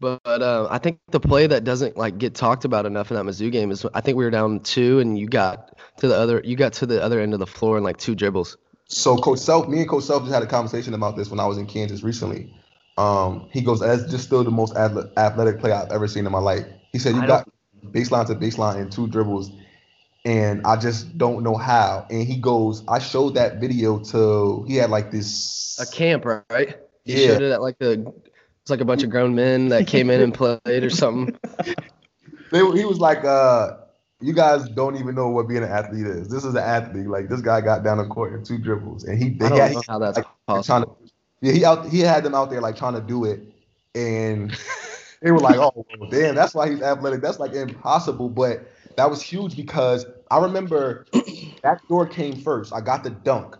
[0.00, 3.24] But uh, I think the play that doesn't like get talked about enough in that
[3.24, 6.42] Mizzou game is I think we were down two and you got to the other
[6.44, 8.56] you got to the other end of the floor in like two dribbles.
[8.88, 11.46] So Coach Self, me and Coach Self just had a conversation about this when I
[11.46, 12.52] was in Kansas recently.
[12.98, 16.38] Um, he goes, "That's just still the most athletic play I've ever seen in my
[16.38, 17.48] life." He said, "You got
[17.90, 19.50] baseline to baseline in two dribbles,
[20.24, 24.76] and I just don't know how." And he goes, "I showed that video to he
[24.76, 26.76] had like this A camp, right?
[27.04, 27.34] You Yeah.
[27.34, 28.12] showed it at like the
[28.62, 31.38] it's like a bunch of grown men that came in and played or something.
[32.50, 33.78] They, he was like, uh,
[34.20, 36.28] "You guys don't even know what being an athlete is.
[36.28, 37.08] This is an athlete.
[37.08, 39.58] Like this guy got down the court in two dribbles, and he, I he don't
[39.58, 40.62] had, know how that's like, possible.
[40.62, 43.40] trying to, yeah, he out he had them out there like trying to do it,
[43.96, 44.52] and
[45.24, 47.22] they were like, "Oh, damn, that's why he's athletic.
[47.22, 51.06] That's like impossible." But that was huge because I remember
[51.64, 52.72] that door came first.
[52.72, 53.56] I got the dunk.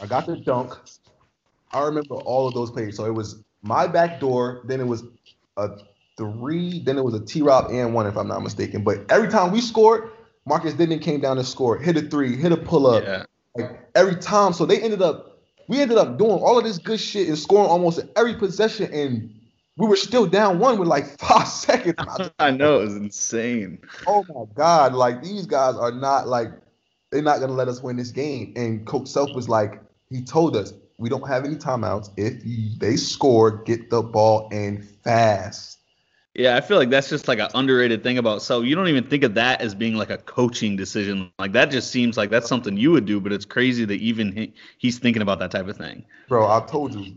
[0.00, 0.74] I got the dunk,
[1.72, 2.96] I remember all of those plays.
[2.96, 5.04] So it was my back door, then it was
[5.56, 5.70] a
[6.16, 8.84] three, then it was a T Rob and one, if I'm not mistaken.
[8.84, 10.10] But every time we scored,
[10.46, 13.02] Marcus Denmon came down and scored, hit a three, hit a pull up.
[13.04, 13.24] Yeah.
[13.56, 14.52] Like every time.
[14.52, 17.70] So they ended up, we ended up doing all of this good shit and scoring
[17.70, 18.92] almost every possession.
[18.92, 19.34] And
[19.76, 21.96] we were still down one with like five seconds.
[22.38, 23.78] I know it was insane.
[24.06, 26.50] oh my god, like these guys are not like
[27.10, 28.52] they're not gonna let us win this game.
[28.56, 29.80] And Coach Self was like,
[30.10, 32.10] he told us we don't have any timeouts.
[32.16, 35.78] If they score, get the ball and fast.
[36.36, 39.04] Yeah, I feel like that's just like an underrated thing about so you don't even
[39.04, 41.30] think of that as being like a coaching decision.
[41.38, 44.32] Like that just seems like that's something you would do, but it's crazy that even
[44.32, 46.04] he, he's thinking about that type of thing.
[46.28, 47.14] Bro, I told you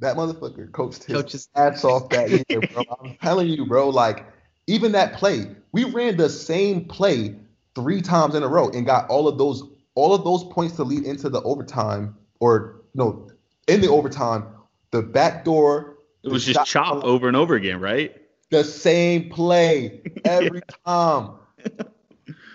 [0.00, 2.84] that motherfucker coached his Coaches- ass off that year, bro.
[3.02, 3.88] I'm telling you, bro.
[3.88, 4.26] Like
[4.66, 7.36] even that play, we ran the same play
[7.74, 9.62] three times in a row and got all of those
[9.94, 13.30] all of those points to lead into the overtime or no
[13.68, 14.46] in the overtime.
[14.90, 15.98] The back door.
[16.22, 18.16] It was just shot- chop over and over again, right?
[18.50, 21.34] the same play every time.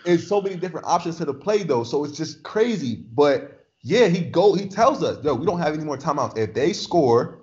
[0.04, 2.98] It's so many different options to the play though, so it's just crazy.
[3.14, 6.38] But yeah, he go he tells us, yo, we don't have any more timeouts.
[6.38, 7.35] If they score,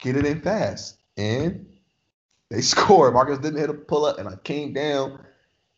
[0.00, 0.98] get it in fast.
[1.16, 1.66] And
[2.50, 3.10] they score.
[3.10, 5.24] Marcus Denmon hit a pull up, and I came down,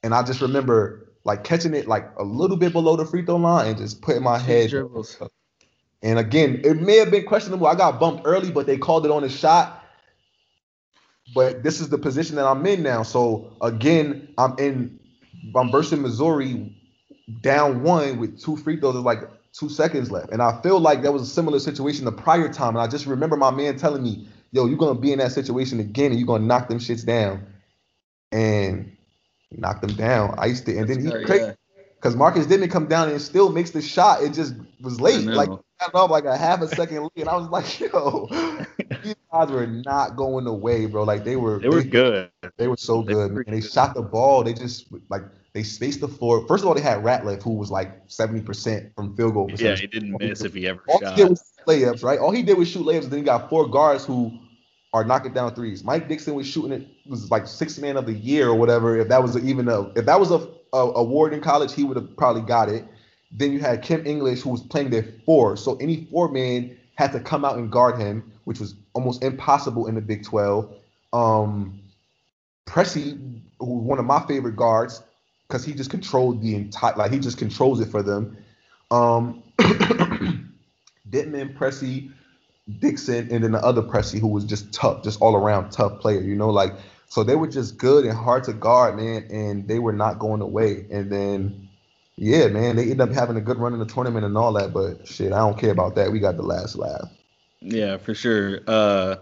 [0.03, 3.37] and I just remember like catching it like a little bit below the free throw
[3.37, 4.71] line and just putting my head.
[4.71, 5.19] dribbles.
[6.03, 7.67] And again, it may have been questionable.
[7.67, 9.85] I got bumped early, but they called it on a shot.
[11.35, 13.03] But this is the position that I'm in now.
[13.03, 14.99] So again, I'm in
[15.55, 16.75] I'm versus Missouri
[17.43, 18.95] down one with two free throws.
[18.95, 19.21] There's like
[19.53, 20.31] two seconds left.
[20.31, 22.71] And I feel like that was a similar situation the prior time.
[22.77, 25.81] And I just remember my man telling me, yo, you're gonna be in that situation
[25.81, 27.47] again and you're gonna knock them shits down.
[28.33, 28.97] And
[29.51, 30.35] knock them down.
[30.39, 30.77] Iced it.
[30.77, 31.53] And then he Sorry, cra- yeah.
[31.97, 34.23] because Marcus Denmon come down and still makes the shot.
[34.23, 35.25] It just was late.
[35.25, 35.33] know.
[35.35, 37.11] Like got off like a half a second late.
[37.17, 38.29] And I was like, yo,
[39.03, 41.05] these guys were not going away, bro.
[41.05, 42.31] Like they were They were good.
[42.57, 43.55] They were so They good, were man.
[43.55, 44.45] They shot the ball.
[44.45, 45.23] They just like
[45.59, 46.47] they spaced the floor.
[46.47, 49.81] First of all, they had Ratliffe, who was like 70% from field goal Percentage.
[49.81, 52.17] Yeah, he didn't miss if he ever All he did was layups, right?
[52.21, 53.03] All he did was shoot layups.
[53.03, 54.39] And then you got four guards who
[54.93, 55.83] are knocking down threes.
[55.83, 58.97] Mike Dixon was shooting it was like six man of the year or whatever.
[58.99, 61.97] If that was even a if that was a, a award in college, he would
[61.97, 62.85] have probably got it.
[63.33, 65.57] Then you had Kim English who was playing there four.
[65.57, 69.89] So any four man had to come out and guard him, which was almost impossible
[69.89, 70.73] in the Big 12.
[71.13, 71.81] Um
[72.65, 75.03] Pressey, who was one of my favorite guards,
[75.49, 78.37] because he just controlled the entire like he just controls it for them.
[78.91, 79.43] Um
[81.11, 82.13] Dittman, Pressey,
[82.81, 86.21] Dixon, and then the other Pressey who was just tough, just all around tough player,
[86.21, 86.75] you know, like
[87.09, 90.43] so they were just good and hard to guard, man, and they were not going
[90.43, 90.87] away.
[90.91, 91.69] And then
[92.17, 94.73] yeah, man, they ended up having a good run in the tournament and all that,
[94.75, 96.11] but shit, I don't care about that.
[96.11, 97.09] We got the last laugh.
[97.61, 98.61] Yeah, for sure.
[98.67, 99.17] Uh,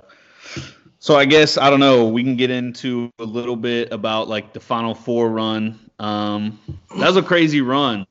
[0.98, 2.08] so I guess I don't know.
[2.08, 5.78] We can get into a little bit about like the Final Four run.
[5.98, 6.58] Um,
[6.98, 8.06] that was a crazy run,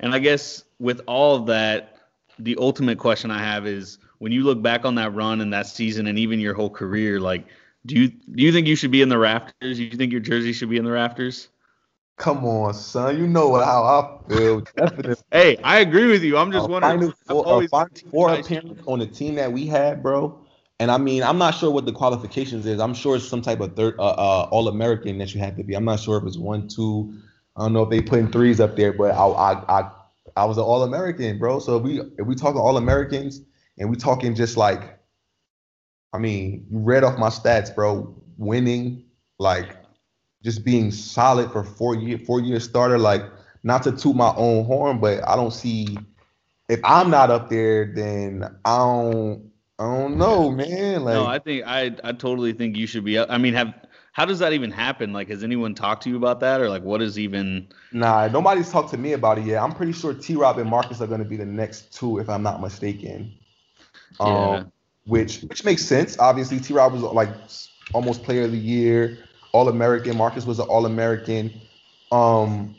[0.00, 1.96] and I guess with all of that,
[2.38, 5.66] the ultimate question I have is when you look back on that run and that
[5.66, 7.46] season, and even your whole career, like,
[7.86, 9.78] do you do you think you should be in the rafters?
[9.78, 11.48] Do you think your jersey should be in the rafters?
[12.20, 13.16] Come on, son.
[13.16, 14.60] You know how I feel.
[14.76, 15.14] Definitely.
[15.32, 16.36] Hey, I agree with you.
[16.36, 17.00] I'm just wondering.
[17.00, 20.38] Final four, a final four appearance on the team that we had, bro.
[20.80, 22.78] And I mean, I'm not sure what the qualifications is.
[22.78, 25.64] I'm sure it's some type of third, uh, uh, All American that you had to
[25.64, 25.74] be.
[25.74, 27.14] I'm not sure if it's one, two.
[27.60, 29.90] I don't know if they putting threes up there, but I, I, I,
[30.34, 31.58] I was an All American, bro.
[31.58, 33.42] So if we, if we talking All Americans,
[33.78, 34.98] and we talking just like,
[36.14, 38.16] I mean, you read off my stats, bro.
[38.38, 39.04] Winning,
[39.38, 39.76] like,
[40.42, 42.98] just being solid for four year, four year starter.
[42.98, 43.24] Like,
[43.62, 45.98] not to toot my own horn, but I don't see
[46.70, 51.04] if I'm not up there, then I don't I don't know, man.
[51.04, 53.18] Like no, I think I I totally think you should be.
[53.18, 53.74] up- I mean, have
[54.12, 55.12] how does that even happen?
[55.12, 57.68] Like, has anyone talked to you about that, or like, what is even?
[57.92, 59.62] nah, nobody's talked to me about it yet.
[59.62, 62.42] I'm pretty sure T Rob and Marcus are gonna be the next two, if I'm
[62.42, 63.38] not mistaken.
[64.20, 64.64] Um Yeah.
[65.04, 66.18] which which makes sense.
[66.18, 67.30] Obviously, T Rob was like
[67.92, 70.16] almost player of the year, all American.
[70.16, 71.60] Marcus was an all American.
[72.12, 72.76] Um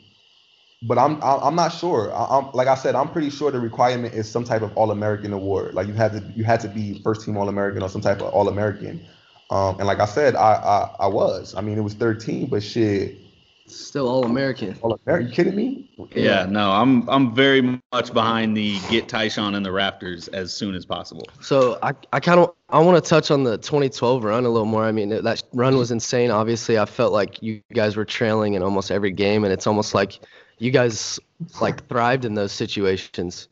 [0.82, 2.12] but I'm I'm not sure.
[2.12, 4.90] I, I'm like I said, I'm pretty sure the requirement is some type of All
[4.90, 5.74] American award.
[5.74, 8.20] Like you had to you had to be first team All American or some type
[8.20, 9.06] of All American.
[9.52, 11.54] Um, and like I said, I, I I was.
[11.54, 13.18] I mean, it was 13, but shit,
[13.66, 14.76] Still all American.
[14.82, 15.28] All American.
[15.28, 15.90] You kidding me?
[16.14, 20.74] Yeah, no, I'm I'm very much behind the get Tyshawn in the Raptors as soon
[20.74, 21.26] as possible.
[21.40, 24.66] So I, I kind of I want to touch on the 2012 run a little
[24.66, 24.84] more.
[24.84, 26.30] I mean that run was insane.
[26.30, 29.94] Obviously, I felt like you guys were trailing in almost every game, and it's almost
[29.94, 30.20] like
[30.58, 31.20] you guys
[31.60, 33.48] like thrived in those situations.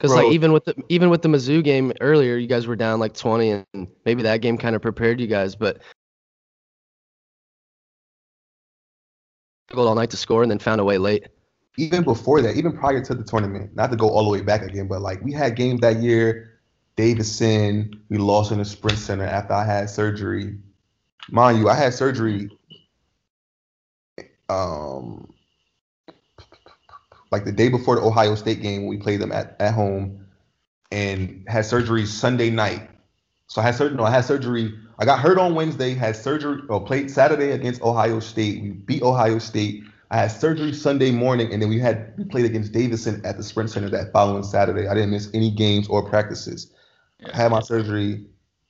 [0.00, 3.00] Because like even with the even with the Mizzou game earlier, you guys were down
[3.00, 5.54] like 20, and maybe that game kind of prepared you guys.
[5.54, 5.82] But
[9.68, 11.28] struggled all night to score and then found a way late.
[11.76, 14.62] even before that, even prior to the tournament, not to go all the way back
[14.62, 16.46] again, but like we had games that year.
[16.96, 20.58] Davidson, we lost in the sprint center after I had surgery.
[21.30, 22.50] Mind you, I had surgery
[24.48, 25.32] um
[27.30, 30.26] like the day before the Ohio State game when we played them at, at home
[30.90, 32.88] and had surgery Sunday night.
[33.46, 34.72] So I had surgery no, I had surgery.
[34.98, 38.62] I got hurt on Wednesday, had surgery or played Saturday against Ohio State.
[38.62, 39.84] We beat Ohio State.
[40.10, 43.42] I had surgery Sunday morning, and then we had we played against Davidson at the
[43.42, 44.88] Sprint Center that following Saturday.
[44.88, 46.72] I didn't miss any games or practices.
[47.32, 48.26] I had my surgery,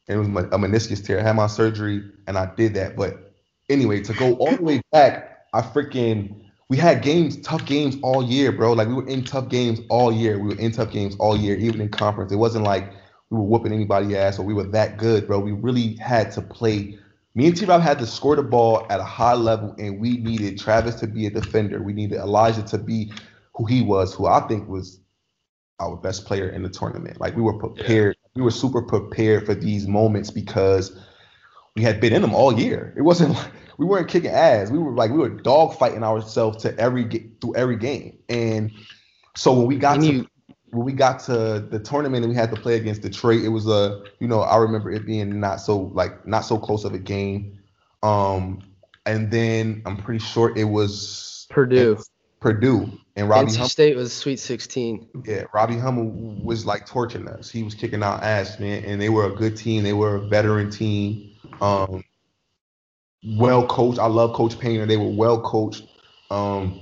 [0.09, 1.19] and it was my, a meniscus tear.
[1.19, 2.97] I had my surgery, and I did that.
[2.97, 3.33] But
[3.71, 8.23] anyway, to go all the way back, I freaking we had games, tough games all
[8.23, 8.73] year, bro.
[8.73, 10.39] Like we were in tough games all year.
[10.39, 12.31] We were in tough games all year, even in conference.
[12.31, 12.93] It wasn't like
[13.29, 15.41] we were whooping anybody ass or we were that good, bro.
[15.41, 16.97] We really had to play.
[17.35, 20.19] Me and T Rob had to score the ball at a high level, and we
[20.19, 21.83] needed Travis to be a defender.
[21.83, 23.13] We needed Elijah to be
[23.57, 25.01] who he was, who I think was
[25.81, 27.21] our best player in the tournament.
[27.21, 28.17] Like we were prepared.
[28.37, 30.97] We were super prepared for these moments because
[31.77, 32.93] we had been in them all year.
[32.97, 34.71] It wasn't like we weren't kicking ass.
[34.71, 38.19] We were like we were dog fighting ourselves to every through every game.
[38.29, 38.71] And
[39.37, 40.27] so when we got And to you-
[40.73, 43.67] when we got to the tournament and we had to play against Detroit, it was
[43.67, 46.99] a you know I remember it being not so like not so close of a
[46.99, 47.59] game.
[48.03, 48.61] Um,
[49.07, 51.99] and then I'm pretty sure it was Purdue.
[52.41, 53.69] Purdue and Robbie NC Hummel.
[53.69, 55.07] State was Sweet 16.
[55.27, 56.07] Yeah, Robbie Hummel
[56.43, 57.51] was like torching us.
[57.51, 58.83] He was kicking our ass, man.
[58.85, 59.83] And they were a good team.
[59.83, 61.30] They were a veteran team.
[61.61, 62.05] Um,
[63.25, 63.99] well coached.
[63.99, 64.87] I love Coach Painter.
[64.87, 65.85] They were well coached.
[66.31, 66.81] Um,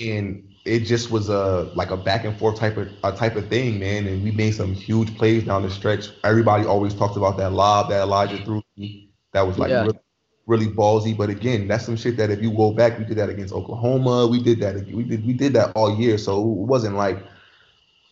[0.00, 3.48] and it just was a like a back and forth type of a type of
[3.48, 4.06] thing, man.
[4.06, 6.08] And we made some huge plays down the stretch.
[6.24, 8.62] Everybody always talks about that lob that Elijah threw.
[8.76, 9.10] me.
[9.32, 9.82] That was like Yeah.
[9.84, 9.98] really,
[10.46, 11.16] really ballsy.
[11.16, 14.26] But again, that's some shit that if you go back, we did that against Oklahoma.
[14.26, 14.76] We did that.
[14.86, 16.18] We did we did that all year.
[16.18, 17.18] So it wasn't like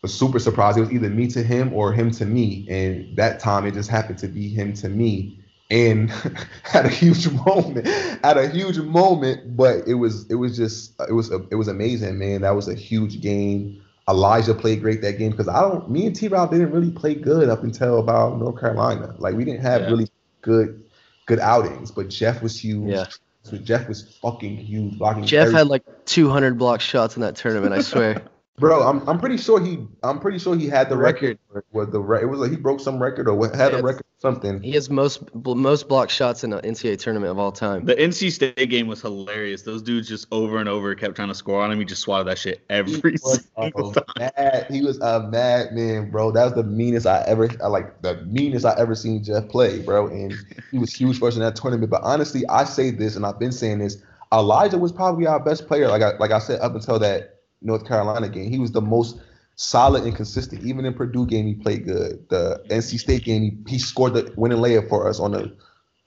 [0.02, 0.76] a super surprise.
[0.76, 2.66] It was either me to him or him to me.
[2.68, 5.39] And that time it just happened to be him to me.
[5.70, 6.10] And
[6.64, 7.86] had a huge moment,
[8.24, 12.18] had a huge moment, but it was it was just it was it was amazing,
[12.18, 12.42] man.
[12.42, 13.80] That was a huge game.
[14.08, 15.88] Elijah played great that game because I don't.
[15.88, 16.26] Me and T.
[16.26, 19.14] Rob didn't really play good up until about North Carolina.
[19.18, 19.90] Like we didn't have Yeah.
[19.90, 20.08] really
[20.42, 20.82] good
[21.26, 22.88] good outings, but Jeff was huge.
[22.90, 23.06] Yeah.
[23.44, 25.24] So Jeff was fucking huge, blocking.
[25.24, 28.22] Jeff every- had like 200 block shots in that tournament, I swear.
[28.60, 31.38] Bro, I'm I'm pretty sure he I'm pretty sure he had the record.
[31.48, 31.64] Record.
[31.72, 33.82] Was the re- it was like he broke some record or what- had Yeah, a
[33.82, 34.62] record or something.
[34.62, 37.86] He has most most block shots in an NCAA tournament of all time.
[37.86, 39.62] The NC State game was hilarious.
[39.62, 41.78] Those dudes just over and over kept trying to score on him.
[41.78, 44.04] He just swatted that shit every was single a time.
[44.36, 46.30] mad, he was a madman, bro.
[46.30, 49.80] That was the meanest I ever I like the meanest I ever seen Jeff play,
[49.80, 50.08] bro.
[50.08, 50.34] And
[50.70, 51.90] he was huge for us in that tournament.
[51.90, 54.02] But honestly, I say this and I've been saying this.
[54.32, 55.88] Elijah was probably our best player.
[55.88, 58.50] Like I like I said up until that North Carolina game.
[58.50, 59.18] He was the most
[59.56, 60.64] solid and consistent.
[60.64, 62.26] Even in Purdue game, he played good.
[62.28, 65.54] The NC State game, he, he scored the winning layup for us on the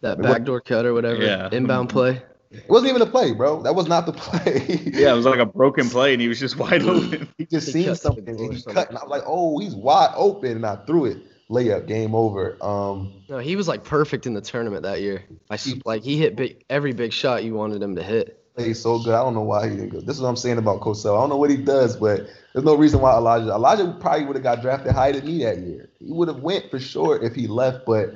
[0.02, 1.22] That What- backdoor cut or whatever.
[1.24, 1.50] Yeah.
[1.52, 2.22] Inbound play.
[2.52, 3.64] It wasn't even a play, bro.
[3.64, 4.80] That was not the play.
[4.94, 7.28] Yeah, it was like a broken play, and he was just wide open.
[7.40, 8.84] he just He seen cut to the something and he somewhere.
[8.86, 11.18] cut, and I was like, "Oh, he's wide open," and I threw it.
[11.50, 12.64] Layup, game over.
[12.64, 15.24] Um, No, he was like perfect in the tournament that year.
[15.50, 18.43] I s- like he hit big every big shot you wanted him to hit.
[18.56, 19.16] Played so good.
[19.16, 20.00] I don't know why he didn't go.
[20.02, 21.18] This is what I'm saying about Coach Self.
[21.18, 23.50] I don't know what he does, but there's no reason why Elijah.
[23.50, 25.90] Elijah probably would have got drafted higher than me that year.
[25.98, 28.16] He would have went for sure if he left, but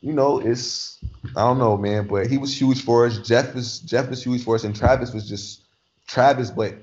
[0.00, 0.98] you know, it's
[1.34, 2.06] I don't know, man.
[2.06, 3.18] But he was huge for us.
[3.18, 5.62] Jeff was Jeff was huge for us, and Travis was just
[6.06, 6.74] Travis, but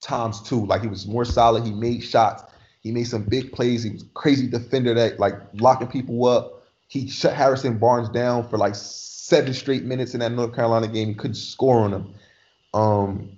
[0.00, 0.66] times two.
[0.66, 1.64] Like he was more solid.
[1.64, 2.42] He made shots.
[2.80, 3.84] He made some big plays.
[3.84, 6.64] He was crazy defender that like locking people up.
[6.88, 8.74] He shut Harrison Barnes down for like
[9.24, 11.08] seven straight minutes in that North Carolina game.
[11.08, 12.14] He couldn't score on him.
[12.74, 13.30] Um,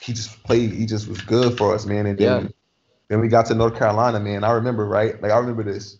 [0.00, 0.72] he just played.
[0.72, 2.06] He just was good for us, man.
[2.06, 2.48] And then, Yeah.
[3.08, 4.42] then we got to North Carolina, man.
[4.42, 5.20] I remember, right?
[5.22, 5.98] Like I remember this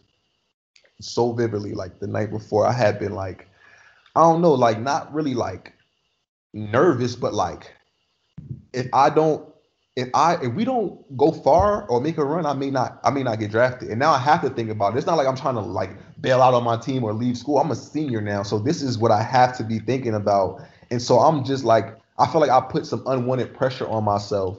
[1.00, 1.74] so vividly.
[1.74, 3.48] Like the night before, I had been like,
[4.16, 5.74] I don't know, like not really like
[6.52, 7.72] nervous, but like
[8.72, 9.48] if I don't,
[9.96, 13.10] if I if we don't go far or make a run, I may not, I
[13.10, 13.90] may not get drafted.
[13.90, 14.98] And now I have to think about it.
[14.98, 15.90] It's not like I'm trying to like
[16.20, 17.58] bail out on my team or leave school.
[17.58, 20.60] I'm a senior now, so this is what I have to be thinking about.
[20.90, 24.58] And so I'm just like, I feel like I put some unwanted pressure on myself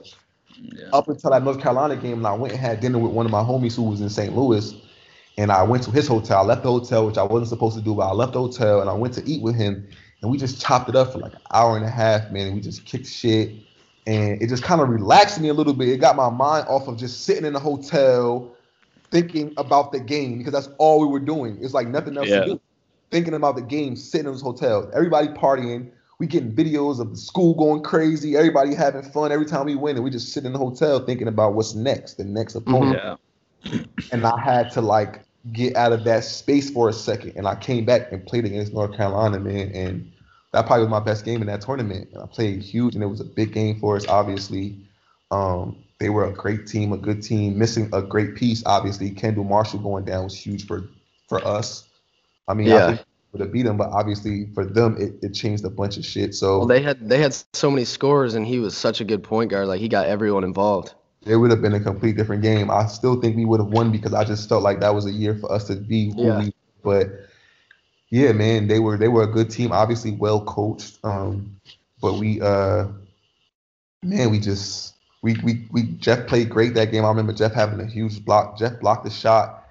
[0.58, 0.88] Yeah.
[0.92, 3.32] up until that North Carolina game, and I went and had dinner with one of
[3.32, 4.34] my homies who was in St.
[4.34, 4.74] Louis,
[5.38, 6.38] and I went to his hotel.
[6.38, 8.80] I left the hotel, which I wasn't supposed to do, but I left the hotel
[8.80, 9.86] and I went to eat with him,
[10.22, 12.46] and we just chopped it up for like an hour and a half, man.
[12.46, 13.52] And we just kicked shit,
[14.06, 15.88] and it just kind of relaxed me a little bit.
[15.88, 18.54] It got my mind off of just sitting in the hotel
[19.10, 21.58] thinking about the game because that's all we were doing.
[21.60, 22.40] It's like nothing else Yeah.
[22.40, 22.60] to do.
[23.10, 25.90] Thinking about the game, sitting in this hotel, everybody partying.
[26.18, 29.96] We getting videos of the school going crazy, everybody having fun every time we win,
[29.96, 32.70] and we just sit in the hotel thinking about what's next, the next mm-hmm.
[32.74, 33.18] opponent.
[33.64, 33.80] Yeah.
[34.12, 35.22] And I had to like
[35.52, 38.72] get out of that space for a second, and I came back and played against
[38.72, 40.10] North Carolina, man, and
[40.56, 42.08] that probably was my best game in that tournament.
[42.12, 44.06] And I played huge, and it was a big game for us.
[44.08, 44.78] Obviously,
[45.30, 47.58] um, they were a great team, a good team.
[47.58, 50.88] Missing a great piece, obviously, Kendall Marshall going down was huge for
[51.28, 51.88] for us.
[52.48, 52.76] I mean, Yeah.
[52.76, 55.96] I think would have beat them, but obviously for them, it, it changed a bunch
[55.98, 56.34] of shit.
[56.34, 59.22] So Well, they had they had so many scores, and he was such a good
[59.22, 59.66] point guard.
[59.68, 60.94] Like he got everyone involved.
[61.26, 62.70] it would have been a complete different game.
[62.70, 65.10] I still think we would have won because I just felt like that was a
[65.12, 66.38] year for us to be who Yeah.
[66.38, 66.52] we.
[66.84, 67.08] But
[68.10, 70.98] yeah, man, they were they were a good team, obviously well coached.
[71.04, 71.60] Um,
[72.00, 72.86] but we uh,
[74.02, 77.04] man, we just we we we Jeff played great that game.
[77.04, 78.58] I remember Jeff having a huge block.
[78.58, 79.64] Jeff blocked the shot,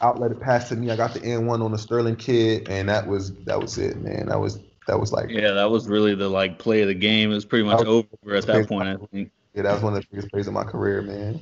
[0.00, 0.90] outlet it pass to me.
[0.90, 3.98] I got the N one on the Sterling kid, and that was that was it,
[3.98, 4.26] man.
[4.28, 7.30] That was that was like Yeah, that was really the like play of the game.
[7.30, 8.88] It was pretty much was- over at that point.
[8.88, 9.30] I think.
[9.54, 11.40] yeah, that was one of the biggest plays of my career, man.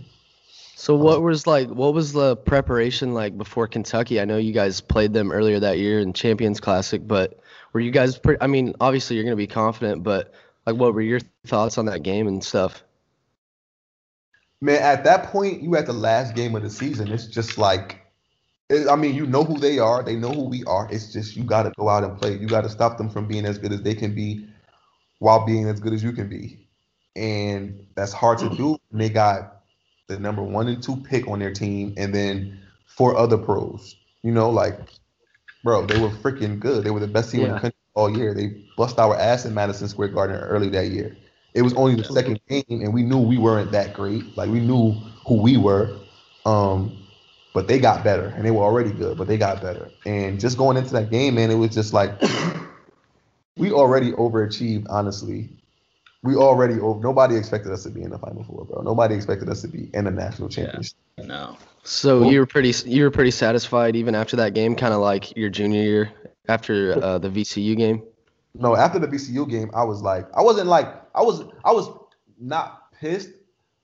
[0.75, 0.99] So oh.
[0.99, 4.21] what was like what was the preparation like before Kentucky?
[4.21, 7.39] I know you guys played them earlier that year in Champions Classic, but
[7.73, 10.33] were you guys pretty I mean, obviously you're going to be confident, but
[10.67, 12.83] like what were your thoughts on that game and stuff?
[14.61, 17.09] Man, at that point, you at the last game of the season.
[17.13, 18.01] It's just like,
[18.71, 20.03] it- I mean, you know who they are.
[20.03, 20.89] They know who we are.
[20.91, 22.37] It's just you got to go out and play.
[22.39, 24.49] You got to stop them from being as good as they can be,
[25.19, 26.67] while being as good as you can be,
[27.15, 28.79] and that's hard to do.
[28.91, 29.64] And they got
[30.09, 33.97] the number one and two pick on their team, and then four other pros.
[34.23, 34.79] You know, like,
[35.63, 36.85] bro, they were freaking good.
[36.85, 38.35] They were the best team in the country all year.
[38.35, 41.17] They bust our ass in Madison Square Garden early that year.
[41.55, 44.37] It was only the second game, and we knew we weren't that great.
[44.37, 44.93] Like we knew
[45.27, 46.01] who we were,
[46.45, 47.07] um,
[47.53, 49.93] but they got better, and they were already good, but they got better.
[50.05, 52.21] And just going into that game, man, it was just like
[53.57, 54.87] we already overachieved.
[54.91, 55.49] Honestly,
[56.25, 57.01] we already over.
[57.01, 58.83] Nobody expected us to be in the Final Four, bro.
[58.83, 60.97] Nobody expected us to be in the national championship.
[61.19, 61.57] No.
[61.85, 65.01] So Well- you were pretty you were pretty satisfied even after that game, kind of
[65.01, 66.11] like your junior year
[66.49, 68.03] after uh, the VCU game.
[68.55, 71.91] No, after the VCU game, I was like, I wasn't like, I was, I was
[72.41, 73.31] not pissed,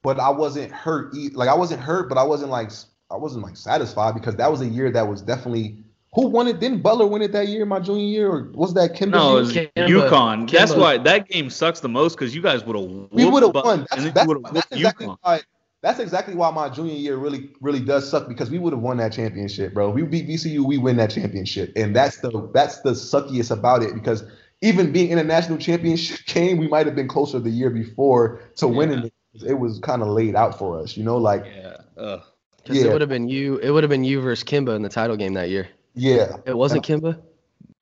[0.03, 1.15] but I wasn't hurt.
[1.15, 2.71] e- Like I wasn't hurt, but I wasn't like,
[3.11, 5.83] I wasn't like satisfied because that was a year that was definitely.
[6.15, 6.59] Who won it?
[6.59, 9.11] Didn't Butler win it that year, my junior year, or was that Kemba?
[9.11, 10.51] No, it was Kemba- UConn.
[10.51, 13.55] That's why that game sucks the most because you guys would have we would have
[13.55, 13.81] won.
[13.81, 15.17] and That's, that's, you would have that's exactly UConn.
[15.23, 15.41] why.
[15.83, 18.99] That's exactly why my junior year really, really does suck because we would have won
[18.99, 19.89] that championship, bro.
[19.89, 23.95] We beat VCU, we win that championship, and that's the that's the suckiest about it
[23.95, 24.25] because
[24.63, 28.41] even being in a national championship game, we might have been closer the year before
[28.57, 29.13] to winning it.
[29.47, 31.77] It was kind of laid out for us, you know, like Yeah.
[31.97, 32.21] Ugh.
[32.59, 32.87] Because Yeah.
[32.91, 33.57] it would have been you.
[33.59, 35.69] It would have been you versus Kemba in the title game that year.
[35.95, 37.19] Yeah, It wasn't Kemba.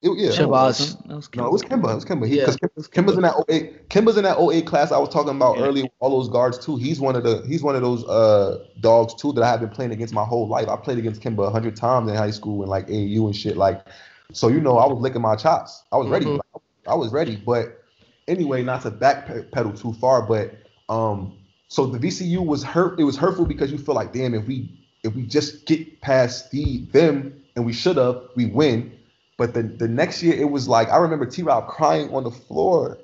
[0.01, 0.31] It- yeah.
[0.31, 0.97] Shabazz.
[1.09, 1.91] That was No, it was Kemba.
[1.91, 2.27] It was Kemba.
[2.29, 2.47] He, Yeah.
[2.47, 5.65] Because Kemba's, in that 08, Kemba's in that 08 class I was talking about Yeah.
[5.65, 5.87] earlier.
[5.99, 6.77] All those guards too.
[6.77, 9.71] He's one of the he's one of those uh dogs too that I have been
[9.71, 10.69] playing against my whole life.
[10.69, 13.57] I played against Kemba a hundred times in high school and like AU and shit.
[13.57, 13.85] Like,
[14.33, 15.83] so you know, I was licking my chops.
[15.91, 16.27] I was ready.
[16.27, 16.41] Mhm.
[16.87, 17.37] I was ready.
[17.37, 17.83] But
[18.29, 20.55] anyway, not to backpedal too far, but
[20.89, 21.35] um,
[21.67, 23.01] so the VCU was hurt.
[23.01, 24.71] It was hurtful because you feel like, damn, if we
[25.03, 28.99] if we just get past the them and we should have, we win.
[29.39, 32.33] But the the next year it was like I remember T Rob crying on the
[32.33, 32.99] floor,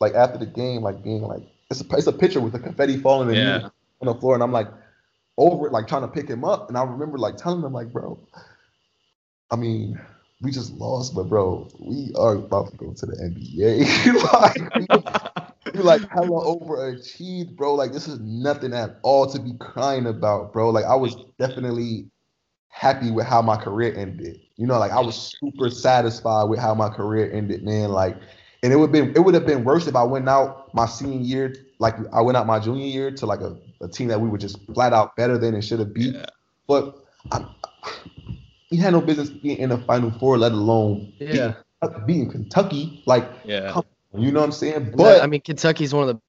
[0.00, 2.98] like after the game, like being like it's a it's a picture with the confetti
[2.98, 3.70] falling Yeah.
[4.00, 4.68] on the floor, and I'm like
[5.38, 7.92] over it, like trying to pick him up, and I remember like telling him like,
[7.92, 8.18] bro,
[9.50, 10.00] I mean,
[10.42, 14.12] we just lost, but bro, we are about to go to the NBA.
[14.32, 14.72] like,
[15.74, 17.74] we like hella overachieved, bro.
[17.74, 20.70] Like this is nothing at all to be crying about, bro.
[20.70, 22.10] Like I was definitely
[22.68, 24.40] happy with how my career ended.
[24.56, 27.90] You know, like I was super satisfied with how my career ended, man.
[27.90, 28.16] Like,
[28.62, 31.20] and it would been it would have been worse if I went out my senior
[31.20, 34.28] year, like I went out my junior year to like a, a team that we
[34.28, 36.14] were just flat out better than and should have beat.
[36.14, 36.26] Yeah.
[36.66, 36.96] But
[37.30, 37.44] I,
[38.70, 41.54] we had no business being in the final four, let alone Yeah.
[41.80, 43.02] beating, beating Kentucky.
[43.06, 43.72] Like, Yeah.
[43.72, 43.84] come
[44.16, 44.84] you know what I'm saying?
[44.92, 46.20] But But I mean, Kentucky's one of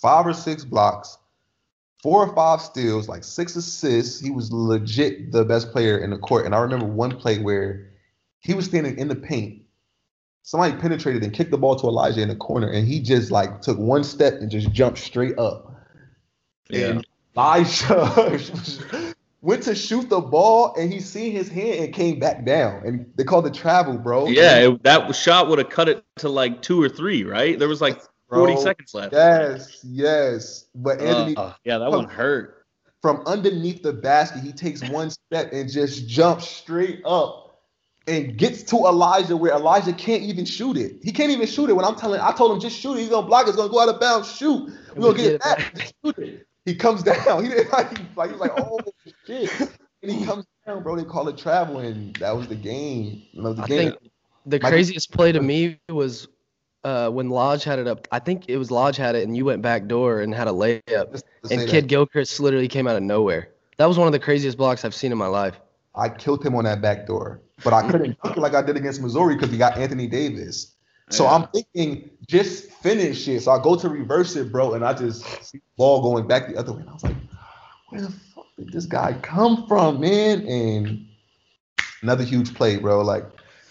[0.00, 1.18] five or six blocks,
[2.02, 4.20] four or five steals, like six assists.
[4.20, 6.46] He was legit the best player in the court.
[6.46, 7.90] And I remember one play where
[8.40, 9.62] he was standing in the paint
[10.42, 13.62] somebody penetrated and kicked the ball to Elijah in the corner, and he just like
[13.62, 15.72] took one step and just jumped straight up.
[16.68, 16.86] Yeah.
[16.86, 17.06] And
[17.36, 22.82] Elijah went to shoot the ball, and he seen his hand and came back down,
[22.84, 24.26] and they called it travel, bro.
[24.26, 27.58] Yeah, it, that shot would have cut it to like two or three, right?
[27.58, 28.00] There was like
[28.30, 29.12] forty seconds left.
[29.12, 30.66] Yes, yes.
[30.74, 32.64] But Anthony, Uh, yeah, that one hurt.
[33.02, 37.46] from underneath the basket, he takes one step and just jumps straight up
[38.06, 40.96] and gets to Elijah where Elijah can't even shoot it.
[41.02, 41.74] He can't even shoot it.
[41.74, 43.00] When I'm telling, I told him just shoot it.
[43.00, 43.46] He's gonna block.
[43.46, 43.50] it.
[43.50, 44.34] It's gonna go out of bounds.
[44.34, 44.72] Shoot.
[44.96, 45.92] We're gonna get it back.
[46.04, 46.46] Shoot it.
[46.66, 47.42] He comes down.
[47.44, 47.96] He didn't like.
[47.96, 48.78] He, like he's like, oh
[49.26, 49.50] shit.
[50.02, 50.96] And he comes down, bro.
[50.96, 52.14] They call it traveling.
[52.20, 53.22] that was the game.
[53.32, 53.90] You know, the I game.
[53.92, 54.10] think
[54.46, 56.26] the craziest play to me was
[56.84, 58.06] uh, when Lodge had it up.
[58.12, 60.52] I think it was Lodge had it, and you went back door and had a
[60.52, 61.68] layup, Just to say and that.
[61.68, 63.50] Kidd-Gilchrist literally came out of nowhere.
[63.76, 65.58] That was one of the craziest blocks I've seen in my life.
[65.94, 68.76] I killed him on that back door, but I couldn't dunk it like I did
[68.76, 70.74] against Missouri because he got Anthony Davis.
[71.10, 71.34] So Yeah.
[71.34, 73.42] I'm thinking, just finish it.
[73.42, 76.48] So I go to reverse it, bro, and I just see the ball going back
[76.48, 76.80] the other way.
[76.80, 77.16] And I was like,
[77.88, 80.46] where the fuck did this guy come from, man?
[80.46, 81.06] And
[82.02, 83.02] another huge play, bro.
[83.02, 83.24] Like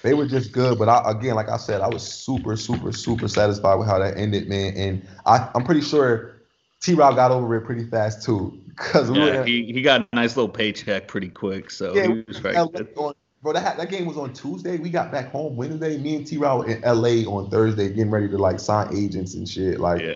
[0.03, 0.77] they were just good.
[0.79, 4.17] But I, again, like I said, I was super, super, super satisfied with how that
[4.17, 4.73] ended, man.
[4.75, 6.41] And I, I'm pretty sure
[6.81, 8.59] T Rob got over it pretty fast too.
[8.75, 12.07] Cause we Yeah, he, he got a nice little paycheck pretty quick, so yeah, he
[12.09, 12.93] was was very in LA good.
[12.95, 14.77] on- bro, that, that game was on Tuesday.
[14.77, 15.97] We got back home Wednesday.
[15.97, 19.47] Me and T Rob in LA on Thursday, getting ready to like sign agents and
[19.49, 19.79] shit.
[19.81, 20.13] Like Yeah.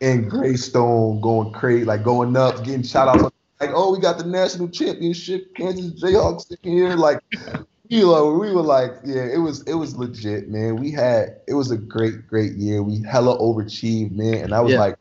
[0.00, 3.32] in Greystone, going crazy, like going up, getting shout outs.
[3.60, 6.96] Like, oh, we got the national championship, Kansas Jayhawks in here.
[6.96, 7.20] Like,
[7.90, 10.76] you know, we were like, yeah, it was it was legit, man.
[10.76, 12.82] We had it was a great, great year.
[12.82, 14.78] We hella overachieved, man, and that was Yeah.
[14.78, 14.96] like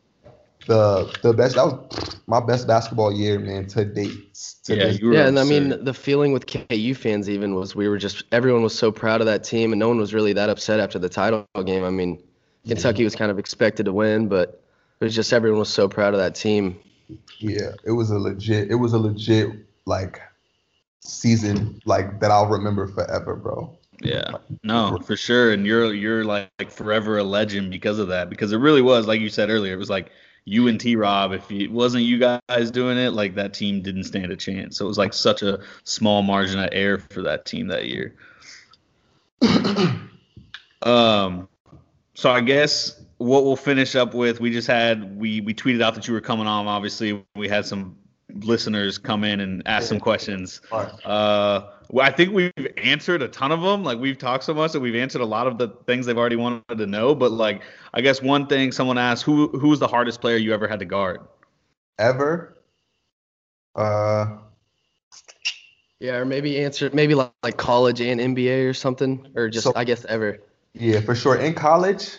[0.68, 1.56] the the best.
[1.56, 4.12] That was my best basketball year, man, to date.
[4.66, 5.02] To Yeah, date.
[5.04, 8.64] Yeah, and I mean the feeling with KU fans even was we were just everyone
[8.64, 11.10] was so proud of that team, and no one was really that upset after the
[11.10, 11.84] title game.
[11.84, 12.22] I mean,
[12.68, 14.62] Kentucky was kind of expected to win, but
[15.00, 16.80] it was just everyone was so proud of that team.
[17.40, 18.72] Yeah, it was a legit.
[18.72, 19.52] It was a legit
[19.86, 20.22] like
[21.02, 23.78] season like that I'll remember forever, bro.
[24.02, 24.32] Yeah,
[24.64, 25.52] no, for sure.
[25.52, 28.30] And you're you're like, like forever a legend because of that.
[28.30, 30.12] Because it really was, like you said earlier, it was like
[30.46, 31.34] you and T Rob.
[31.34, 34.78] If it wasn't you guys doing it, like that team didn't stand a chance.
[34.78, 38.16] So it was like such a small margin of error for that team that year.
[40.82, 41.48] um,
[42.14, 45.94] so I guess what we'll finish up with, we just had we we tweeted out
[45.96, 46.68] that you were coming on.
[46.68, 47.98] Obviously, we had some
[48.34, 50.62] listeners come in and ask some questions.
[50.72, 53.84] Uh, well, I think we've answered a ton of them.
[53.84, 56.36] Like we've talked so much that we've answered a lot of the things they've already
[56.36, 57.16] wanted to know.
[57.16, 57.62] But like,
[57.94, 60.80] I guess one thing someone asked, who who was the hardest player you ever had
[60.80, 61.22] to guard?
[61.98, 62.58] Ever.
[63.76, 64.38] Uh,
[66.00, 69.74] Yeah, or maybe answer maybe like, like college and NBA or something, or just So-
[69.76, 70.40] I guess ever.
[70.74, 71.36] yeah, for sure.
[71.38, 72.18] In college,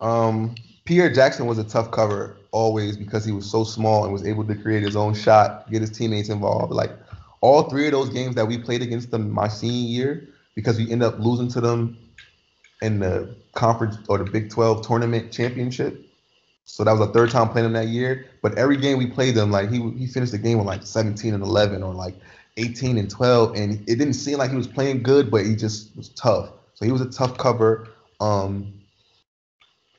[0.00, 0.54] um,
[0.86, 4.44] Pierre Jackson was a tough cover always because he was so small and was able
[4.44, 6.72] to create his own shot, get his teammates involved.
[6.72, 6.92] Like
[7.40, 10.90] all three of those games that we played against them my senior year, because we
[10.90, 11.98] ended up losing to them
[12.80, 16.00] in the conference or the Big 12 tournament championship.
[16.64, 18.26] So that was the third time playing them that year.
[18.40, 21.34] But every game we played them, like he he finished the game with like 17
[21.34, 22.14] and 11 or like
[22.56, 25.96] 18 and 12, and it didn't seem like he was playing good, but he just
[25.96, 26.50] was tough.
[26.74, 27.88] So he was a tough cover.
[28.20, 28.72] Um,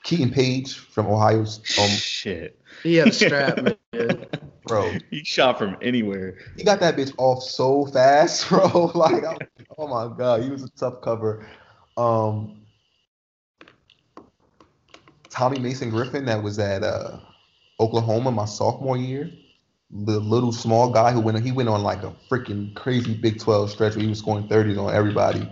[0.07, 3.57] Keiton Page from Ohio, um, Shit, He had a strap,
[3.93, 4.25] man.
[4.63, 6.37] bro, he shot from anywhere.
[6.55, 8.91] he got that bitch off so fast, bro.
[8.95, 9.37] Like, I
[9.77, 11.45] oh my god, he was a tough cover.
[11.97, 12.61] Um,
[15.29, 17.17] Tommy Mason Griffin, that was at uh,
[17.81, 19.29] Oklahoma my sophomore year.
[19.91, 23.71] The little small guy who went he went on like a freaking crazy Big 12
[23.71, 25.49] stretch where he was scoring 30s on everybody.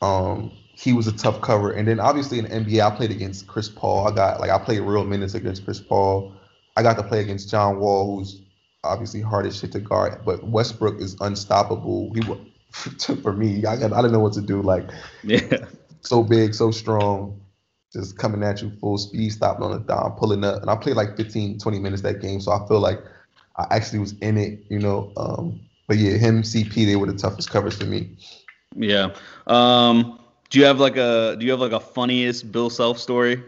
[0.00, 1.72] Um, he was a tough cover.
[1.72, 4.06] And then obviously in the NBA, I played against Chris Paul.
[4.06, 6.34] I got like I played real minutes against Chris Paul.
[6.76, 8.42] I got to play against John Wall, who's
[8.84, 10.20] obviously hard as shit to guard.
[10.24, 12.12] But Westbrook is unstoppable.
[12.14, 12.20] He
[13.22, 14.60] for me, I got I didn't know what to do.
[14.60, 14.90] Like
[15.22, 15.64] Yeah,
[16.02, 17.40] so big, so strong,
[17.90, 20.60] just coming at you full speed, stopping on the dime, pulling up.
[20.60, 22.42] And I played like 15, 20 minutes that game.
[22.42, 23.00] So I feel like
[23.56, 25.10] I actually was in it, you know.
[25.16, 25.58] Um,
[25.88, 28.18] but yeah, him, CP, they were the toughest covers for me.
[28.76, 29.14] yeah.
[29.46, 30.18] Um,
[30.50, 33.42] do you have like a do you have like a funniest Bill Self story?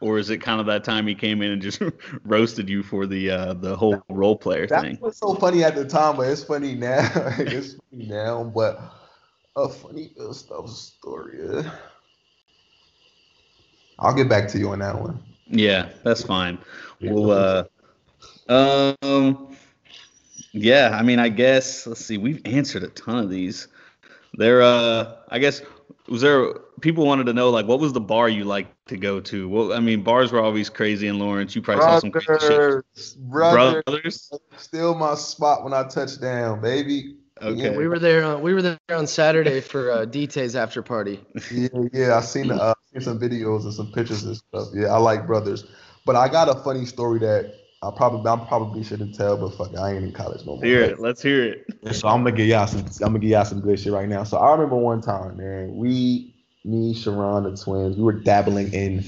[0.00, 1.82] or is it kind of that time he came in and just
[2.24, 4.98] roasted you for the uh, the whole role player That thing?
[5.00, 7.00] was so funny at the time, but it's funny now.
[7.38, 8.80] it's funny now, but
[9.56, 11.38] a funny Bill Self story.
[11.42, 11.70] yeah.
[13.98, 15.18] I'll get back to you on that one.
[15.48, 16.58] Yeah, that's fine.
[17.00, 17.30] Well,
[18.48, 19.56] uh, um,
[20.52, 22.18] yeah, I mean, I guess let's see.
[22.18, 23.66] We've answered a ton of these.
[24.34, 25.62] There, uh, I guess
[26.08, 29.20] was there people wanted to know like what was the bar you like to go
[29.20, 29.48] to?
[29.48, 31.54] Well, I mean, bars were always crazy in Lawrence.
[31.54, 32.48] You probably saw some crazy shit.
[32.48, 34.32] Brothers, brothers, Brothers.
[34.56, 37.16] still my spot when I touch down, baby.
[37.40, 37.76] Okay.
[37.76, 38.24] We were there.
[38.24, 41.20] On, we were there on Saturday for uh, DT's after party.
[41.52, 42.16] Yeah, yeah.
[42.16, 44.68] I seen uh, seen some videos and some pictures and stuff.
[44.74, 45.64] Yeah, I like brothers,
[46.04, 49.78] but I got a funny story that I probably I probably shouldn't tell, but fuck,
[49.78, 50.64] I ain't in college no more.
[50.64, 50.98] Hear it.
[50.98, 51.66] Let's hear it.
[51.84, 52.80] And so I'm gonna give y'all some.
[52.80, 54.24] I'm gonna give y'all some good shit right now.
[54.24, 55.76] So I remember one time, man.
[55.76, 56.34] We,
[56.64, 59.04] me, Sherron, the twins, we were dabbling in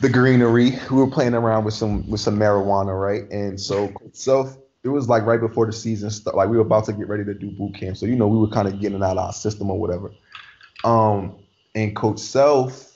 [0.00, 0.78] the greenery.
[0.90, 3.28] We were playing around with some with some marijuana, right?
[3.32, 4.48] And so, so
[4.84, 6.36] it was like right before the season started.
[6.36, 7.96] Like we were about to get ready to do boot camp.
[7.96, 10.12] So you know, we were kind of getting out of our system or whatever.
[10.84, 11.34] Um,
[11.74, 12.95] and Coach Self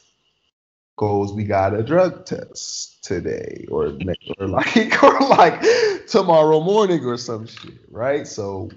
[0.96, 5.62] goes, "We got a drug test today, or next, or like, or like
[6.08, 8.70] tomorrow morning, or some shit, right?" So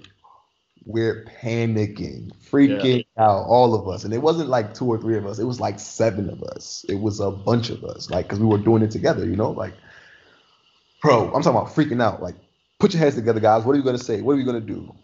[0.86, 5.26] we're panicking, freaking out, all of us, and it wasn't like two or three of
[5.26, 6.84] us; it was like seven of us.
[6.88, 9.50] It was a bunch of us, like because we were doing it together, you know,
[9.50, 9.74] like,
[11.02, 12.22] bro, I'm talking about freaking out.
[12.22, 12.36] Like,
[12.78, 13.64] put your heads together, guys.
[13.64, 14.20] What are you gonna say?
[14.20, 14.94] What are you gonna do?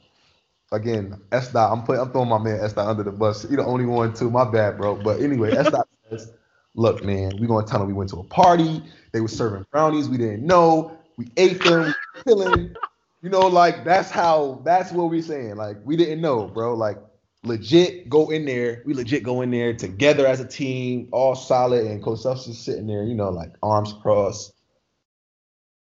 [0.72, 1.72] Again, S dot.
[1.72, 2.00] I'm putting.
[2.00, 3.44] I'm throwing my man S dot under the bus.
[3.50, 4.30] You're the only one too.
[4.30, 4.94] My bad, bro.
[4.94, 6.32] But anyway, S dot says,
[6.74, 8.82] "Look, man, we gonna tell them we went to a party.
[9.12, 10.08] They were serving brownies.
[10.08, 10.96] We didn't know.
[11.16, 11.80] We ate them.
[11.80, 12.76] We were chilling.
[13.22, 14.62] You know, like that's how.
[14.64, 15.56] That's what we're saying.
[15.56, 16.74] Like we didn't know, bro.
[16.74, 16.98] Like
[17.42, 18.82] legit go in there.
[18.86, 21.86] We legit go in there together as a team, all solid.
[21.86, 24.52] And Coach sitting there, you know, like arms crossed.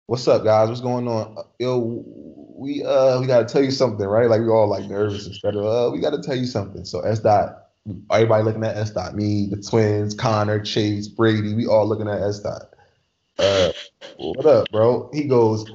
[0.06, 0.68] What's up, guys?
[0.68, 1.36] What's going on?
[1.36, 2.04] Uh, Yo,
[2.56, 4.30] we uh we gotta tell you something, right?
[4.30, 5.66] Like we all like nervous, etc.
[5.66, 6.84] Uh, we gotta tell you something.
[6.84, 7.65] So S dot,
[8.10, 12.20] everybody looking at S dot, me, the twins, Connor, Chase, Brady, we all looking at
[12.20, 12.74] S dot.
[13.38, 13.72] Uh,
[14.16, 15.10] what up, bro?
[15.12, 15.70] He goes,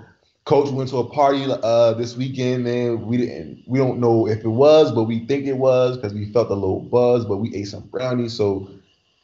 [0.46, 3.06] Coach went to a party uh this weekend, man.
[3.06, 6.32] We didn't, we don't know if it was, but we think it was because we
[6.32, 8.70] felt a little buzz, but we ate some brownies, so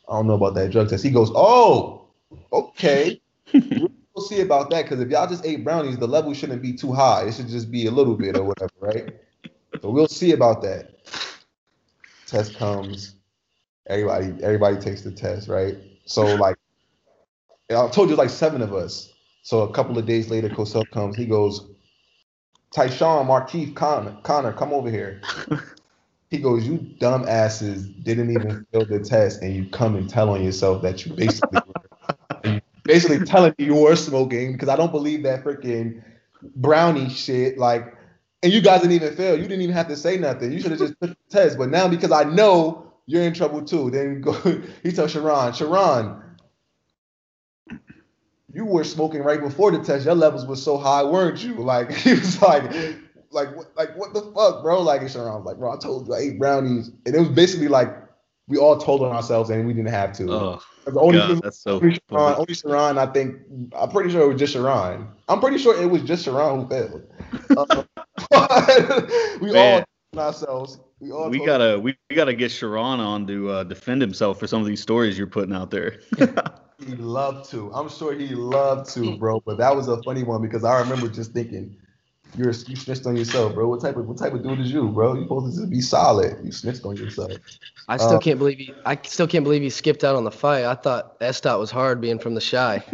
[0.07, 1.03] I don't know about that drug test.
[1.03, 2.07] He goes, oh,
[2.53, 3.19] okay.
[3.53, 6.91] We'll see about that because if y'all just ate brownies, the level shouldn't be too
[6.91, 7.25] high.
[7.25, 9.15] It should just be a little bit or whatever, right?
[9.81, 10.96] So we'll see about that.
[12.27, 13.15] Test comes.
[13.87, 15.77] Everybody, everybody takes the test, right?
[16.05, 16.57] So like,
[17.71, 19.13] I told you like seven of us.
[19.43, 21.15] So a couple of days later, Coach Self comes.
[21.15, 21.69] He goes,
[22.75, 25.21] Tyshawn, Markieff, Connor, Connor, come over here.
[26.29, 30.29] He goes, you dumb asses didn't even fill the test, and you come and tell
[30.29, 31.61] on yourself that you basically
[32.83, 36.03] basically telling me you were smoking because I don't believe that freaking
[36.55, 37.57] brownie shit.
[37.57, 37.96] Like,
[38.43, 39.35] and you guys didn't even fail.
[39.35, 40.51] You didn't even have to say nothing.
[40.51, 41.57] You should have just took the test.
[41.57, 44.33] But now because I know you're in trouble too, then go.
[44.83, 46.23] He tells Sherron, Sherron,
[48.53, 50.05] you were smoking right before the test.
[50.05, 51.55] Your levels were so high, weren't you?
[51.67, 52.71] Like he was like,
[53.31, 54.81] like what, like what the fuck, bro?
[54.81, 57.29] Like and Sherron was like, bro, I told you I ate brownies, and it was
[57.29, 57.89] basically like
[58.47, 60.31] we all told on ourselves and we didn't have to.
[60.31, 60.61] Oh,
[60.95, 63.35] only, God, that's so only Sherron, only Sherron, I think.
[63.75, 65.07] I'm pretty sure it was just Sherron.
[65.27, 67.03] I'm pretty sure it was just Sherron who failed.
[67.57, 67.83] Uh,
[69.41, 69.85] we all Man.
[70.13, 70.79] told ourselves.
[70.99, 71.29] We all.
[71.29, 74.67] We gotta we, we gotta get Sherron on to uh, defend himself for some of
[74.67, 75.99] these stories you're putting out there.
[76.85, 77.71] He loved to.
[77.73, 79.41] I'm sure he loved to, bro.
[79.43, 81.75] But that was a funny one because I remember just thinking,
[82.35, 83.67] you're you snitched on yourself, bro.
[83.67, 85.15] What type of what type of dude is you, bro?
[85.15, 86.37] You supposed to just be solid.
[86.43, 87.31] You snitched on yourself.
[87.87, 88.73] I still Uh, can't believe he.
[88.85, 90.65] I still can't believe he skipped out on the fight.
[90.65, 92.83] I thought S dot was hard being from the shy.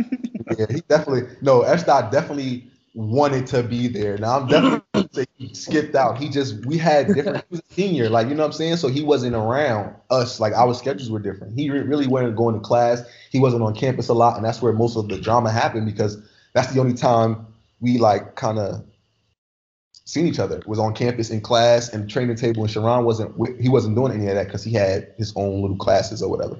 [0.57, 1.61] Yeah, he definitely no.
[1.61, 4.17] S dot definitely wanted to be there.
[4.17, 6.17] Now I'm definitely say he skipped out.
[6.17, 7.43] He just we had different.
[7.49, 8.77] He was a senior, like you know what I'm saying.
[8.77, 10.39] So he wasn't around us.
[10.39, 11.57] Like our schedules were different.
[11.57, 13.01] He re- really wasn't going to class.
[13.31, 16.17] He wasn't on campus a lot, and that's where most of the drama happened because
[16.53, 17.47] that's the only time
[17.81, 18.83] we like kind of
[20.05, 22.63] seen each other was on campus in class and training table.
[22.63, 25.77] And Sherron wasn't he wasn't doing any of that because he had his own little
[25.77, 26.59] classes or whatever.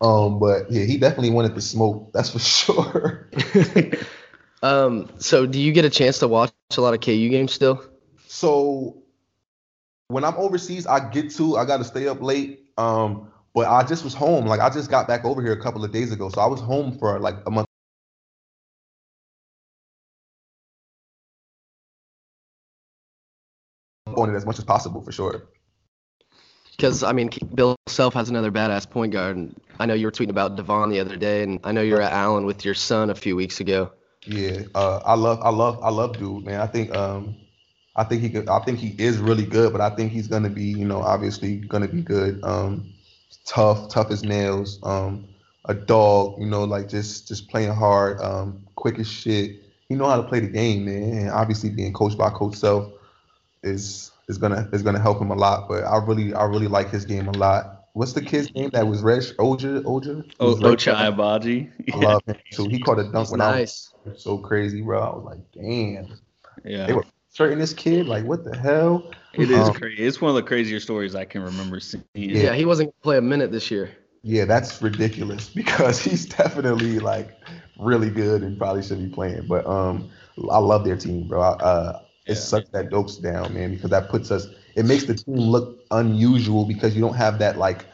[0.00, 2.12] Um, but yeah, he definitely wanted to smoke.
[2.12, 3.28] That's for sure.
[4.64, 5.10] Um.
[5.18, 7.84] So, do you get a chance to watch a lot of KU games still?
[8.28, 9.02] So
[10.08, 12.64] when I'm overseas, I get to I got to stay up late.
[12.78, 14.46] Um, but I just was home.
[14.46, 16.60] Like I just got back over here a couple of days ago, so I was
[16.60, 17.66] home for like a month.
[24.16, 25.48] On it as much as possible for sure.
[26.76, 30.12] because I mean Bill Self has another badass point guard, and I know you were
[30.12, 32.74] tweeting about Devon the other day, and I know you were at Allen with your
[32.74, 33.92] son a few weeks ago.
[34.26, 36.60] Yeah, uh, I love, I love, I love dude, man.
[36.60, 37.36] I think, um,
[37.96, 40.48] I think he could, I think he is really good, but I think he's gonna
[40.50, 42.42] be, you know, obviously gonna be good.
[42.42, 42.92] Um,
[43.44, 44.80] tough, tough as nails.
[44.82, 45.26] Um,
[45.66, 49.60] a dog, you know, like just just playing hard, um, quick as shit.
[49.88, 51.18] He know how to play the game, man.
[51.18, 52.92] And obviously, being coached by Coach Self
[53.62, 55.68] is is gonna is gonna help him a lot.
[55.68, 57.73] But I really, I really like his game a lot.
[57.94, 59.22] What's the kid's name that was red?
[59.38, 60.24] Oja, Oja.
[60.40, 61.92] Oh, Ochai Agbaji.
[61.92, 62.68] I love him too.
[62.68, 63.94] He caught a dunk He's when nice.
[64.04, 65.00] I was so crazy, bro.
[65.00, 66.18] I was like, damn.
[66.64, 66.86] Yeah.
[66.86, 68.08] They were certain this kid.
[68.08, 69.10] Like, what the hell?
[69.32, 70.04] It is Um, crazy.
[70.04, 72.00] It's one of the crazier stories I can remember seeing.
[72.14, 73.90] Yeah, he wasn't gonna play a minute this year.
[74.22, 77.36] Yeah, that's ridiculous because he's definitely like
[77.78, 79.46] really good and probably should be playing.
[79.46, 80.10] But um,
[80.50, 81.42] I love their team, bro.
[81.42, 82.34] Uh, it Yeah.
[82.34, 84.46] sucks that Doke's down, man, because that puts us.
[84.76, 87.86] It makes the team look unusual because you don't have that like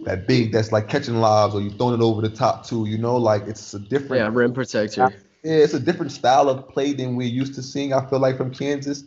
[0.00, 2.86] that big that's like catching lobs or you throwing it over the top too.
[2.86, 4.22] You know, like it's a different.
[4.22, 5.12] Yeah, rim protector.
[5.42, 7.92] Yeah, it's a different style of play than we're used to seeing.
[7.92, 9.04] I feel like from Kansas.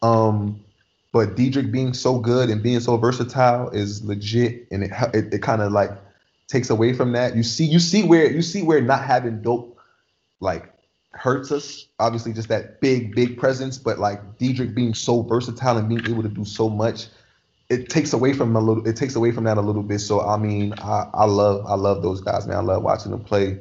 [0.00, 0.60] Um,
[1.12, 5.42] but Dedric being so good and being so versatile is legit, and it it, it
[5.42, 5.90] kind of like
[6.48, 7.36] takes away from that.
[7.36, 9.78] You see, you see where you see where not having dope
[10.40, 10.71] like
[11.14, 11.88] hurts us.
[11.98, 16.22] Obviously, just that big, big presence, but like Dedric being so versatile and being able
[16.22, 17.06] to do so much,
[17.68, 18.86] it takes away from a little.
[18.86, 20.00] It takes away from that a little bit.
[20.00, 22.56] So I mean, I, I love I love those guys, man.
[22.56, 23.58] I love watching them play,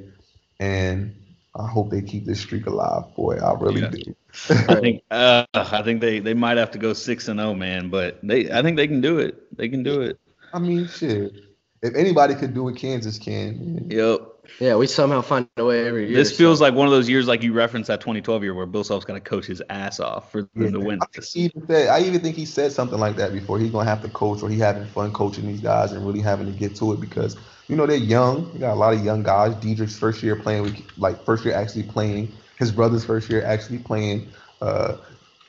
[0.60, 1.16] and
[1.56, 3.36] I hope they keep this streak alive, boy.
[3.38, 3.90] I really Yeah.
[3.90, 4.16] do.
[4.70, 7.90] I think uh, I think they, they might have to go six and zero, man.
[7.90, 9.56] But they I think they can do it.
[9.58, 10.20] They can do it.
[10.54, 11.34] I mean, shit.
[11.82, 13.88] If anybody could do it, Kansas can.
[13.90, 14.22] Yep.
[14.60, 16.18] Yeah, we somehow find a way every year.
[16.18, 18.66] This so- feels like one of those years, like you referenced that 2012 year, where
[18.66, 21.00] Bill Self's going to coach his ass off for them to win.
[21.02, 23.60] I, even said, I even think he said something like that before.
[23.60, 26.46] He's gonna have to coach, or he having fun coaching these guys and really having
[26.46, 27.38] to get to it because
[27.68, 28.52] you know they're young.
[28.54, 29.56] We got a lot of young guys.
[29.56, 32.32] Dedric's first year playing, like first year actually playing.
[32.60, 34.30] His brother's first year actually playing.
[34.62, 34.98] Uh,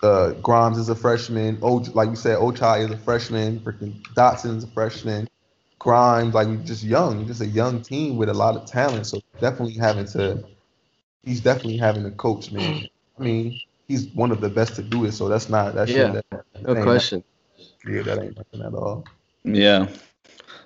[0.02, 1.58] uh, Grimes is a freshman.
[1.62, 3.60] O, like you said, Ochai is a freshman.
[3.60, 5.28] Freaking Dotson's a freshman.
[5.82, 9.04] Grimes, like you're just young, You're just a young team with a lot of talent.
[9.04, 10.44] So definitely having to,
[11.24, 12.88] he's definitely having to coach, man.
[13.18, 15.12] I mean, he's one of the best to do it.
[15.12, 16.20] So that's not that's Yeah,
[16.62, 17.24] no question.
[17.84, 19.04] Yeah, that ain't nothing at all.
[19.42, 19.88] Yeah.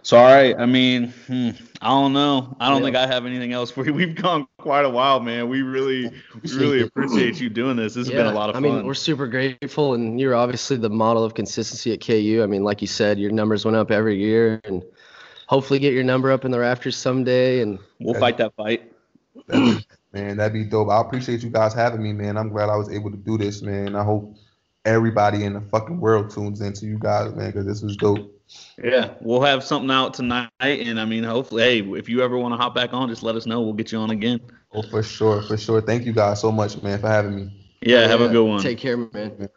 [0.02, 0.54] So all right.
[0.58, 2.54] I mean, hmm, I don't know.
[2.60, 2.84] I don't Yeah.
[2.84, 3.94] think I have anything else for you.
[3.94, 5.48] We've gone quite a while, man.
[5.48, 6.10] We really,
[6.42, 7.94] we really appreciate you doing this.
[7.94, 8.64] This has been a lot of fun.
[8.64, 12.40] I mean, we're super grateful, and you're obviously the model of consistency at KU.
[12.42, 14.84] I mean, like you said, your numbers went up every year, and
[15.46, 17.60] hopefully get your number up in the rafters someday.
[17.60, 18.92] And we'll fight that fight.
[20.12, 20.88] Man, that'd be dope.
[20.88, 22.38] I appreciate you guys having me, man.
[22.38, 23.94] I'm glad I was able to do this, man.
[23.94, 24.34] I hope
[24.86, 28.32] everybody in the fucking world tunes into you guys, man, because this was dope.
[28.82, 32.54] Yeah, we'll have something out tonight, and I mean, hopefully, hey, if you ever want
[32.54, 33.60] to hop back on, just let us know.
[33.60, 34.40] We'll get you on again.
[34.72, 35.82] Oh, for sure, for sure.
[35.82, 37.66] Thank you guys so much, man, for having me.
[37.82, 38.62] Yeah, have a good one.
[38.62, 39.48] Take care, man.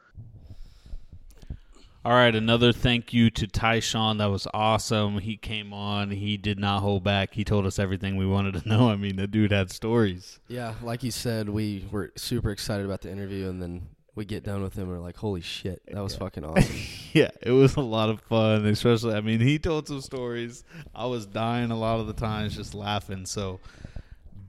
[2.10, 4.18] All right, another thank you to Tyshawn.
[4.18, 5.20] That was awesome.
[5.20, 6.10] He came on.
[6.10, 7.36] He did not hold back.
[7.36, 8.90] He told us everything we wanted to know.
[8.90, 10.40] I mean, the dude had stories.
[10.48, 14.44] Yeah, like you said, we were super excited about the interview, and then we get
[14.44, 16.76] done with him, and we're like, "Holy shit, that was fucking awesome!"
[17.14, 18.66] yeah, it was a lot of fun.
[18.66, 20.64] Especially, I mean, he told some stories.
[20.96, 23.28] I was dying a lot of the times, just laughing.
[23.28, 23.60] So,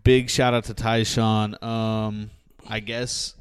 [0.03, 1.63] big shout out to Tyshawn.
[1.63, 2.31] Um,
[2.67, 3.35] I guess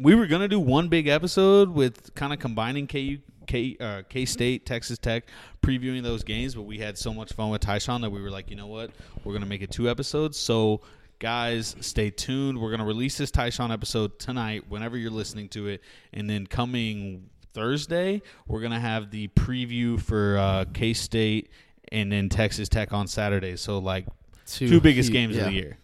[0.00, 3.18] we were gonna do one big episode with kind of combining KU,
[3.50, 5.24] K, uh, K State, Texas Tech,
[5.62, 8.50] previewing those games, but we had so much fun with Tyshawn that we were like,
[8.50, 8.90] you know what,
[9.24, 10.38] we're gonna make it two episodes.
[10.38, 10.80] So.
[11.18, 12.58] Guys, stay tuned.
[12.58, 15.82] We're going to release this Tyshawn episode tonight, whenever you're listening to it.
[16.14, 21.50] And then coming Thursday, we're gonna have the preview for uh, K State
[21.92, 23.56] and then Texas Tech on Saturday.
[23.56, 24.06] So like
[24.46, 25.76] two, biggest hu- games of the year.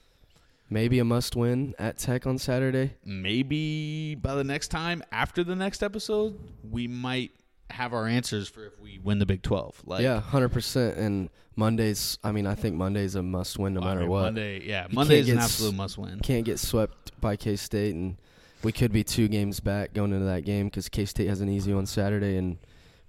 [0.70, 2.94] Maybe a must-win at Tech on Saturday.
[3.04, 6.38] Maybe by the next time after the next episode,
[6.70, 7.32] we might
[7.70, 9.80] have our answers for if we win the Big Twelve.
[9.84, 10.96] Like yeah, hundred percent.
[10.96, 14.22] And Mondays, I mean, I think Monday's a must-win no I matter mean, what.
[14.22, 16.20] Monday, yeah, You Monday is an absolute must-win.
[16.20, 18.16] Can't get swept by K State, and
[18.62, 21.48] we could be two games back going into that game because K State has an
[21.48, 22.58] easy one Saturday, and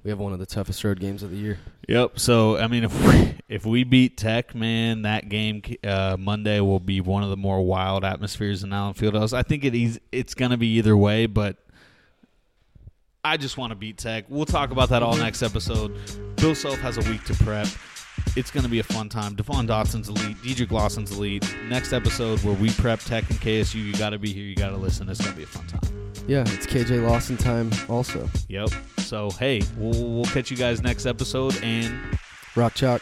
[0.04, 1.60] we have one of the toughest road games of the year.
[1.90, 2.20] Yep.
[2.20, 6.80] So I mean, if we, if we beat Tech, man, that game uh, Monday will
[6.80, 9.34] be one of the more wild atmospheres in Allen Fieldhouse.
[9.34, 10.00] I think it is.
[10.12, 11.58] It's going to be either way, but
[13.28, 14.24] I just want to beat Tech.
[14.30, 15.94] We'll talk about that all next episode.
[16.38, 17.68] Bill Self has a week to prep.
[18.38, 19.36] It's going to be a fun time.
[19.36, 20.38] Devon Dotson's elite.
[20.38, 21.44] Dedric Lawson's elite.
[21.68, 23.84] Next episode where we prep Tech and KSU.
[23.84, 24.46] You got to be here.
[24.46, 25.10] You got to listen.
[25.10, 26.14] It's going to be a fun time.
[26.26, 28.30] Yeah, it's KJ Lawson time also.
[28.48, 28.70] Yep.
[29.00, 32.18] So hey, we'll we'll catch you guys next episode and
[32.56, 33.02] Rock Chalk.